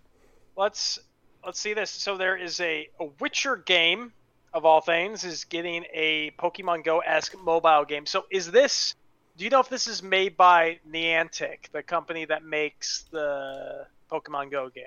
let's 0.56 1.00
let's 1.44 1.58
see 1.58 1.74
this. 1.74 1.90
So 1.90 2.16
there 2.16 2.36
is 2.36 2.60
a, 2.60 2.88
a 3.00 3.06
Witcher 3.18 3.56
game 3.56 4.12
of 4.52 4.64
all 4.64 4.80
things 4.80 5.24
is 5.24 5.44
getting 5.44 5.84
a 5.92 6.30
Pokemon 6.38 6.84
Go 6.84 7.00
esque 7.00 7.36
mobile 7.42 7.84
game. 7.84 8.06
So 8.06 8.26
is 8.30 8.50
this? 8.50 8.94
Do 9.36 9.44
you 9.44 9.50
know 9.50 9.58
if 9.58 9.68
this 9.68 9.88
is 9.88 10.02
made 10.02 10.36
by 10.36 10.78
Niantic, 10.88 11.70
the 11.72 11.82
company 11.82 12.26
that 12.26 12.44
makes 12.44 13.06
the 13.10 13.86
Pokemon 14.12 14.52
Go 14.52 14.68
game? 14.68 14.84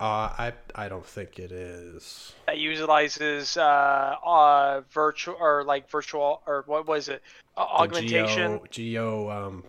Uh, 0.00 0.04
I 0.36 0.52
I 0.74 0.88
don't 0.88 1.06
think 1.06 1.38
it 1.38 1.52
is. 1.52 2.32
that 2.46 2.58
utilizes 2.58 3.56
uh, 3.56 4.16
uh 4.24 4.80
virtual 4.90 5.36
or 5.38 5.64
like 5.64 5.88
virtual 5.88 6.42
or 6.46 6.64
what 6.66 6.86
was 6.86 7.08
it 7.08 7.22
uh, 7.56 7.60
augmentation 7.60 8.58
Geo, 8.58 8.66
geo 8.70 9.30
um 9.30 9.64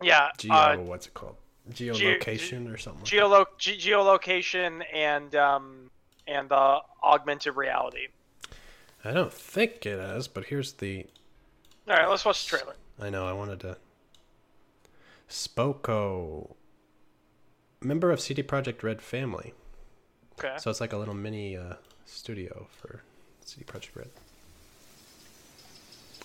yeah 0.00 0.30
geo 0.38 0.54
uh, 0.54 0.76
what's 0.76 1.06
it 1.06 1.14
called? 1.14 1.36
Geolocation 1.70 2.72
or 2.72 2.78
something. 2.78 3.02
like 3.02 3.12
geolo- 3.12 3.58
ge- 3.58 3.86
geolocation 3.86 4.82
and 4.94 5.34
um 5.34 5.90
and 6.26 6.52
uh, 6.52 6.80
augmented 7.02 7.56
reality. 7.56 8.08
I 9.04 9.12
don't 9.12 9.32
think 9.32 9.86
it 9.86 9.98
is, 9.98 10.28
but 10.28 10.44
here's 10.44 10.72
the. 10.74 11.06
all 11.88 11.96
right 11.96 12.08
let's 12.08 12.24
watch 12.24 12.44
the 12.44 12.56
trailer 12.56 12.74
I 13.00 13.10
know 13.10 13.26
I 13.26 13.32
wanted 13.32 13.60
to. 13.60 13.76
Spoko. 15.28 16.54
Member 17.82 18.10
of 18.10 18.20
CD 18.20 18.42
Projekt 18.42 18.82
Red 18.82 19.00
family. 19.00 19.54
okay 20.38 20.56
So 20.58 20.70
it's 20.70 20.80
like 20.80 20.92
a 20.92 20.96
little 20.96 21.14
mini 21.14 21.56
uh, 21.56 21.74
studio 22.06 22.66
for 22.70 23.02
CD 23.44 23.64
Projekt 23.64 23.96
Red. 23.96 24.10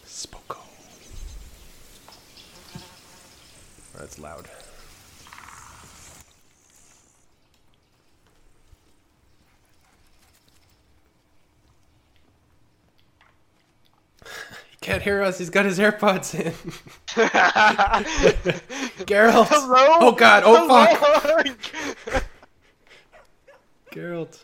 Spoko. 0.05 0.57
That's 3.97 4.17
loud. 4.17 4.49
Can't 14.83 15.01
hear 15.01 15.23
us. 15.23 15.37
He's 15.37 15.49
got 15.49 15.65
his 15.65 15.79
AirPods 15.79 16.35
in. 16.35 16.51
Geralt. 19.05 19.47
hello 19.49 19.97
Oh 20.01 20.11
God. 20.11 20.43
Oh 20.45 20.67
fuck. 20.67 21.23
fuck 21.23 21.47
Geralt. 23.93 24.43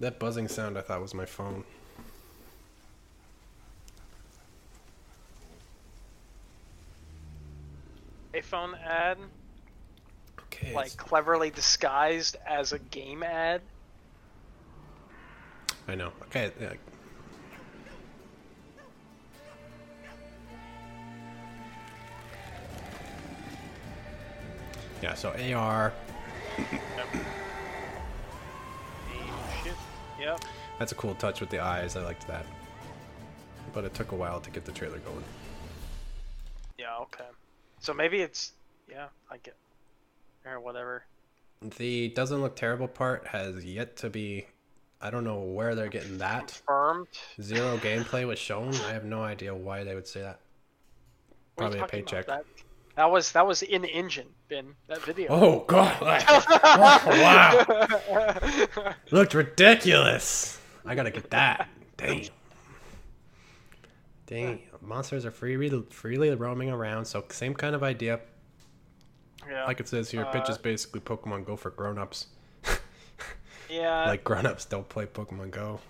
That 0.00 0.20
buzzing 0.20 0.46
sound 0.46 0.78
I 0.78 0.82
thought 0.82 1.02
was 1.02 1.14
my 1.14 1.26
phone. 1.26 1.64
A 8.38 8.42
phone 8.42 8.74
ad 8.76 9.18
Okay. 10.40 10.72
like 10.74 10.86
it's- 10.86 10.96
cleverly 10.96 11.50
disguised 11.50 12.36
as 12.46 12.72
a 12.72 12.78
game 12.78 13.22
ad 13.22 13.60
I 15.90 15.94
know. 15.94 16.12
Okay. 16.26 16.52
Yeah. 16.60 16.74
Yeah, 25.02 25.14
so 25.14 25.30
AR, 25.30 25.92
shit 29.62 29.74
yep 30.20 30.40
that's 30.78 30.90
a 30.92 30.94
cool 30.96 31.14
touch 31.14 31.40
with 31.40 31.50
the 31.50 31.60
eyes. 31.60 31.96
I 31.96 32.02
liked 32.02 32.26
that. 32.28 32.44
But 33.72 33.84
it 33.84 33.94
took 33.94 34.12
a 34.12 34.14
while 34.16 34.40
to 34.40 34.50
get 34.50 34.64
the 34.64 34.72
trailer 34.72 34.98
going. 34.98 35.24
yeah 36.78 36.96
okay 37.02 37.24
so 37.80 37.92
maybe 37.94 38.20
it's 38.20 38.52
yeah 38.90 39.06
i 39.30 39.36
get 39.38 39.54
or 40.46 40.60
whatever 40.60 41.04
The 41.76 42.08
doesn't 42.10 42.40
look 42.40 42.56
terrible 42.56 42.88
part 42.88 43.26
has 43.28 43.64
yet 43.64 43.96
to 43.98 44.10
be. 44.10 44.46
I 45.00 45.10
don't 45.10 45.24
know 45.24 45.40
where 45.40 45.74
they're 45.74 45.88
getting 45.88 46.18
that. 46.18 46.48
confirmed 46.48 47.08
Zero 47.40 47.76
gameplay 47.78 48.26
was 48.26 48.38
shown. 48.38 48.74
I 48.74 48.92
have 48.92 49.04
no 49.04 49.22
idea 49.22 49.54
why 49.54 49.84
they 49.84 49.94
would 49.94 50.06
say 50.08 50.22
that. 50.22 50.40
What 51.54 51.72
Probably 51.72 51.80
a 51.80 51.86
paycheck. 51.86 52.26
That, 52.26 52.44
that 52.96 53.10
was 53.10 53.32
that 53.32 53.46
was 53.46 53.62
in 53.62 53.84
engine, 53.84 54.28
Ben. 54.48 54.74
That 54.88 55.02
video. 55.02 55.28
Oh 55.30 55.64
god! 55.66 56.00
wow, 56.64 58.34
looked 59.10 59.34
ridiculous. 59.34 60.60
I 60.84 60.94
gotta 60.94 61.10
get 61.10 61.30
that. 61.30 61.68
Damn. 61.96 62.22
Dang, 64.26 64.60
monsters 64.82 65.24
are 65.26 65.30
freely 65.30 65.82
freely 65.90 66.30
roaming 66.34 66.70
around. 66.70 67.04
So 67.06 67.24
same 67.30 67.54
kind 67.54 67.74
of 67.74 67.82
idea. 67.82 68.20
yeah. 69.48 69.64
Like 69.66 69.80
it 69.80 69.88
says 69.88 70.10
here, 70.10 70.24
pitch 70.26 70.48
Uh, 70.48 70.52
is 70.52 70.58
basically 70.58 71.00
Pokemon 71.00 71.44
Go 71.44 71.56
for 71.56 71.70
grown-ups. 71.70 72.26
yeah. 73.70 74.06
like 74.06 74.24
grown-ups 74.24 74.64
don't 74.66 74.88
play 74.88 75.06
Pokemon 75.06 75.50
Go. 75.50 75.80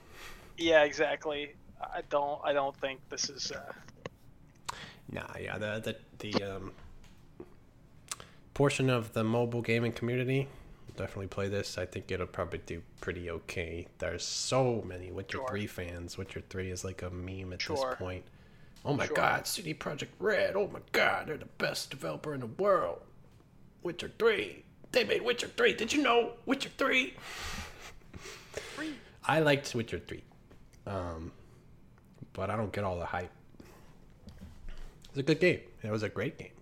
yeah. 0.57 0.83
Exactly. 0.85 1.55
I 1.81 2.03
don't. 2.11 2.41
I 2.45 2.53
don't 2.53 2.77
think 2.77 3.01
this 3.09 3.29
is. 3.31 3.53
Uh, 3.53 3.73
Nah, 5.11 5.23
yeah, 5.41 5.57
the 5.57 5.97
the 6.19 6.29
the 6.31 6.45
um 6.45 6.73
portion 8.55 8.91
of 8.91 9.13
the 9.15 9.25
mobile 9.25 9.63
gaming 9.63 9.93
community 9.93 10.49
definitely 10.97 11.29
play 11.29 11.49
this. 11.49 11.79
I 11.79 11.87
think 11.87 12.11
it'll 12.11 12.27
probably 12.27 12.59
do 12.67 12.83
pretty 13.01 13.31
okay. 13.31 13.87
There's 13.99 14.25
so 14.25 14.83
many 14.85 15.13
Witcher 15.13 15.39
Sure. 15.39 15.49
Three 15.49 15.67
fans. 15.69 16.19
Witcher 16.19 16.43
Three 16.51 16.71
is 16.71 16.85
like 16.85 17.03
a 17.03 17.09
meme 17.11 17.53
at 17.53 17.63
Sure. 17.63 17.77
this 17.77 17.99
point. 17.99 18.25
Oh 18.85 18.95
my 18.95 19.07
Sure. 19.07 19.17
God, 19.17 19.47
CD 19.47 19.75
Projekt 19.75 20.09
Red. 20.19 20.57
Oh 20.57 20.69
my 20.69 20.81
God, 20.93 21.27
they're 21.27 21.37
the 21.37 21.45
best 21.59 21.91
developer 21.91 22.33
in 22.35 22.41
the 22.41 22.47
world. 22.47 23.01
Witcher 23.83 24.11
Three. 24.19 24.65
They 24.93 25.05
made 25.05 25.23
Witcher 25.23 25.49
Three. 25.49 25.75
Did 25.75 25.93
you 25.93 26.03
know 26.03 26.33
Witcher 26.47 26.71
Three? 26.79 27.15
I 29.25 29.41
liked 29.41 29.75
Witcher 29.75 29.99
Three, 29.99 30.23
um, 30.87 31.33
but 32.33 32.51
I 32.51 32.57
don't 32.57 32.73
get 32.73 32.85
all 32.85 32.99
the 32.99 33.05
hype. 33.05 33.31
It's 35.11 35.19
a 35.19 35.23
good 35.23 35.41
game. 35.41 35.61
It 35.83 35.91
was 35.91 36.03
a 36.03 36.09
great 36.09 36.39
game, 36.39 36.53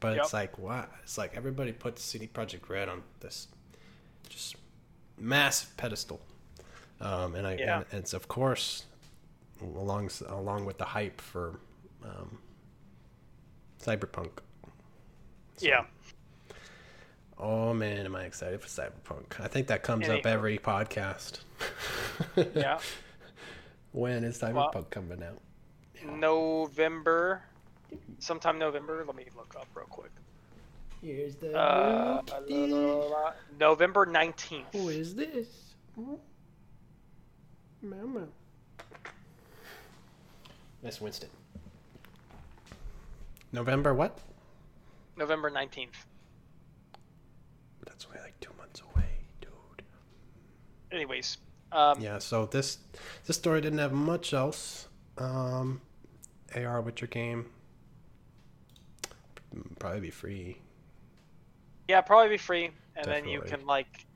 but 0.00 0.16
it's 0.18 0.32
like 0.34 0.58
what? 0.58 0.90
It's 1.02 1.16
like 1.16 1.36
everybody 1.36 1.72
puts 1.72 2.02
CD 2.02 2.26
Projekt 2.26 2.68
Red 2.68 2.88
on 2.88 3.02
this 3.20 3.48
just 4.28 4.56
massive 5.18 5.74
pedestal, 5.76 6.20
um, 7.00 7.34
and 7.34 7.46
I 7.46 7.54
Yeah. 7.56 7.76
and 7.92 8.00
it's 8.00 8.12
of 8.12 8.28
course 8.28 8.84
along 9.62 10.10
along 10.28 10.64
with 10.64 10.78
the 10.78 10.84
hype 10.84 11.20
for 11.20 11.58
um, 12.04 12.38
Cyberpunk. 13.82 14.30
So- 15.56 15.66
yeah. 15.66 15.84
Oh 17.38 17.72
man, 17.72 18.04
am 18.04 18.14
I 18.16 18.24
excited 18.24 18.60
for 18.60 18.68
Cyberpunk? 18.68 19.40
I 19.40 19.48
think 19.48 19.68
that 19.68 19.82
comes 19.82 20.08
up 20.08 20.26
every 20.26 20.58
podcast. 20.58 21.40
Yeah. 22.54 22.78
When 23.92 24.22
is 24.22 24.38
Cyberpunk 24.40 24.90
coming 24.90 25.20
out? 25.22 25.40
November. 26.16 27.42
Sometime 28.20 28.56
November. 28.56 29.02
Let 29.04 29.16
me 29.16 29.24
look 29.36 29.52
up 29.58 29.66
real 29.74 29.86
quick. 29.86 30.12
Here's 31.02 31.34
the 31.34 31.58
Uh, 31.58 32.22
November 33.58 34.06
nineteenth. 34.06 34.68
Who 34.72 34.90
is 34.90 35.16
this? 35.16 35.48
Mama. 37.82 38.28
Miss 40.82 41.00
Winston. 41.00 41.28
November 43.52 43.94
what? 43.94 44.18
November 45.16 45.50
nineteenth. 45.50 46.06
That's 47.86 48.06
only 48.06 48.20
like 48.20 48.38
two 48.40 48.52
months 48.58 48.82
away, 48.94 49.04
dude. 49.40 49.82
Anyways. 50.92 51.38
Um, 51.72 52.00
Yeah, 52.00 52.18
so 52.18 52.46
this 52.46 52.78
this 53.26 53.36
story 53.36 53.60
didn't 53.60 53.78
have 53.78 53.92
much 53.92 54.32
else. 54.32 54.88
Um, 55.18 55.80
AR 56.56 56.80
Witcher 56.80 57.06
game. 57.06 57.46
Probably 59.78 60.00
be 60.00 60.10
free. 60.10 60.58
Yeah, 61.88 62.00
probably 62.00 62.28
be 62.30 62.36
free, 62.38 62.70
and 62.96 63.04
then 63.06 63.26
you 63.26 63.40
can 63.42 63.66
like. 63.66 64.06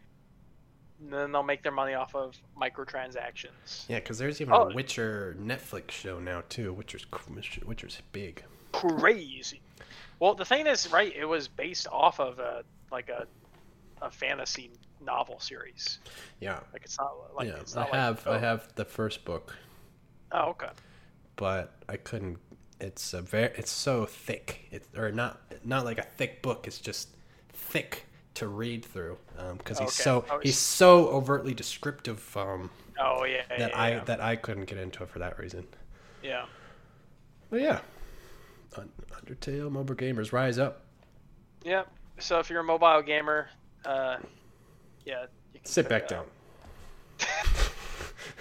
Then 1.01 1.33
they'll 1.33 1.43
make 1.43 1.63
their 1.63 1.73
money 1.73 1.95
off 1.95 2.15
of 2.15 2.37
microtransactions. 2.61 3.85
Yeah, 3.89 3.99
because 3.99 4.19
there's 4.19 4.41
even 4.41 4.55
Oh. 4.55 4.71
a 4.71 4.75
Witcher 4.75 5.37
Netflix 5.41 5.91
show 5.91 6.19
now 6.21 6.43
too. 6.49 6.73
Witcher's 6.73 7.05
Witcher's 7.67 8.01
big. 8.13 8.45
Crazy. 8.73 9.61
Well, 10.21 10.35
the 10.35 10.45
thing 10.45 10.67
is, 10.67 10.91
right? 10.93 11.13
It 11.15 11.25
was 11.25 11.49
based 11.49 11.87
off 11.91 12.21
of 12.21 12.39
a 12.39 12.65
like 12.91 13.09
a 13.09 13.27
a 14.03 14.11
fantasy 14.11 14.71
novel 15.01 15.39
series. 15.41 15.99
Yeah, 16.41 16.61
Like 16.73 16.85
it's 16.85 16.99
not 16.99 17.35
like 17.35 17.49
yeah. 17.49 17.55
it's 17.61 17.77
I 17.77 17.81
not 17.81 17.91
like- 17.91 18.01
have 18.01 18.23
oh, 18.27 18.33
I 18.35 18.39
have 18.39 18.75
the 18.75 18.85
first 18.85 19.25
book, 19.25 19.55
Oh, 20.33 20.51
okay. 20.51 20.71
but 21.37 21.75
I 21.89 21.97
couldn't. 21.97 22.39
it's 22.81 23.15
a 23.15 23.23
very 23.23 23.53
it's 23.57 23.71
so 23.71 24.07
thick. 24.07 24.69
It's 24.71 24.89
or 24.97 25.11
not 25.13 25.41
not 25.65 25.85
like 25.85 25.99
a 25.99 26.03
thick 26.17 26.43
book. 26.43 26.67
It's 26.67 26.79
just 26.79 27.09
thick 27.53 28.07
to 28.35 28.49
read 28.49 28.85
through 28.85 29.17
because 29.59 29.79
he's 29.79 29.89
Okay. 29.89 30.03
so 30.03 30.25
Oh, 30.31 30.41
he's 30.43 30.59
so 30.59 31.09
overtly 31.09 31.55
descriptive 31.55 32.37
um, 32.37 32.71
Oh 32.99 33.25
yeah. 33.25 33.43
that 33.49 33.71
yeah, 33.71 33.79
I 33.79 33.91
yeah. 33.93 34.05
that 34.05 34.21
I 34.21 34.37
couldn't 34.37 34.65
get 34.67 34.79
into 34.79 35.03
it 35.03 35.09
for 35.09 35.19
that 35.21 35.39
reason. 35.39 35.67
yeah. 36.23 36.47
But 37.51 37.61
yeah, 37.61 37.81
Un- 38.77 38.91
Undertale, 39.13 39.71
mobile 39.71 39.95
gamers 39.95 40.33
rise 40.33 40.59
up. 40.59 40.83
Yep. 41.65 41.89
So 42.19 42.39
if 42.41 42.51
you're 42.51 42.61
a 42.61 42.65
mobile 42.65 43.03
gamer, 43.03 43.49
uh, 43.85 44.17
yeah. 45.05 45.23
You 45.53 45.61
can 45.61 45.65
Sit 45.67 45.89
back 45.89 46.09
down. 46.09 46.25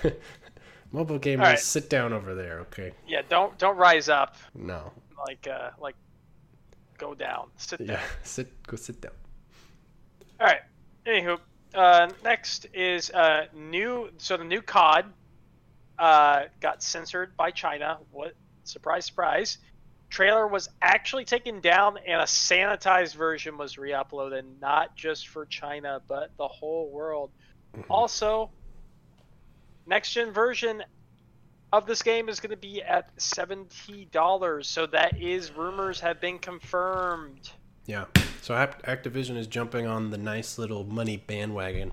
mobile 0.91 1.20
gamers, 1.20 1.38
Alright. 1.39 1.60
sit 1.60 1.89
down 1.89 2.14
over 2.14 2.34
there. 2.36 2.60
Okay. 2.62 2.94
Yeah. 3.08 3.22
Don't 3.30 3.58
don't 3.58 3.78
rise 3.78 4.10
up 4.10 4.36
No. 4.56 4.91
like 5.28 5.48
uh 5.48 5.70
like 5.80 5.96
go 6.98 7.14
down. 7.14 7.50
Sit 7.58 7.80
down. 7.80 7.88
Yeah. 7.89 8.02
Sit. 8.24 8.64
Go 8.68 8.76
sit 8.78 9.02
down. 9.02 9.14
All 10.39 10.47
right. 10.47 10.61
Anywho, 11.05 11.39
uh, 11.73 12.09
next 12.23 12.67
is 12.73 13.09
uh, 13.11 13.45
new. 13.53 14.09
So 14.17 14.38
the 14.38 14.43
new 14.43 14.61
COD 14.61 15.05
uh, 15.99 16.43
got 16.59 16.84
censored 16.84 17.36
by 17.38 17.51
China. 17.51 17.99
What? 18.11 18.34
Surprise, 18.63 19.05
surprise. 19.05 19.57
Trailer 20.09 20.47
was 20.47 20.69
actually 20.81 21.25
taken 21.25 21.59
down, 21.59 21.97
and 21.97 22.21
a 22.21 22.25
sanitized 22.25 23.15
version 23.15 23.57
was 23.57 23.79
re-uploaded, 23.79 24.43
not 24.61 24.95
just 24.95 25.27
for 25.27 25.45
China, 25.45 26.01
but 26.07 26.29
the 26.38 26.47
whole 26.47 26.91
world. 26.91 27.31
Also, 27.89 28.51
next 29.88 30.13
gen 30.13 30.31
version 30.31 30.84
of 31.71 31.88
this 31.88 32.03
game 32.03 32.29
is 32.29 32.39
going 32.39 32.51
to 32.51 32.57
be 32.57 32.84
at 32.84 33.09
seventy 33.19 34.05
dollars. 34.05 34.69
So 34.69 34.86
that 34.88 35.19
is 35.19 35.51
rumors 35.51 35.99
have 36.01 36.21
been 36.21 36.38
confirmed. 36.38 37.49
Yeah. 37.86 38.05
So 38.41 38.53
Activision 38.53 39.38
is 39.38 39.47
jumping 39.47 39.86
on 39.88 40.11
the 40.11 40.17
nice 40.17 40.57
little 40.57 40.84
money 40.84 41.17
bandwagon 41.17 41.91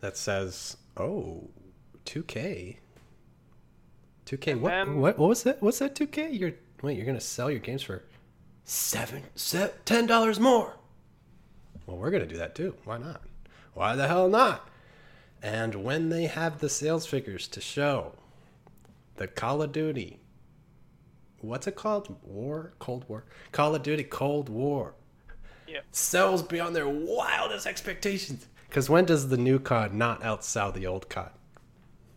that 0.00 0.16
says, 0.16 0.76
"Oh, 0.96 1.50
2K. 2.04 2.78
2K. 4.26 4.52
And 4.52 4.62
What, 4.62 4.70
then- 4.70 4.96
what? 4.98 5.18
What 5.18 5.28
was 5.28 5.42
that? 5.44 5.62
What's 5.62 5.78
that? 5.78 5.94
2K? 5.94 6.38
You're 6.38 6.52
wait. 6.82 6.96
You're 6.96 7.06
gonna 7.06 7.20
sell 7.20 7.50
your 7.50 7.60
games 7.60 7.82
for 7.82 8.02
seven, 8.64 9.24
se- 9.34 9.72
ten 9.84 10.06
dollars 10.06 10.40
more. 10.40 10.76
Well, 11.86 11.96
we're 11.98 12.10
gonna 12.10 12.26
do 12.26 12.36
that 12.38 12.54
too. 12.54 12.76
Why 12.84 12.98
not? 12.98 13.22
Why 13.74 13.94
the 13.96 14.08
hell 14.08 14.28
not? 14.28 14.68
And 15.42 15.84
when 15.84 16.08
they 16.08 16.24
have 16.26 16.60
the 16.60 16.68
sales 16.70 17.04
figures 17.06 17.46
to 17.48 17.60
show, 17.60 18.14
the 19.16 19.26
Call 19.28 19.60
of 19.62 19.72
Duty 19.72 20.18
what's 21.44 21.66
it 21.66 21.76
called? 21.76 22.16
War? 22.22 22.72
Cold 22.78 23.08
War? 23.08 23.24
Call 23.52 23.74
of 23.74 23.82
Duty 23.82 24.04
Cold 24.04 24.48
War. 24.48 24.94
Yeah. 25.66 25.80
Sells 25.92 26.42
beyond 26.42 26.76
their 26.76 26.88
wildest 26.88 27.66
expectations. 27.66 28.46
Because 28.68 28.90
when 28.90 29.04
does 29.04 29.28
the 29.28 29.36
new 29.36 29.58
COD 29.58 29.94
not 29.94 30.22
outsell 30.22 30.72
the 30.74 30.86
old 30.86 31.08
COD? 31.08 31.30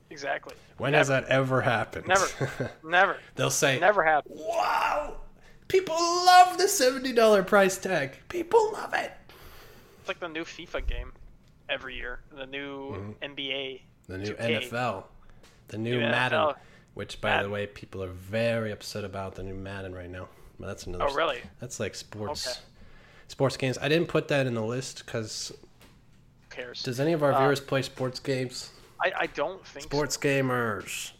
Exactly. 0.09 0.55
When 0.77 0.91
Never. 0.91 0.99
has 0.99 1.07
that 1.09 1.25
ever 1.25 1.61
happened? 1.61 2.07
Never. 2.07 2.71
Never. 2.83 3.17
They'll 3.35 3.49
say, 3.49 3.79
Never 3.79 4.03
happened. 4.03 4.39
wow, 4.39 5.17
people 5.67 5.95
love 5.95 6.57
the 6.57 6.65
$70 6.65 7.45
price 7.45 7.77
tag. 7.77 8.17
People 8.29 8.71
love 8.73 8.93
it. 8.93 9.11
It's 9.99 10.07
like 10.07 10.19
the 10.19 10.29
new 10.29 10.43
FIFA 10.43 10.87
game 10.87 11.11
every 11.69 11.95
year. 11.95 12.19
The 12.35 12.45
new 12.45 12.91
mm-hmm. 12.91 13.33
NBA. 13.33 13.81
The 14.07 14.17
new 14.17 14.33
2K. 14.33 14.69
NFL. 14.69 15.03
The 15.67 15.77
new 15.77 15.99
New 15.99 15.99
Madden. 15.99 16.39
NFL. 16.39 16.55
Which, 16.97 17.21
by 17.21 17.43
the 17.43 17.49
way, 17.49 17.67
people 17.67 18.01
are 18.03 18.07
very 18.09 18.71
upset 18.71 19.03
about 19.03 19.35
the 19.35 19.43
new 19.43 19.53
Madden 19.53 19.93
right 19.93 20.09
now. 20.09 20.29
But 20.59 20.65
that's 20.65 20.87
another. 20.87 21.05
Oh, 21.07 21.13
really? 21.13 21.39
That's 21.59 21.79
like 21.79 21.93
sports. 21.93 22.47
Okay. 22.47 22.57
Sports 23.27 23.55
games. 23.55 23.77
I 23.77 23.87
didn't 23.87 24.07
put 24.07 24.29
that 24.29 24.47
in 24.47 24.55
the 24.55 24.63
list 24.63 25.05
because 25.05 25.53
cares? 26.49 26.81
does 26.81 26.99
any 26.99 27.13
of 27.13 27.21
our 27.21 27.33
Uh, 27.33 27.39
viewers 27.41 27.59
play 27.59 27.83
sports 27.83 28.19
games? 28.19 28.71
I, 28.99 29.11
I 29.15 29.25
don't 29.27 29.63
think 29.63 29.83
so. 29.83 29.89
Sports 29.89 30.17
gamers. 30.17 31.11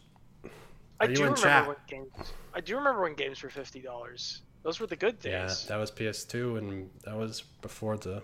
I 0.44 1.04
Are 1.04 1.10
you 1.10 1.14
do 1.14 1.22
in 1.22 1.28
remember 1.34 1.40
chat? 1.42 1.66
when 1.68 1.76
games. 1.86 2.32
I 2.54 2.60
do 2.60 2.74
remember 2.76 3.02
when 3.02 3.14
games 3.14 3.40
were 3.44 3.50
fifty 3.50 3.80
dollars. 3.80 4.40
Those 4.64 4.80
were 4.80 4.88
the 4.88 4.96
good 4.96 5.20
days. 5.20 5.30
Yeah, 5.32 5.54
that 5.68 5.76
was 5.76 5.92
PS2, 5.92 6.58
and 6.58 6.90
that 7.04 7.16
was 7.16 7.42
before 7.62 7.96
the. 7.96 8.20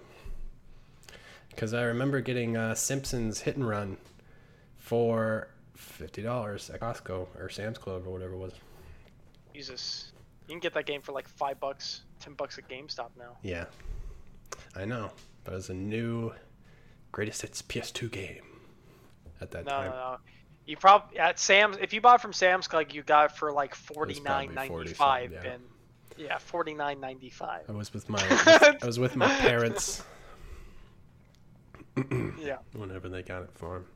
Because 1.50 1.72
I 1.72 1.82
remember 1.84 2.20
getting 2.20 2.56
uh, 2.56 2.74
Simpsons 2.74 3.42
Hit 3.42 3.54
and 3.54 3.68
Run 3.68 3.96
for 4.76 5.46
fifty 5.74 6.22
dollars 6.22 6.70
at 6.70 6.80
Costco 6.80 7.26
or 7.38 7.48
Sam's 7.48 7.78
Club 7.78 8.06
or 8.06 8.10
whatever 8.10 8.34
it 8.34 8.38
was. 8.38 8.52
Jesus, 9.54 10.12
you 10.48 10.52
can 10.52 10.60
get 10.60 10.74
that 10.74 10.86
game 10.86 11.00
for 11.02 11.12
like 11.12 11.28
five 11.28 11.60
bucks, 11.60 12.02
ten 12.20 12.34
bucks 12.34 12.58
at 12.58 12.68
GameStop 12.68 13.10
now. 13.18 13.36
Yeah, 13.42 13.66
I 14.76 14.84
know, 14.84 15.10
but 15.44 15.52
it 15.52 15.56
was 15.56 15.70
a 15.70 15.74
new 15.74 16.32
greatest 17.12 17.42
hits 17.42 17.62
PS2 17.62 18.10
game 18.10 18.42
at 19.40 19.50
that 19.52 19.64
No, 19.64 19.70
time. 19.70 19.90
no, 19.90 19.96
no. 19.96 20.16
You 20.66 20.76
probably 20.76 21.18
at 21.18 21.38
Sam's 21.38 21.76
if 21.76 21.92
you 21.92 22.00
bought 22.00 22.20
from 22.22 22.32
Sam's 22.32 22.66
Club, 22.66 22.86
you 22.90 23.02
got 23.02 23.30
it 23.30 23.36
for 23.36 23.52
like 23.52 23.74
forty 23.74 24.18
nine 24.20 24.48
40 24.48 24.54
ninety 24.70 24.94
five, 24.94 25.32
yeah. 25.32 25.42
and 25.52 25.62
yeah, 26.16 26.38
forty 26.38 26.72
nine 26.74 27.00
ninety 27.00 27.28
five. 27.30 27.62
I 27.68 27.72
was 27.72 27.92
with 27.92 28.08
my 28.08 28.18
I 28.82 28.86
was 28.86 28.98
with 28.98 29.14
my 29.14 29.28
parents 29.40 30.02
Yeah. 32.40 32.56
whenever 32.72 33.08
they 33.08 33.22
got 33.22 33.42
it 33.42 33.50
for 33.54 33.76
'em. 33.76 33.86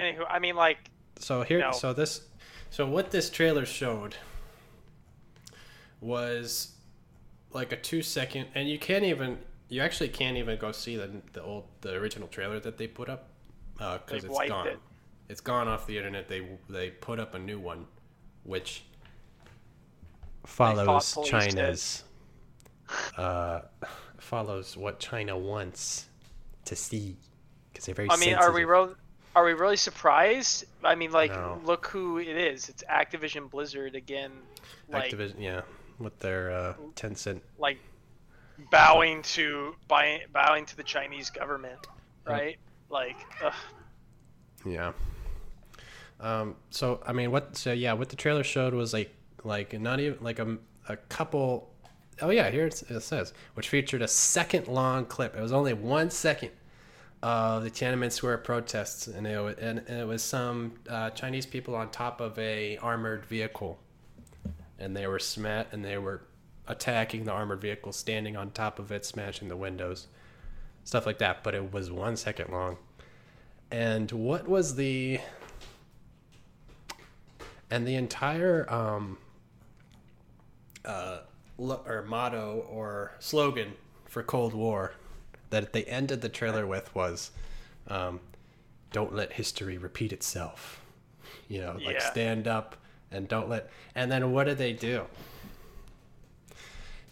Anywho, 0.00 0.24
I 0.28 0.38
mean, 0.38 0.56
like, 0.56 0.90
So 1.18 1.42
here, 1.42 1.60
No. 1.60 1.72
so 1.72 1.92
this, 1.92 2.22
so 2.70 2.86
what 2.86 3.10
this 3.10 3.30
trailer 3.30 3.66
showed 3.66 4.16
was 6.00 6.72
like 7.52 7.72
a 7.72 7.76
two 7.76 8.02
second, 8.02 8.48
and 8.54 8.68
you 8.68 8.78
can't 8.78 9.04
even, 9.04 9.38
you 9.68 9.82
actually 9.82 10.08
can't 10.08 10.36
even 10.36 10.58
go 10.58 10.72
see 10.72 10.96
the 10.96 11.10
the 11.32 11.42
old, 11.42 11.64
the 11.82 11.94
original 11.94 12.28
trailer 12.28 12.58
that 12.60 12.78
they 12.78 12.86
put 12.86 13.08
up, 13.08 13.28
because 13.74 14.00
They've 14.08 14.24
it's 14.24 14.34
wiped 14.34 14.50
gone. 14.50 14.66
it. 14.68 14.78
It's 15.28 15.40
gone 15.40 15.68
off 15.68 15.86
the 15.86 15.96
internet. 15.96 16.28
They 16.28 16.46
they 16.68 16.90
put 16.90 17.18
up 17.20 17.34
a 17.34 17.38
new 17.38 17.58
one, 17.60 17.86
which 18.44 18.84
follows. 20.44 21.16
China's, 21.24 22.04
uh, 23.16 23.60
follows 24.18 24.76
what 24.76 24.98
China 24.98 25.36
wants 25.38 26.06
to 26.64 26.74
see, 26.76 27.16
because 27.72 27.86
they're 27.86 27.94
very. 27.94 28.10
I 28.10 28.16
mean, 28.16 28.34
are 28.34 28.52
we 28.52 28.62
sensitive. 28.62 28.96
Are 29.34 29.44
we 29.44 29.52
really 29.54 29.76
surprised? 29.76 30.64
I 30.84 30.94
mean, 30.94 31.10
like, 31.10 31.30
No. 31.30 31.60
look 31.64 31.86
who 31.86 32.18
it 32.18 32.36
is. 32.36 32.68
It's 32.68 32.84
Activision 32.84 33.48
Blizzard 33.50 33.94
again. 33.94 34.32
Like, 34.88 35.10
Activision, 35.10 35.36
yeah, 35.40 35.62
with 35.98 36.18
their 36.18 36.50
uh, 36.50 36.74
Tencent 36.94 37.40
like 37.58 37.78
bowing 38.70 39.22
to 39.22 39.74
buying, 39.88 40.20
bowing 40.32 40.66
to 40.66 40.76
the 40.76 40.82
Chinese 40.82 41.30
government, 41.30 41.78
right? 42.26 42.58
Like, 42.90 43.16
ugh. 43.42 43.54
Yeah. 44.66 44.92
Um. 46.20 46.56
So 46.70 47.02
I 47.06 47.12
mean, 47.12 47.30
what? 47.30 47.56
So 47.56 47.72
yeah, 47.72 47.94
what 47.94 48.10
the 48.10 48.16
trailer 48.16 48.44
showed 48.44 48.74
was 48.74 48.92
like, 48.92 49.14
like 49.44 49.78
not 49.80 49.98
even 49.98 50.18
like 50.20 50.38
a, 50.38 50.58
a 50.88 50.96
couple. 50.96 51.70
Oh 52.20 52.30
yeah, 52.30 52.50
here 52.50 52.66
it 52.66 53.02
says, 53.02 53.32
which 53.54 53.68
featured 53.70 54.02
a 54.02 54.08
second 54.08 54.68
long 54.68 55.06
clip. 55.06 55.34
It 55.34 55.40
was 55.40 55.52
only 55.52 55.72
one 55.72 56.10
second 56.10 56.50
of 57.22 57.62
the 57.62 57.70
Tiananmen 57.70 58.10
Square 58.10 58.38
protests, 58.38 59.06
and 59.06 59.26
it 59.26 59.40
was, 59.40 59.54
and, 59.58 59.78
and 59.86 60.00
it 60.00 60.06
was 60.06 60.22
some 60.22 60.72
uh, 60.88 61.10
Chinese 61.10 61.46
people 61.46 61.74
on 61.74 61.90
top 61.90 62.20
of 62.20 62.36
a 62.38 62.76
armored 62.78 63.24
vehicle, 63.24 63.78
and 64.78 64.96
they 64.96 65.06
were 65.06 65.20
smat 65.20 65.68
and 65.72 65.84
they 65.84 65.98
were 65.98 66.22
attacking 66.66 67.24
the 67.24 67.32
armored 67.32 67.60
vehicle, 67.60 67.92
standing 67.92 68.36
on 68.36 68.50
top 68.50 68.78
of 68.78 68.90
it, 68.90 69.04
smashing 69.04 69.48
the 69.48 69.56
windows, 69.56 70.08
stuff 70.84 71.06
like 71.06 71.18
that. 71.18 71.44
But 71.44 71.54
it 71.54 71.72
was 71.72 71.90
one 71.90 72.16
second 72.16 72.50
long. 72.50 72.78
And 73.70 74.10
what 74.10 74.48
was 74.48 74.74
the 74.74 75.20
and 77.70 77.86
the 77.86 77.94
entire 77.94 78.70
um 78.70 79.16
uh 80.84 81.20
lo- 81.56 81.82
or 81.86 82.02
motto 82.02 82.66
or 82.68 83.12
slogan 83.18 83.72
for 84.04 84.22
Cold 84.22 84.52
War 84.52 84.92
that 85.52 85.72
they 85.72 85.84
ended 85.84 86.20
the 86.22 86.28
trailer 86.28 86.66
with 86.66 86.92
was 86.94 87.30
um 87.88 88.20
don't 88.90 89.14
let 89.14 89.32
history 89.34 89.78
repeat 89.78 90.12
itself. 90.12 90.82
You 91.48 91.60
know, 91.60 91.78
like 91.84 91.96
Yeah. 91.96 92.10
stand 92.10 92.48
up 92.48 92.76
and 93.10 93.28
don't 93.28 93.48
let 93.48 93.70
and 93.94 94.10
then 94.10 94.32
what 94.32 94.44
did 94.44 94.58
they 94.58 94.72
do? 94.72 95.04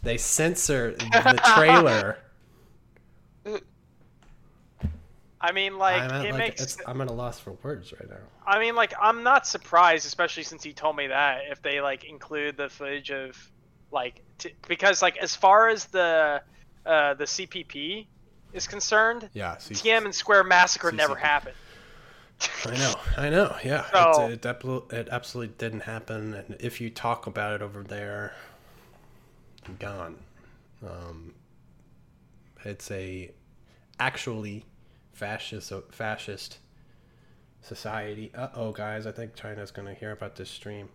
They 0.03 0.17
censor 0.17 0.91
the 0.91 1.39
trailer. 1.55 2.17
I 5.39 5.51
mean, 5.51 5.77
like, 5.77 6.01
I'm 6.03 6.11
at, 6.11 6.25
it 6.25 6.31
like, 6.33 6.57
makes. 6.59 6.77
I'm 6.85 7.01
at 7.01 7.07
a 7.07 7.13
loss 7.13 7.39
for 7.39 7.53
words 7.63 7.91
right 7.93 8.09
now. 8.09 8.17
I 8.45 8.59
mean, 8.59 8.75
like, 8.75 8.93
I'm 9.01 9.23
not 9.23 9.47
surprised, 9.47 10.05
especially 10.05 10.43
since 10.43 10.63
he 10.63 10.73
told 10.73 10.95
me 10.95 11.07
that 11.07 11.41
if 11.49 11.61
they 11.61 11.81
like 11.81 12.03
include 12.03 12.57
the 12.57 12.69
footage 12.69 13.11
of, 13.11 13.35
like, 13.91 14.23
t- 14.37 14.53
because 14.67 15.01
like 15.01 15.17
as 15.17 15.35
far 15.35 15.69
as 15.69 15.85
the, 15.87 16.41
uh, 16.85 17.13
the 17.15 17.25
CPP 17.25 18.07
is 18.53 18.67
concerned, 18.67 19.29
Yeah, 19.33 19.57
see, 19.57 19.89
and 19.91 20.13
Square 20.13 20.45
massacre 20.45 20.91
never 20.91 21.15
CCP. 21.15 21.19
happened. 21.19 21.55
I 22.65 22.77
know, 22.77 22.93
I 23.17 23.29
know. 23.29 23.55
Yeah, 23.63 23.85
So- 23.93 24.27
it, 24.29 24.45
it, 24.45 24.93
it 24.93 25.09
absolutely 25.11 25.53
didn't 25.57 25.81
happen. 25.81 26.33
And 26.33 26.55
if 26.59 26.81
you 26.81 26.89
talk 26.89 27.27
about 27.27 27.53
it 27.53 27.61
over 27.61 27.83
there, 27.83 28.33
gone. 29.79 30.17
Um, 30.83 31.33
it's 32.65 32.89
a 32.91 33.31
actually 33.99 34.65
fascist 35.13 35.71
fascist 35.91 36.57
society. 37.61 38.31
Uh 38.35 38.49
oh, 38.55 38.71
guys, 38.71 39.05
I 39.05 39.11
think 39.11 39.35
China's 39.35 39.71
gonna 39.71 39.93
hear 39.93 40.11
about 40.11 40.35
this 40.35 40.49
stream. 40.49 40.89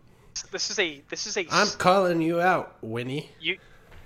This 0.51 0.71
is 0.71 0.79
a 0.79 1.01
this 1.09 1.27
is 1.27 1.37
a 1.37 1.47
I'm 1.51 1.69
calling 1.79 2.21
you 2.21 2.41
out, 2.41 2.77
Winnie. 2.83 3.31
you 3.41 3.59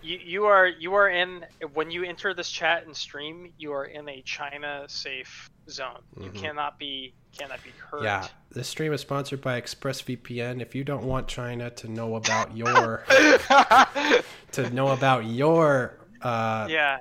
you 0.02 0.18
you 0.22 0.44
are 0.46 0.66
you 0.66 0.94
are 0.94 1.08
in 1.08 1.44
when 1.74 1.90
you 1.90 2.04
enter 2.04 2.34
this 2.34 2.50
chat 2.50 2.86
and 2.86 2.96
stream 2.96 3.52
you 3.58 3.72
are 3.72 3.84
in 3.84 4.08
a 4.08 4.22
China 4.22 4.84
safe 4.88 5.50
zone. 5.68 6.00
You 6.20 6.30
cannot 6.30 6.78
be 6.78 7.14
cannot 7.36 7.62
be 7.62 7.70
hurt. 7.78 7.98
Mm-hmm. 7.98 8.04
Yeah, 8.04 8.28
this 8.50 8.68
stream 8.68 8.92
is 8.92 9.00
sponsored 9.00 9.40
by 9.40 9.60
ExpressVPN. 9.60 10.60
If 10.60 10.74
you 10.74 10.84
don't 10.84 11.04
want 11.04 11.28
China 11.28 11.70
to 11.70 11.88
know 11.88 12.16
about 12.16 12.56
your 12.56 13.04
to 14.52 14.70
know 14.70 14.88
about 14.88 15.24
your 15.26 15.98
uh, 16.22 16.66
yeah. 16.70 16.98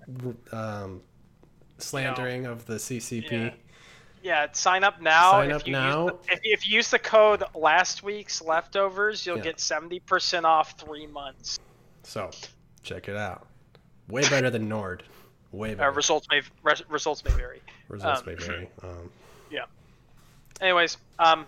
um, 0.52 1.02
slandering 1.78 2.46
of 2.46 2.66
the 2.66 2.76
CCP. 2.76 3.32
Yeah. 3.32 3.54
Yeah, 4.22 4.48
sign 4.52 4.84
up 4.84 5.02
now. 5.02 5.32
Sign 5.32 5.50
if 5.50 5.56
up 5.56 5.68
you 5.68 5.72
now. 5.72 6.04
Use 6.04 6.12
the, 6.28 6.34
if, 6.34 6.40
if 6.44 6.68
you 6.68 6.76
use 6.76 6.90
the 6.90 7.00
code 7.00 7.42
last 7.56 8.04
week's 8.04 8.42
leftovers, 8.42 9.26
you'll 9.26 9.38
Yeah. 9.38 9.44
get 9.44 9.60
seventy 9.62 10.02
percent 10.02 10.46
off 10.46 10.78
three 10.78 11.08
months. 11.08 11.58
So, 12.04 12.30
check 12.84 13.08
it 13.10 13.16
out. 13.16 13.48
Way 14.08 14.28
better 14.30 14.50
than 14.50 14.68
Nord. 14.70 15.04
Way 15.52 15.76
Uh, 15.76 15.90
results 15.92 16.28
may 16.30 16.42
res, 16.64 16.84
results 16.90 17.24
may 17.24 17.32
vary. 17.32 17.62
Results 17.88 18.22
um, 18.22 18.26
may 18.28 18.36
vary. 18.36 18.70
Um, 18.84 19.12
Yeah. 19.50 19.66
Anyways, 20.62 20.98
um, 21.18 21.46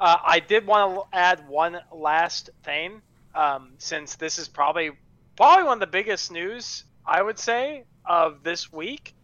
uh, 0.00 0.16
I 0.24 0.40
did 0.40 0.66
want 0.66 0.94
to 1.12 1.16
add 1.16 1.48
one 1.48 1.80
last 1.92 2.50
thing, 2.64 3.00
um, 3.34 3.72
since 3.78 4.16
this 4.16 4.38
is 4.38 4.48
probably 4.48 4.90
probably 5.36 5.64
one 5.64 5.74
of 5.74 5.80
the 5.80 5.86
biggest 5.86 6.30
news 6.30 6.84
I 7.06 7.22
would 7.22 7.38
say 7.38 7.84
of 8.04 8.42
this 8.42 8.70
week, 8.72 9.14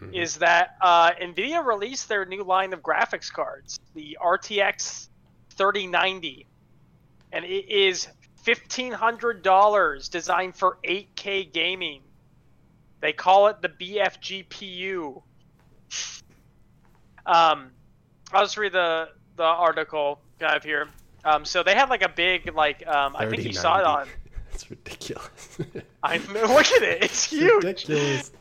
Mhm. 0.00 0.14
is 0.14 0.36
that 0.38 0.76
uh, 0.80 1.12
Nvidia 1.12 1.64
released 1.64 2.08
their 2.08 2.24
new 2.24 2.42
line 2.42 2.72
of 2.72 2.80
graphics 2.82 3.32
cards, 3.32 3.78
the 3.94 4.18
RTX 4.20 5.08
3090, 5.50 6.46
and 7.30 7.44
it 7.44 7.68
is 7.68 8.08
fifteen 8.42 8.92
hundred 8.92 9.42
dollars, 9.42 10.08
designed 10.08 10.56
for 10.56 10.78
8K 10.84 11.52
gaming. 11.52 12.02
They 13.00 13.12
call 13.12 13.48
it 13.48 13.62
the 13.62 13.68
BFGPU. 13.68 15.22
Um, 17.24 17.70
I'll 18.32 18.44
just 18.44 18.56
read 18.56 18.72
the 18.72 19.08
the 19.36 19.42
article 19.42 20.20
I 20.40 20.52
have 20.52 20.64
here. 20.64 20.88
Um, 21.24 21.44
so 21.44 21.62
they 21.62 21.74
had 21.74 21.88
like 21.88 22.02
a 22.02 22.08
big 22.08 22.54
like 22.54 22.86
um, 22.86 23.14
I 23.16 23.28
think 23.28 23.44
you 23.44 23.52
saw 23.52 23.78
it 23.78 23.84
on. 23.84 24.06
3090. 24.06 24.22
It's 24.52 24.70
ridiculous. 24.70 25.58
I 26.02 26.16
look 26.18 26.66
at 26.72 26.82
it, 26.82 27.04
it's 27.04 27.24
huge. 27.24 27.64
ridiculous. 27.64 28.32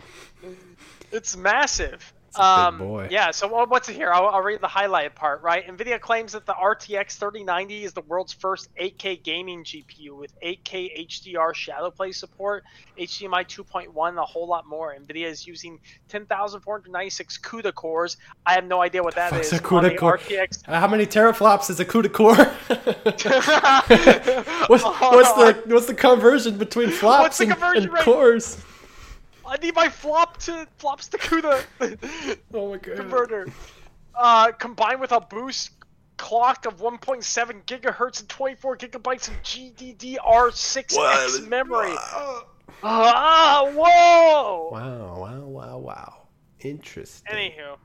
It's 1.12 1.36
massive. 1.38 2.14
It's 2.32 2.40
a 2.40 2.72
big 2.72 2.82
um. 2.82 3.08
Yeah, 3.12 3.32
so 3.32 3.66
what's 3.66 3.90
it 3.90 3.98
here? 3.98 4.14
I'll, 4.14 4.28
I'll 4.28 4.42
read 4.42 4.62
the 4.62 4.68
highlighted 4.68 5.16
part, 5.16 5.42
right? 5.42 5.68
NVIDIA 5.68 6.00
claims 6.00 6.32
that 6.32 6.46
the 6.46 6.54
RTX 6.54 7.18
3090 7.18 7.84
is 7.84 7.92
the 7.92 8.02
world's 8.02 8.32
first 8.32 8.74
8K 8.76 9.22
gaming 9.22 9.66
GPU 9.66 10.18
with 10.18 10.40
8K 10.40 11.10
HDR 11.10 11.54
shadow 11.54 11.92
play 11.92 12.14
support, 12.14 12.64
HDMI 12.98 13.46
2.1, 13.46 14.10
and 14.10 14.18
a 14.18 14.24
whole 14.24 14.48
lot 14.48 14.66
more. 14.66 14.96
NVIDIA 14.98 15.26
is 15.26 15.46
using 15.46 15.78
10,496 16.08 17.38
CUDA 17.40 17.74
cores. 17.74 18.16
I 18.46 18.54
have 18.54 18.64
no 18.64 18.82
idea 18.82 19.04
what 19.04 19.16
that 19.16 19.34
is. 19.34 19.52
A 19.52 19.60
CUDA 19.60 19.98
core? 19.98 20.18
RTX. 20.18 20.70
Uh, 20.70 20.80
how 20.80 20.88
many 20.88 21.06
teraflops 21.06 21.70
is 21.70 21.82
a 21.82 21.86
CUDA 21.86 22.14
core? 22.14 22.36
what's, 24.68 24.84
what's 24.84 25.34
the 25.34 25.62
what's 25.66 25.88
the 25.88 25.94
conversion 25.94 26.58
between 26.58 26.92
flops 26.92 27.24
What's 27.24 27.38
the 27.40 27.44
and, 27.44 27.54
conversion 27.54 27.84
and 27.84 27.94
rate? 27.94 28.04
cores? 28.04 28.64
I 29.52 29.58
need 29.58 29.76
my 29.76 29.90
flop 29.90 30.38
to 30.44 30.66
flops 30.78 31.10
to 31.10 31.18
CUDA. 31.18 31.62
Oh 32.54 32.70
my 32.72 32.78
god. 32.78 32.96
converter. 32.96 33.48
Uh, 34.16 34.54
combined 34.54 35.02
with 35.02 35.12
a 35.12 35.20
boost 35.20 35.72
clock 36.16 36.66
of 36.66 36.78
1.7 36.78 37.66
gigahertz 37.66 38.22
and 38.22 38.30
24 38.30 38.78
gigabytes 38.78 39.28
of 39.28 39.34
GDDR6X 39.44 41.50
memory. 41.50 41.94
Ah, 42.82 43.70
whoa! 43.74 44.70
Wow, 44.72 45.18
wow, 45.20 45.42
wow, 45.42 45.78
wow. 45.80 46.28
Interesting. 46.62 47.36
Anywho, 47.36 47.76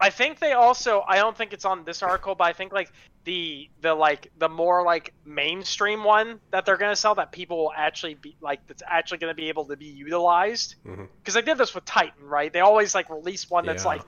I 0.00 0.10
think 0.10 0.38
they 0.38 0.52
also. 0.52 1.02
I 1.06 1.16
don't 1.16 1.36
think 1.36 1.52
it's 1.52 1.64
on 1.64 1.84
this 1.84 2.02
article, 2.02 2.34
but 2.34 2.44
I 2.44 2.52
think 2.52 2.72
like 2.72 2.90
the 3.24 3.68
the 3.80 3.94
like 3.94 4.30
the 4.38 4.48
more 4.48 4.84
like 4.84 5.12
mainstream 5.24 6.04
one 6.04 6.40
that 6.52 6.64
they're 6.64 6.76
gonna 6.76 6.96
sell 6.96 7.14
that 7.16 7.32
people 7.32 7.58
will 7.58 7.72
actually 7.76 8.14
be 8.14 8.36
like 8.40 8.60
that's 8.68 8.82
actually 8.88 9.18
gonna 9.18 9.34
be 9.34 9.48
able 9.48 9.66
to 9.66 9.76
be 9.76 9.86
utilized. 9.86 10.76
Because 10.84 11.34
they 11.34 11.42
did 11.42 11.58
this 11.58 11.74
with 11.74 11.84
Titan, 11.84 12.24
right? 12.24 12.52
They 12.52 12.60
always 12.60 12.94
like 12.94 13.10
release 13.10 13.50
one 13.50 13.66
that's 13.66 13.84
Yeah. 13.84 13.90
like 13.90 14.02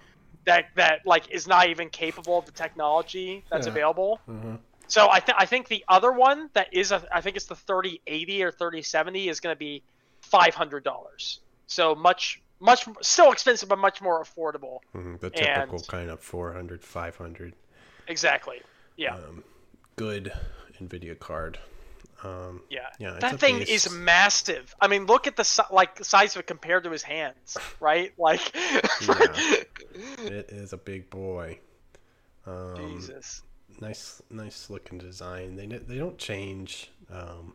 that 0.47 0.67
that 0.77 1.01
like 1.05 1.29
is 1.31 1.47
not 1.47 1.69
even 1.69 1.91
capable 1.91 2.39
of 2.39 2.47
the 2.47 2.53
technology 2.53 3.45
that's 3.51 3.67
Yeah. 3.67 3.73
available. 3.73 4.21
Mhm. 4.29 4.61
So 4.87 5.09
I 5.09 5.21
think 5.21 5.37
I 5.41 5.47
think 5.47 5.69
the 5.69 5.85
other 5.89 6.13
one 6.13 6.51
that 6.55 6.69
is 6.73 6.93
a 6.93 7.03
I 7.13 7.21
think 7.21 7.37
it's 7.37 7.47
the 7.47 7.57
3080 7.57 8.43
or 8.43 8.51
3070 8.53 9.29
is 9.29 9.41
going 9.41 9.55
to 9.55 9.59
be 9.59 9.83
five 10.23 10.55
hundred 10.55 10.85
dollars. 10.85 11.41
So 11.67 11.95
much 11.95 12.41
much 12.61 12.87
still 13.01 13.33
expensive 13.33 13.69
but 13.69 13.79
much 13.79 14.01
more 14.01 14.23
affordable. 14.23 14.79
Mhm, 14.95 15.19
The 15.21 15.31
typical 15.31 15.79
And- 15.79 15.89
kind 15.89 16.11
of 16.11 16.21
400, 16.21 16.85
500 16.85 17.55
Exactly. 18.07 18.63
Yeah. 18.97 19.15
um, 19.17 19.45
good 19.97 20.33
NVIDIA 20.81 21.19
card. 21.19 21.59
Um, 22.23 22.63
yeah. 22.69 22.91
yeah, 22.99 23.17
that 23.19 23.41
thing 23.41 23.61
beast. 23.61 23.87
is 23.87 23.91
massive. 23.91 24.75
I 24.79 24.89
mean, 24.89 25.07
look 25.07 25.27
at 25.27 25.37
the 25.37 25.65
like 25.71 26.05
size 26.05 26.37
of 26.37 26.41
it 26.41 26.47
compared 26.47 26.85
to 26.85 26.91
his 26.91 27.03
hands, 27.03 27.57
right? 27.81 28.13
Like 28.19 28.55
yeah. 28.55 28.81
it 30.19 30.51
is 30.51 30.75
a 30.75 30.77
big 30.77 31.09
boy. 31.09 31.59
Um, 32.47 32.77
Jesus. 32.77 33.43
nice, 33.81 34.21
nice 34.29 34.69
looking 34.69 34.99
design. 34.99 35.57
They 35.57 35.65
they 35.67 35.97
don't 35.97 36.19
change 36.19 36.91
um, 37.11 37.55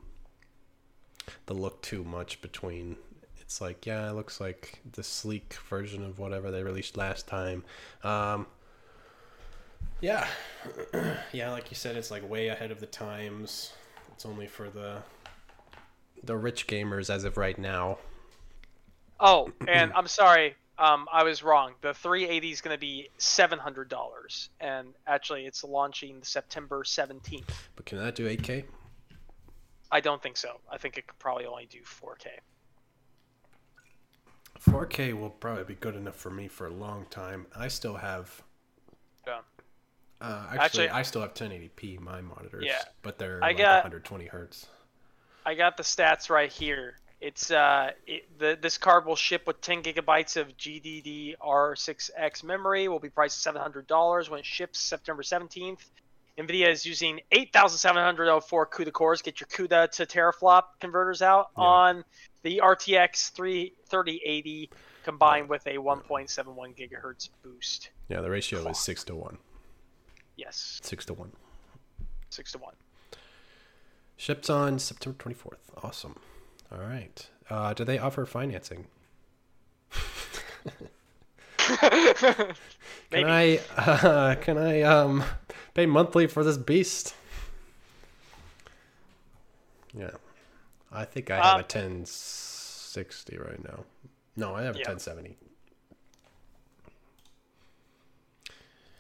the 1.46 1.54
look 1.54 1.82
too 1.84 2.04
much 2.04 2.42
between. 2.42 2.98
It's 3.46 3.62
like 3.62 3.86
yeah, 3.86 4.10
it 4.10 4.14
looks 4.14 4.42
like 4.42 4.80
the 4.92 5.04
sleek 5.04 5.56
version 5.70 6.04
of 6.04 6.20
whatever 6.20 6.52
they 6.52 6.64
released 6.64 6.98
last 6.98 7.28
time. 7.28 7.64
Um, 8.04 8.48
yeah, 10.02 10.28
yeah, 11.32 11.52
like 11.52 11.70
you 11.70 11.76
said, 11.76 11.96
it's 11.96 12.12
like 12.12 12.28
way 12.28 12.48
ahead 12.48 12.72
of 12.72 12.80
the 12.80 12.88
times. 12.88 13.74
It's 14.14 14.26
only 14.26 14.48
for 14.48 14.70
the 14.70 14.98
the 16.24 16.36
rich 16.36 16.68
gamers 16.68 17.14
as 17.14 17.24
of 17.24 17.38
right 17.38 17.58
now. 17.58 18.00
Oh, 19.20 19.52
and 19.68 19.94
I'm 19.94 20.08
sorry. 20.08 20.56
Um, 20.78 21.08
I 21.12 21.24
was 21.24 21.42
wrong. 21.42 21.74
The 21.80 21.94
380 21.94 22.52
is 22.52 22.60
going 22.60 22.76
to 22.76 22.80
be 22.80 23.08
$700, 23.18 24.50
and 24.60 24.90
actually, 25.08 25.46
it's 25.46 25.64
launching 25.64 26.22
September 26.22 26.84
17th. 26.84 27.44
But 27.78 27.86
can 27.86 27.98
that 28.00 28.16
do 28.16 28.28
8K? 28.28 28.66
I 29.90 30.02
don't 30.02 30.22
think 30.22 30.36
so. 30.36 30.60
I 30.70 30.78
think 30.78 30.98
it 30.98 31.08
could 31.08 31.18
probably 31.18 31.46
only 31.46 31.66
do 31.66 31.80
4K. 31.80 32.28
4K 34.60 35.14
will 35.20 35.30
probably 35.30 35.64
be 35.64 35.76
good 35.76 35.96
enough 35.96 36.16
for 36.16 36.30
me 36.30 36.48
for 36.48 36.68
a 36.68 36.72
long 36.74 37.06
time. 37.10 37.46
I 37.56 37.68
still 37.68 37.96
have. 37.96 38.42
Yeah. 39.28 39.40
Uh, 40.22 40.46
actually, 40.50 40.60
Actually- 40.60 40.90
I 40.90 41.02
still 41.04 41.22
have 41.22 41.34
1080p 41.34 41.98
my 42.00 42.22
monitors, 42.22 42.64
Yeah. 42.66 42.82
but 43.02 43.18
they're 43.18 43.44
I 43.44 43.48
like 43.48 43.58
got- 43.58 43.84
120 43.84 44.26
hertz. 44.28 44.68
I 45.46 45.54
got 45.54 45.78
the 45.78 45.84
stats 45.84 46.30
right 46.30 46.52
here. 46.52 46.98
It's 47.22 47.50
uh, 47.52 47.92
it, 48.08 48.38
the 48.40 48.58
this 48.60 48.78
card 48.78 49.06
will 49.06 49.16
ship 49.16 49.46
with 49.48 49.62
10 49.62 49.84
gigabytes 49.84 50.38
of 50.38 50.56
GDDR6X 50.58 52.44
memory. 52.44 52.88
Will 52.88 53.00
be 53.00 53.10
priced 53.10 53.46
hundred 53.46 53.88
dollars 53.88 54.30
when 54.30 54.40
it 54.40 54.46
ships 54.46 54.80
September 54.80 55.22
17th. 55.24 55.80
Nvidia 56.38 56.68
is 56.70 56.86
using 56.86 57.22
8,704 57.32 58.66
CUDA 58.68 58.92
cores. 58.92 59.22
Get 59.22 59.40
your 59.40 59.48
CUDA 59.48 59.90
to 59.92 60.06
teraflop 60.06 60.64
converters 60.82 61.22
out 61.22 61.52
Yeah. 61.58 61.64
on 61.64 62.04
the 62.46 62.62
RTX 62.64 63.32
3080 63.32 64.70
combined 65.04 65.50
with 65.50 65.66
a 65.66 65.78
1.71 65.78 66.78
gigahertz 66.78 67.30
boost. 67.44 67.90
Yeah, 68.08 68.22
the 68.22 68.30
ratio 68.30 68.68
is 68.70 68.78
six 68.78 69.04
to 69.06 69.16
one. 69.16 69.40
Yes, 70.38 70.80
Six 70.84 71.06
to 71.06 71.14
one. 71.16 71.32
six 72.30 72.52
to 72.52 72.60
one. 72.60 72.76
Ships 74.16 74.50
on 74.50 74.78
September 74.78 75.18
24th. 75.18 75.58
Awesome. 75.84 76.18
All 76.72 76.78
right. 76.78 77.28
Uh, 77.50 77.74
do 77.74 77.84
they 77.84 77.98
offer 77.98 78.26
financing? 78.28 78.86
Can 81.58 83.26
I 83.26 83.60
uh, 83.76 84.36
can 84.42 84.58
I 84.60 84.82
um 84.84 85.24
pay 85.74 85.86
monthly 85.88 86.28
for 86.28 86.44
this 86.44 86.58
beast? 86.58 87.16
Yeah, 89.98 90.12
I 90.96 91.06
think 91.06 91.30
I 91.30 91.36
have 91.36 91.46
Um, 91.46 91.60
a 91.60 91.64
1060 91.64 93.38
right 93.38 93.64
now. 93.64 93.84
No, 94.38 94.56
I 94.56 94.64
have 94.64 94.76
a 94.76 94.80
Yeah. 94.80 94.86
1070. 94.88 95.38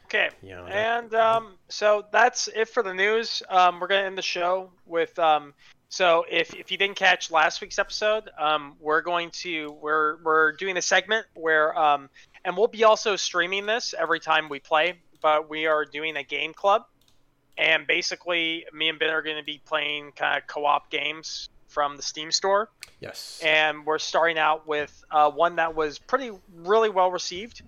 Okay. 0.05 0.29
Yeah, 0.41 0.61
that- 0.61 0.71
and 0.71 1.15
um, 1.15 1.57
so 1.67 2.05
that's 2.11 2.47
it 2.49 2.69
for 2.69 2.83
the 2.83 2.93
news. 2.93 3.41
Um, 3.49 3.79
we're 3.79 3.87
gonna 3.87 4.03
end 4.05 4.17
the 4.17 4.21
show 4.21 4.71
with 4.85 5.17
um, 5.17 5.53
so 5.89 6.25
if, 6.29 6.53
if 6.53 6.71
you 6.71 6.77
didn't 6.77 6.95
catch 6.95 7.31
last 7.31 7.61
week's 7.61 7.79
episode, 7.79 8.29
um, 8.37 8.75
we're 8.79 9.01
going 9.01 9.31
to 9.31 9.71
we're 9.81 10.17
we're 10.17 10.51
doing 10.53 10.77
a 10.77 10.81
segment 10.81 11.25
where 11.33 11.77
um, 11.77 12.09
and 12.43 12.55
we'll 12.55 12.67
be 12.67 12.83
also 12.83 13.15
streaming 13.15 13.65
this 13.65 13.93
every 13.97 14.19
time 14.19 14.47
we 14.49 14.59
play, 14.59 14.99
but 15.21 15.49
we 15.49 15.65
are 15.65 15.85
doing 15.85 16.17
a 16.17 16.23
game 16.23 16.53
club, 16.53 16.85
and 17.57 17.87
basically 17.87 18.65
me 18.73 18.89
and 18.89 18.99
Ben 18.99 19.09
are 19.09 19.21
going 19.23 19.37
to 19.37 19.43
be 19.43 19.61
playing 19.65 20.11
kind 20.11 20.37
of 20.37 20.45
co-op 20.47 20.89
games 20.91 21.49
from 21.75 21.97
the 21.97 22.01
Steam 22.01 22.31
store 22.31 22.69
Yes. 23.01 23.41
and 23.43 23.85
we're 23.85 23.99
starting 23.99 24.37
out 24.37 24.65
with 24.65 25.03
uh, 25.11 25.29
one 25.29 25.57
that 25.57 25.75
was 25.75 25.99
pretty 25.99 26.31
really 26.55 26.89
well 26.89 27.11
received, 27.11 27.63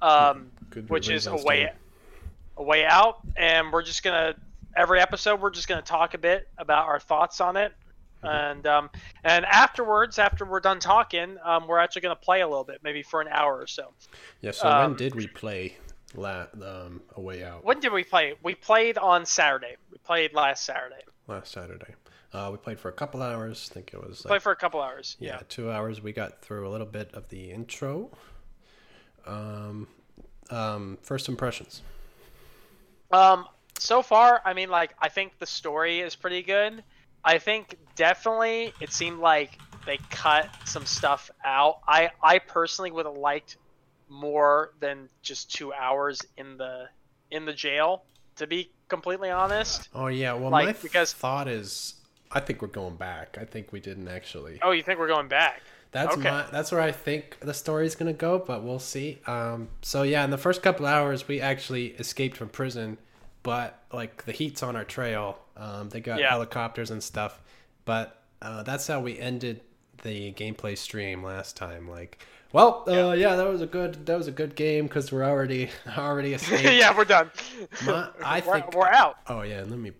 um, 0.00 0.50
which 0.88 1.10
is 1.10 1.26
a 1.26 1.36
way 1.36 1.70
a 2.56 2.62
way 2.62 2.86
out, 2.86 3.18
and 3.36 3.70
we're 3.70 3.82
just 3.82 4.02
gonna 4.02 4.34
every 4.74 4.98
episode 4.98 5.42
we're 5.42 5.50
just 5.50 5.68
gonna 5.68 5.82
talk 5.82 6.14
a 6.14 6.18
bit 6.18 6.48
about 6.56 6.86
our 6.86 6.98
thoughts 6.98 7.40
on 7.42 7.58
it, 7.58 7.72
Mm-hmm. 8.24 8.26
and 8.28 8.66
um, 8.66 8.90
and 9.24 9.44
afterwards, 9.46 10.18
after 10.18 10.44
we're 10.46 10.60
done 10.60 10.78
talking, 10.80 11.36
um, 11.44 11.66
we're 11.66 11.78
actually 11.78 12.02
gonna 12.02 12.16
play 12.16 12.40
a 12.40 12.48
little 12.48 12.64
bit, 12.64 12.80
maybe 12.82 13.02
for 13.02 13.20
an 13.20 13.28
hour 13.28 13.58
or 13.58 13.66
so. 13.66 13.92
Yeah. 14.40 14.50
So 14.52 14.68
um, 14.70 14.90
when 14.90 14.96
did 14.98 15.14
we 15.14 15.26
play 15.26 15.76
la- 16.14 16.46
um, 16.62 17.02
A 17.16 17.20
Way 17.20 17.44
Out? 17.44 17.62
When 17.64 17.78
did 17.80 17.92
we 17.92 18.04
play? 18.04 18.34
We 18.42 18.54
played 18.54 18.96
on 18.98 19.24
Saturday. 19.26 19.76
We 19.92 19.98
played 19.98 20.32
last 20.34 20.64
Saturday. 20.64 21.02
Last 21.28 21.52
Saturday. 21.52 21.94
Uh, 22.32 22.48
we 22.52 22.58
played 22.58 22.78
for 22.78 22.88
a 22.88 22.92
couple 22.92 23.22
hours. 23.22 23.68
I 23.70 23.74
think 23.74 23.90
it 23.92 24.00
was 24.00 24.24
like 24.24 24.30
Played 24.30 24.42
for 24.42 24.52
a 24.52 24.56
couple 24.56 24.80
hours. 24.80 25.16
yeah, 25.18 25.34
Yeah. 25.36 25.42
two 25.48 25.70
hours. 25.70 26.00
We 26.00 26.12
got 26.12 26.40
through 26.42 26.68
a 26.68 26.70
little 26.70 26.86
bit 26.86 27.10
of 27.12 27.28
the 27.28 27.50
intro. 27.50 28.10
Um, 29.26 29.88
um, 30.50 30.98
first 31.02 31.28
impressions. 31.28 31.82
Um, 33.10 33.46
so 33.78 34.02
far, 34.02 34.40
I 34.44 34.52
mean, 34.54 34.70
like, 34.70 34.94
I 35.00 35.08
think 35.08 35.38
the 35.38 35.46
story 35.46 36.00
is 36.00 36.14
pretty 36.14 36.42
good. 36.42 36.84
I 37.24 37.38
think 37.38 37.76
definitely 37.96 38.72
it 38.80 38.92
seemed 38.92 39.18
like 39.18 39.58
they 39.84 39.98
cut 40.10 40.48
some 40.64 40.86
stuff 40.86 41.30
out. 41.44 41.80
I 41.86 42.10
I 42.22 42.38
personally 42.38 42.90
would 42.92 43.04
have 43.06 43.16
liked 43.16 43.56
more 44.08 44.72
than 44.80 45.08
just 45.22 45.52
two 45.54 45.72
hours 45.72 46.20
in 46.38 46.56
the 46.56 46.88
in 47.30 47.44
the 47.44 47.52
jail. 47.52 48.04
To 48.36 48.46
be 48.46 48.70
completely 48.88 49.28
honest. 49.30 49.88
Oh 49.94 50.06
yeah. 50.06 50.32
Well, 50.32 50.50
Like, 50.50 50.66
my 50.66 50.72
because- 50.72 51.12
thought 51.12 51.46
is, 51.46 51.94
I 52.32 52.40
think 52.40 52.62
we're 52.62 52.68
going 52.68 52.96
back. 52.96 53.36
I 53.40 53.44
think 53.44 53.72
we 53.72 53.80
didn't 53.80 54.08
actually. 54.08 54.58
Oh, 54.62 54.70
you 54.70 54.82
think 54.82 54.98
we're 54.98 55.08
going 55.08 55.28
back? 55.28 55.62
That's 55.92 56.14
Okay. 56.16 56.30
my 56.30 56.46
that's 56.52 56.70
where 56.70 56.80
I 56.80 56.92
think 56.92 57.38
the 57.40 57.52
story's 57.54 57.96
gonna 57.96 58.12
go, 58.12 58.38
but 58.38 58.62
we'll 58.62 58.78
see. 58.78 59.18
Um, 59.26 59.68
so 59.82 60.02
yeah, 60.04 60.22
in 60.24 60.30
the 60.30 60.38
first 60.38 60.62
couple 60.62 60.86
hours, 60.86 61.26
we 61.26 61.40
actually 61.40 61.88
escaped 61.98 62.36
from 62.36 62.48
prison, 62.48 62.96
but 63.42 63.82
like 63.92 64.24
the 64.24 64.32
heat's 64.32 64.62
on 64.62 64.76
our 64.76 64.84
trail. 64.84 65.38
Um, 65.56 65.88
they 65.88 66.00
got 66.00 66.20
Yeah. 66.20 66.30
helicopters 66.30 66.90
and 66.92 67.02
stuff, 67.02 67.40
but 67.84 68.22
uh, 68.40 68.62
that's 68.62 68.86
how 68.86 69.00
we 69.00 69.18
ended 69.18 69.62
the 70.02 70.32
gameplay 70.32 70.78
stream 70.78 71.22
last 71.24 71.56
time. 71.56 71.90
Like, 71.90 72.24
well, 72.52 72.84
uh, 72.88 73.12
yeah, 73.12 73.34
that 73.36 73.46
was 73.48 73.60
a 73.60 73.66
good 73.66 74.06
that 74.06 74.16
was 74.16 74.28
a 74.28 74.32
good 74.32 74.54
game 74.54 74.86
because 74.86 75.10
we're 75.10 75.24
already 75.24 75.70
already 75.98 76.34
escaped. 76.34 76.62
yeah, 76.72 76.96
we're 76.96 77.04
done. 77.04 77.32
My- 77.84 78.08
I 78.24 78.40
we're, 78.46 78.60
think- 78.60 78.74
we're 78.76 78.86
out. 78.86 79.16
Oh 79.26 79.42
yeah, 79.42 79.64
let 79.66 79.78
me. 79.80 79.90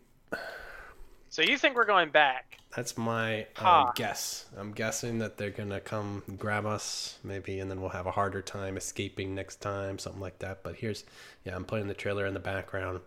So 1.31 1.43
you 1.43 1.57
think 1.57 1.77
we're 1.77 1.85
going 1.85 2.11
back? 2.11 2.59
That's 2.75 2.99
my 2.99 3.47
uh, 3.57 3.93
guess. 3.95 4.47
I'm 4.59 4.73
guessing 4.73 5.21
that 5.21 5.39
they're 5.39 5.51
gonna 5.51 5.81
come 5.81 6.25
grab 6.37 6.67
us, 6.67 7.19
maybe, 7.23 7.61
and 7.61 7.71
then 7.71 7.81
we'll 7.81 7.91
have 7.91 8.07
a 8.07 8.11
harder 8.11 8.43
time 8.43 8.77
escaping 8.77 9.35
next 9.35 9.61
time, 9.61 9.99
something 9.99 10.21
like 10.21 10.41
that. 10.41 10.65
But 10.65 10.75
here's, 10.77 11.05
yeah, 11.45 11.55
I'm 11.55 11.65
playing 11.65 11.87
the 11.87 11.95
trailer 11.95 12.27
in 12.27 12.35
the 12.35 12.41
background. 12.41 13.01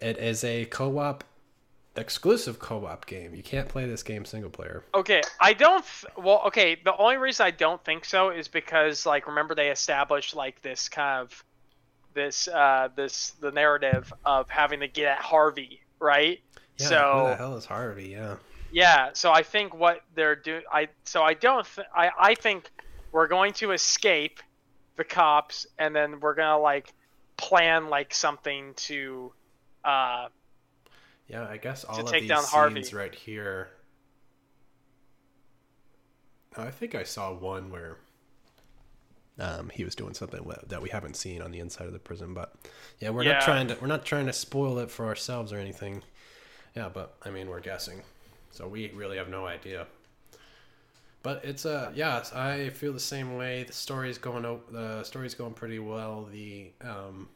It 0.00 0.18
is 0.18 0.42
a 0.42 0.64
co-op, 0.66 1.22
exclusive 1.96 2.58
co-op 2.58 3.06
game. 3.06 3.36
You 3.36 3.42
can't 3.44 3.68
play 3.68 3.86
this 3.86 4.02
game 4.02 4.24
single 4.24 4.50
player. 4.50 4.82
Okay, 4.92 5.22
I 5.40 5.52
don't. 5.52 5.84
Th- 5.84 6.12
well, 6.16 6.42
okay. 6.46 6.76
The 6.84 6.96
only 6.96 7.18
reason 7.18 7.46
I 7.46 7.52
don't 7.52 7.82
think 7.84 8.04
so 8.04 8.30
is 8.30 8.48
because, 8.48 9.06
like, 9.06 9.28
remember 9.28 9.54
they 9.54 9.70
established 9.70 10.34
like 10.34 10.60
this 10.62 10.88
kind 10.88 11.22
of 11.22 11.44
this 12.14 12.48
uh 12.48 12.88
this 12.94 13.30
the 13.40 13.52
narrative 13.52 14.12
of 14.24 14.50
having 14.50 14.80
to 14.80 14.88
get 14.88 15.06
at 15.06 15.18
Harvey, 15.18 15.80
right? 16.00 16.40
Yeah, 16.78 16.86
so 16.88 17.20
who 17.22 17.28
the 17.30 17.36
hell 17.36 17.56
is 17.56 17.64
Harvey? 17.64 18.08
Yeah. 18.08 18.36
yeah, 18.72 19.10
so 19.12 19.32
I 19.32 19.42
think 19.42 19.74
what 19.74 20.00
they're 20.14 20.34
doing, 20.36 20.62
I 20.72 20.88
so 21.04 21.22
I 21.22 21.34
don't. 21.34 21.66
Th- 21.74 21.86
I 21.94 22.10
I 22.18 22.34
think 22.34 22.70
we're 23.12 23.28
going 23.28 23.52
to 23.54 23.70
escape 23.72 24.40
the 24.96 25.04
cops, 25.04 25.66
and 25.78 25.94
then 25.94 26.20
we're 26.20 26.34
gonna 26.34 26.58
like 26.58 26.92
plan 27.36 27.88
like 27.88 28.12
something 28.14 28.74
to. 28.74 29.32
uh 29.84 30.28
Yeah, 31.28 31.46
I 31.48 31.56
guess 31.58 31.84
all 31.84 32.00
of 32.00 32.06
take 32.06 32.22
these 32.22 32.28
down 32.28 32.42
scenes 32.42 32.50
Harvey. 32.50 32.96
right 32.96 33.14
here. 33.14 33.68
I 36.56 36.70
think 36.70 36.94
I 36.94 37.02
saw 37.02 37.32
one 37.32 37.70
where 37.70 37.98
um, 39.40 39.70
he 39.70 39.84
was 39.84 39.96
doing 39.96 40.14
something 40.14 40.48
that 40.68 40.80
we 40.80 40.88
haven't 40.90 41.16
seen 41.16 41.42
on 41.42 41.50
the 41.50 41.58
inside 41.58 41.86
of 41.88 41.92
the 41.92 41.98
prison, 41.98 42.32
but 42.34 42.54
yeah, 43.00 43.10
we're 43.10 43.24
Yeah. 43.24 43.32
not 43.34 43.42
trying 43.42 43.66
to 43.68 43.76
we're 43.80 43.88
not 43.88 44.04
trying 44.04 44.26
to 44.26 44.32
spoil 44.32 44.78
it 44.78 44.90
for 44.90 45.06
ourselves 45.06 45.52
or 45.52 45.58
anything. 45.58 46.02
Yeah, 46.74 46.88
but 46.88 47.16
I 47.22 47.30
mean 47.30 47.48
we're 47.48 47.60
guessing, 47.60 48.02
so 48.50 48.68
we 48.68 48.90
really 48.92 49.16
have 49.16 49.28
no 49.28 49.46
idea. 49.46 49.86
But 51.22 51.44
it's 51.44 51.64
uh 51.66 51.90
yeah, 51.94 52.22
I 52.34 52.68
feel 52.70 52.92
the 52.92 53.00
same 53.00 53.36
way. 53.36 53.64
The 53.64 53.72
story's 53.72 54.18
going 54.18 54.42
the 54.70 55.02
story's 55.04 55.34
going 55.34 55.54
pretty 55.54 55.78
well. 55.78 56.24
The 56.30 56.72
um 56.82 57.28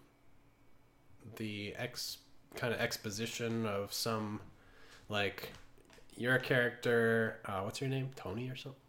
the 1.36 1.74
ex 1.76 2.18
kind 2.54 2.72
of 2.74 2.80
exposition 2.80 3.66
of 3.66 3.92
some 3.92 4.40
like 5.08 5.52
your 6.16 6.38
character 6.38 7.40
uh 7.46 7.62
what's 7.62 7.80
your 7.80 7.90
name? 7.90 8.10
Tony 8.16 8.48
or 8.50 8.56
something? 8.56 8.80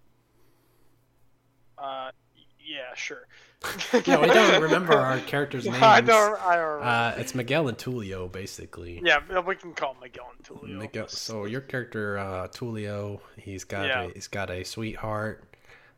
uh 1.77 2.11
yeah, 2.59 2.93
sure. 2.95 3.27
Yeah, 4.05 4.21
we 4.21 4.27
don't 4.27 4.61
remember 4.61 4.93
our 4.93 5.19
characters' 5.19 5.65
names. 5.69 5.77
I 5.81 6.01
don't. 6.01 6.39
I 6.41 6.55
don't. 6.55 6.81
Uh, 6.81 7.15
it's 7.17 7.35
Miguel 7.35 7.67
and 7.67 7.77
Tulio, 7.77 8.31
basically. 8.31 9.01
yeah, 9.03 9.19
we 9.41 9.55
can 9.55 9.73
call 9.73 9.93
him 9.93 9.99
Miguel 10.01 10.31
and 10.35 10.45
Tulio. 10.45 10.77
Miguel, 10.77 11.07
so 11.09 11.45
your 11.45 11.61
character, 11.61 12.17
uh, 12.17 12.47
Tulio, 12.47 13.19
he's 13.37 13.63
got 13.65 13.85
Yeah. 13.87 14.03
a, 14.03 14.13
he's 14.13 14.27
got 14.27 14.49
a 14.49 14.63
sweetheart. 14.63 15.43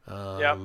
Um, 0.07 0.39
Yep. 0.39 0.57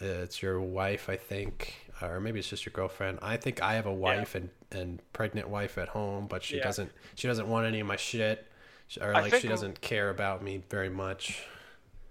It's 0.00 0.40
your 0.42 0.60
wife, 0.60 1.08
I 1.08 1.16
think, 1.16 1.74
or 2.00 2.20
maybe 2.20 2.38
it's 2.38 2.48
just 2.48 2.64
your 2.64 2.72
girlfriend. 2.72 3.18
I 3.20 3.36
think 3.36 3.60
I 3.60 3.74
have 3.74 3.86
a 3.86 3.92
wife 3.92 4.34
and, 4.36 4.48
and 4.70 5.02
pregnant 5.12 5.48
wife 5.48 5.76
at 5.76 5.88
home, 5.88 6.26
but 6.28 6.42
she 6.44 6.56
Yeah. 6.58 6.62
doesn't 6.64 6.92
she 7.16 7.26
doesn't 7.26 7.48
want 7.48 7.66
any 7.66 7.80
of 7.80 7.86
my 7.88 7.96
shit, 7.96 8.46
or 9.00 9.12
like 9.12 9.34
she 9.34 9.48
doesn't 9.48 9.80
care 9.80 10.08
about 10.08 10.42
me 10.42 10.62
very 10.70 10.88
much. 10.88 11.42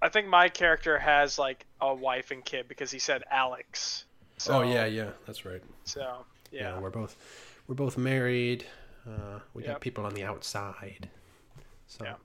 I 0.01 0.09
think 0.09 0.27
my 0.27 0.49
character 0.49 0.97
has 0.99 1.39
like 1.39 1.65
a 1.81 1.93
wife 1.93 2.31
and 2.31 2.43
kid 2.45 2.67
because 2.67 2.91
he 2.91 2.99
said 2.99 3.23
Alex. 3.31 4.05
So, 4.37 4.59
oh 4.59 4.61
yeah, 4.61 4.85
yeah, 4.85 5.09
that's 5.25 5.45
right. 5.45 5.61
So 5.85 6.25
Yeah, 6.51 6.73
yeah. 6.75 6.79
we're 6.79 6.89
both 6.91 7.15
we're 7.67 7.75
both 7.75 7.97
married. 7.97 8.65
Uh, 9.07 9.39
we 9.53 9.63
got 9.63 9.81
people 9.81 10.05
on 10.05 10.13
the 10.13 10.23
outside. 10.23 11.09
So. 11.87 12.03
Yeah. 12.05 12.15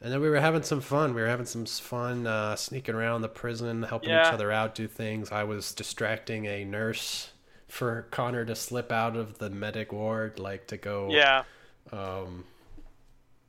And 0.00 0.12
then 0.12 0.20
we 0.20 0.28
were 0.28 0.40
having 0.40 0.64
some 0.64 0.80
fun. 0.80 1.14
We 1.14 1.20
were 1.22 1.28
having 1.28 1.46
some 1.46 1.64
fun 1.64 2.26
uh, 2.26 2.56
sneaking 2.56 2.96
around 2.96 3.22
the 3.22 3.28
prison, 3.28 3.84
helping 3.84 4.10
Yeah. 4.10 4.26
each 4.26 4.32
other 4.34 4.50
out, 4.50 4.74
do 4.74 4.88
things. 4.88 5.30
I 5.30 5.44
was 5.44 5.72
distracting 5.72 6.44
a 6.46 6.64
nurse 6.64 7.30
for 7.68 8.08
Conor 8.10 8.44
to 8.46 8.56
slip 8.56 8.90
out 8.90 9.14
of 9.16 9.38
the 9.38 9.48
medic 9.48 9.92
ward, 9.92 10.40
like 10.40 10.66
to 10.66 10.76
go 10.76 11.08
Yeah. 11.10 11.44
um, 11.92 12.44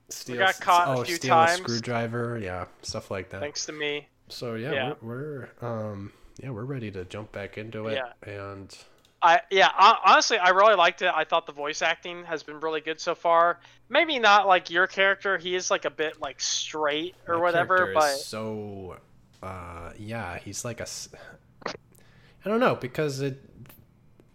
steal, 0.10 0.38
got 0.38 0.50
s- 0.50 0.60
caught 0.60 0.88
a 0.88 1.00
oh, 1.02 1.04
few 1.04 1.16
steal 1.16 1.34
times. 1.36 1.60
a 1.60 1.64
screwdriver, 1.64 2.40
yeah, 2.42 2.66
stuff 2.82 3.10
like 3.12 3.30
that. 3.30 3.42
Thanks 3.42 3.66
to 3.68 3.72
me. 3.74 4.08
So 4.30 4.56
yeah, 4.56 4.72
Yeah. 4.72 4.94
We're, 5.02 5.50
we're 5.62 5.68
um, 5.68 6.12
yeah, 6.42 6.50
we're 6.50 6.66
ready 6.66 6.90
to 6.92 7.06
jump 7.06 7.32
back 7.32 7.58
into 7.58 7.88
it, 7.88 8.00
Yeah. 8.26 8.32
and 8.52 8.76
I 9.22 9.42
yeah. 9.52 9.70
hon- 9.74 10.00
Honestly, 10.06 10.38
I 10.38 10.50
really 10.50 10.76
liked 10.76 11.02
it. 11.02 11.12
I 11.14 11.24
thought 11.24 11.46
the 11.46 11.52
voice 11.54 11.82
acting 11.82 12.24
has 12.26 12.44
been 12.44 12.60
really 12.60 12.82
good 12.82 13.00
so 13.00 13.16
far. 13.16 13.60
Maybe 13.90 14.18
not 14.20 14.48
like 14.48 14.70
your 14.70 14.88
character. 14.88 15.38
He 15.38 15.56
is 15.56 15.70
like 15.72 15.86
a 15.86 15.90
bit 15.90 16.20
like 16.22 16.42
straight 16.42 17.16
or 17.28 17.36
My 17.36 17.42
whatever. 17.42 17.92
But 17.94 18.14
is 18.16 18.26
so 18.26 18.98
uh 19.42 19.92
yeah 19.98 20.38
he's 20.40 20.64
like 20.64 20.80
a 20.80 20.84
s- 20.84 21.10
i 21.68 22.50
don't 22.50 22.62
know 22.62 22.76
because 22.76 23.20
it 23.20 23.42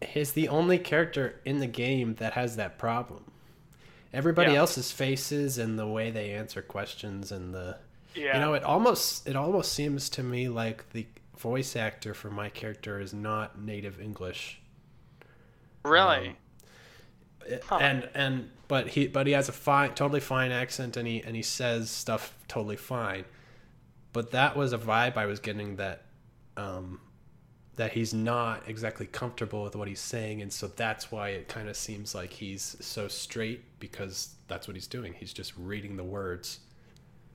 he's 0.06 0.32
the 0.32 0.48
only 0.48 0.78
character 0.78 1.40
in 1.46 1.60
the 1.60 1.66
game 1.66 2.14
that 2.16 2.34
has 2.34 2.56
that 2.56 2.76
problem 2.78 3.24
everybody 4.12 4.52
Yeah. 4.52 4.58
else's 4.60 4.90
faces 4.92 5.58
and 5.58 5.78
the 5.78 5.86
way 5.86 6.10
they 6.10 6.30
answer 6.30 6.62
questions 6.62 7.30
and 7.32 7.54
the 7.54 7.76
yeah. 8.14 8.34
you 8.34 8.40
know 8.40 8.54
it 8.54 8.62
almost 8.64 9.28
it 9.28 9.36
almost 9.36 9.72
seems 9.72 10.08
to 10.10 10.22
me 10.22 10.48
like 10.48 10.90
the 10.90 11.06
voice 11.36 11.76
actor 11.76 12.14
for 12.14 12.30
my 12.30 12.48
character 12.48 13.00
is 13.00 13.12
not 13.14 13.60
native 13.60 14.00
english 14.00 14.60
really. 15.84 16.28
um, 16.28 16.36
Huh. 17.64 17.78
and 17.80 18.08
and 18.14 18.50
but 18.66 18.88
he 18.88 19.06
but 19.06 19.26
he 19.26 19.32
has 19.32 19.48
a 19.48 19.52
fine 19.52 19.94
totally 19.94 20.20
fine 20.20 20.50
accent 20.50 20.96
and 20.98 21.08
he 21.08 21.22
and 21.22 21.34
he 21.34 21.40
says 21.42 21.90
stuff 21.90 22.34
totally 22.46 22.76
fine 22.76 23.24
but 24.12 24.32
that 24.32 24.54
was 24.54 24.74
a 24.74 24.78
vibe 24.78 25.16
i 25.16 25.24
was 25.24 25.38
getting 25.40 25.76
that 25.76 26.02
um 26.58 27.00
that 27.78 27.92
he's 27.92 28.12
not 28.12 28.62
exactly 28.68 29.06
comfortable 29.06 29.62
with 29.62 29.74
what 29.74 29.88
he's 29.88 30.00
saying, 30.00 30.42
and 30.42 30.52
so 30.52 30.66
that's 30.66 31.10
why 31.10 31.30
it 31.30 31.48
kind 31.48 31.68
of 31.68 31.76
seems 31.76 32.14
like 32.14 32.30
he's 32.32 32.76
so 32.80 33.08
straight 33.08 33.62
because 33.80 34.34
that's 34.48 34.66
what 34.68 34.74
he's 34.76 34.86
doing. 34.88 35.14
He's 35.14 35.32
just 35.32 35.52
reading 35.56 35.96
the 35.96 36.04
words 36.04 36.58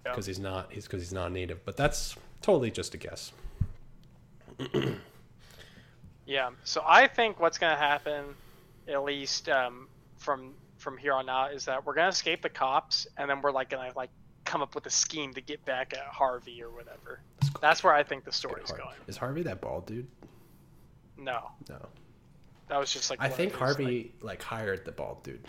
Yeah. 0.06 0.12
because 0.12 0.26
he's 0.26 0.40
not 0.40 0.72
he's 0.72 0.86
because 0.86 1.02
he's 1.02 1.14
not 1.14 1.32
native. 1.32 1.64
But 1.66 1.78
that's 1.78 2.16
totally 2.42 2.72
just 2.72 2.94
a 2.94 2.98
guess. 2.98 3.32
Yeah. 6.26 6.52
So 6.64 6.82
I 6.88 7.08
think 7.08 7.40
what's 7.40 7.58
gonna 7.58 7.76
happen, 7.76 8.24
at 8.88 9.04
least 9.04 9.50
um, 9.50 9.88
from 10.18 10.54
from 10.78 10.98
here 10.98 11.14
on 11.14 11.30
out, 11.30 11.54
is 11.54 11.66
that 11.66 11.86
we're 11.86 11.94
gonna 11.94 12.08
escape 12.10 12.42
the 12.42 12.50
cops, 12.50 13.08
and 13.18 13.30
then 13.30 13.42
we're 13.42 13.52
like 13.52 13.70
gonna 13.70 13.92
like 13.96 14.10
come 14.46 14.62
up 14.62 14.76
with 14.76 14.86
a 14.86 14.90
scheme 14.90 15.34
to 15.34 15.42
get 15.42 15.64
back 15.66 15.94
at 15.94 16.06
Harvey 16.06 16.62
or 16.64 16.70
whatever. 16.70 17.20
That's 17.62 17.84
where 17.84 17.94
I 17.94 18.04
think 18.04 18.24
the 18.26 18.32
story's 18.32 18.72
going. 18.72 18.96
Is 19.08 19.18
Harvey 19.18 19.44
that 19.44 19.62
bald 19.62 19.86
dude? 19.86 20.08
No, 21.24 21.52
No. 21.70 21.78
that 22.68 22.78
was 22.80 22.92
just 22.92 23.10
like. 23.10 23.20
I 23.22 23.30
think 23.30 23.54
Harvey 23.54 24.14
like, 24.22 24.42
hired 24.42 24.84
the 24.86 24.92
bald 24.92 25.24
dude 25.24 25.46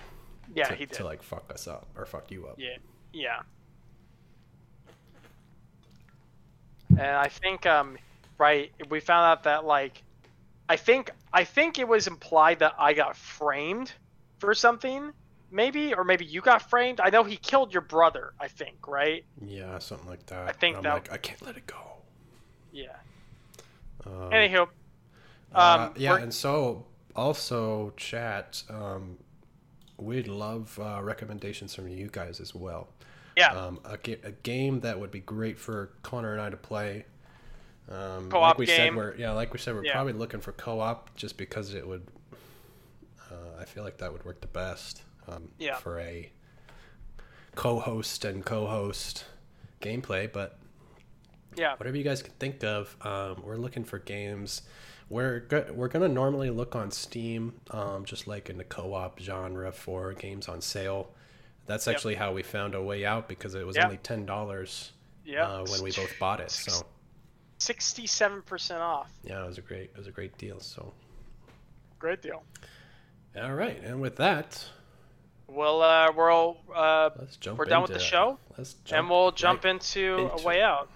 yeah, 0.54 0.68
to, 0.68 0.74
he 0.74 0.86
did. 0.86 0.94
to 0.96 1.04
like 1.04 1.22
fuck 1.22 1.50
us 1.52 1.66
up 1.66 1.86
or 1.96 2.06
fuck 2.06 2.30
you 2.30 2.46
up. 2.46 2.56
Yeah, 2.58 2.76
yeah. 3.12 3.40
And 6.90 7.00
I 7.00 7.28
think, 7.28 7.66
um, 7.66 7.96
right, 8.38 8.70
we 8.88 9.00
found 9.00 9.24
out 9.26 9.42
that 9.44 9.64
like, 9.64 10.02
I 10.68 10.76
think 10.76 11.10
I 11.32 11.44
think 11.44 11.78
it 11.78 11.88
was 11.88 12.06
implied 12.06 12.60
that 12.60 12.74
I 12.78 12.92
got 12.94 13.16
framed 13.16 13.92
for 14.38 14.54
something, 14.54 15.12
maybe, 15.50 15.92
or 15.94 16.04
maybe 16.04 16.24
you 16.24 16.40
got 16.40 16.68
framed. 16.70 17.00
I 17.00 17.10
know 17.10 17.24
he 17.24 17.36
killed 17.36 17.72
your 17.72 17.82
brother. 17.82 18.32
I 18.40 18.48
think, 18.48 18.86
right? 18.86 19.24
Yeah, 19.44 19.78
something 19.78 20.08
like 20.08 20.24
that. 20.26 20.48
I 20.48 20.52
think 20.52 20.76
And 20.78 20.86
I'm 20.86 20.94
that- 21.02 21.10
like, 21.10 21.12
I 21.12 21.16
can't 21.18 21.42
let 21.42 21.56
it 21.56 21.66
go. 21.66 21.76
Yeah. 22.72 22.96
Um, 24.06 24.30
Anywho, 24.30 24.68
Uh, 25.54 25.88
Um, 25.88 25.94
yeah, 25.96 26.16
and 26.16 26.32
so 26.34 26.86
also 27.14 27.92
chat. 27.96 28.62
Um, 28.68 29.18
we'd 29.96 30.26
love 30.28 30.78
uh, 30.82 31.00
recommendations 31.02 31.74
from 31.74 31.88
you 31.88 32.08
guys 32.10 32.40
as 32.40 32.54
well. 32.54 32.88
yeah, 33.36 33.52
Um, 33.52 33.80
a, 33.84 33.96
ga- 33.96 34.20
a 34.24 34.32
game 34.32 34.80
that 34.80 34.98
would 34.98 35.10
be 35.10 35.20
great 35.20 35.58
for 35.58 35.90
Conor 36.02 36.32
and 36.32 36.40
I 36.40 36.50
to 36.50 36.56
play. 36.56 37.04
Um, 37.88 38.30
Co-op 38.30 38.42
like 38.50 38.58
we 38.58 38.66
game. 38.66 38.76
said, 38.76 38.96
we're 38.96 39.14
yeah, 39.16 39.32
like 39.32 39.52
we 39.52 39.58
said, 39.58 39.74
we're 39.74 39.84
Yeah. 39.84 39.92
probably 39.92 40.14
looking 40.14 40.40
for 40.40 40.52
co-op 40.52 41.14
just 41.16 41.36
because 41.36 41.74
it 41.74 41.86
would. 41.86 42.06
Uh, 43.30 43.60
I 43.60 43.64
feel 43.64 43.82
like 43.84 43.98
that 43.98 44.12
would 44.12 44.24
work 44.24 44.40
the 44.40 44.46
best. 44.48 45.02
Um, 45.28 45.50
Yeah. 45.58 45.76
For 45.76 45.98
a 46.00 46.30
co-host 47.54 48.24
and 48.24 48.44
co-host 48.44 49.24
gameplay, 49.80 50.30
but 50.32 50.58
yeah, 51.56 51.76
whatever 51.76 51.96
you 51.96 52.02
guys 52.04 52.22
can 52.22 52.32
think 52.38 52.64
of. 52.64 52.96
Um, 53.02 53.42
we're 53.44 53.56
looking 53.56 53.84
for 53.84 53.98
games. 53.98 54.62
We're 55.08 55.40
go- 55.40 55.72
we're 55.74 55.88
gonna 55.88 56.08
normally 56.08 56.50
look 56.50 56.74
on 56.74 56.90
Steam, 56.90 57.60
um, 57.70 58.04
just 58.04 58.26
like 58.26 58.48
in 58.50 58.56
the 58.58 58.64
co-op 58.64 59.18
genre 59.20 59.70
for 59.72 60.12
games 60.14 60.48
on 60.48 60.60
sale. 60.60 61.10
That's 61.66 61.86
Yep. 61.86 61.94
actually 61.96 62.14
how 62.16 62.32
we 62.32 62.42
found 62.42 62.74
a 62.74 62.82
way 62.82 63.04
out 63.04 63.28
because 63.28 63.54
it 63.54 63.66
was 63.66 63.76
Yep. 63.76 63.84
only 63.84 63.96
ten 63.98 64.26
dollars 64.26 64.92
yeah. 65.24 65.46
uh, 65.46 65.64
when 65.66 65.82
we 65.82 65.92
both 65.92 66.18
bought 66.18 66.40
it. 66.40 66.50
So 66.50 66.84
Sixty-seven 67.58 68.42
percent 68.42 68.80
off. 68.82 69.10
yeah, 69.22 69.42
it 69.42 69.46
was 69.46 69.58
a 69.58 69.62
great 69.62 69.90
it 69.90 69.96
was 69.96 70.06
a 70.06 70.10
great 70.10 70.36
deal. 70.38 70.60
So 70.60 70.92
Great 71.98 72.20
deal. 72.20 72.42
all 73.40 73.54
right, 73.54 73.80
and 73.82 74.00
with 74.00 74.16
that, 74.16 74.66
Well, 75.46 75.80
uh, 75.82 76.10
we're 76.12 76.30
all, 76.30 76.58
uh. 76.74 77.10
We're 77.56 77.64
done 77.66 77.82
with 77.82 77.92
the 77.92 77.98
show? 77.98 78.38
Let's 78.58 78.74
jump 78.84 78.98
and 78.98 79.10
we'll 79.10 79.30
jump 79.32 79.64
right 79.64 79.70
into, 79.72 80.16
into 80.18 80.32
a 80.34 80.42
way 80.42 80.60
out. 80.62 80.90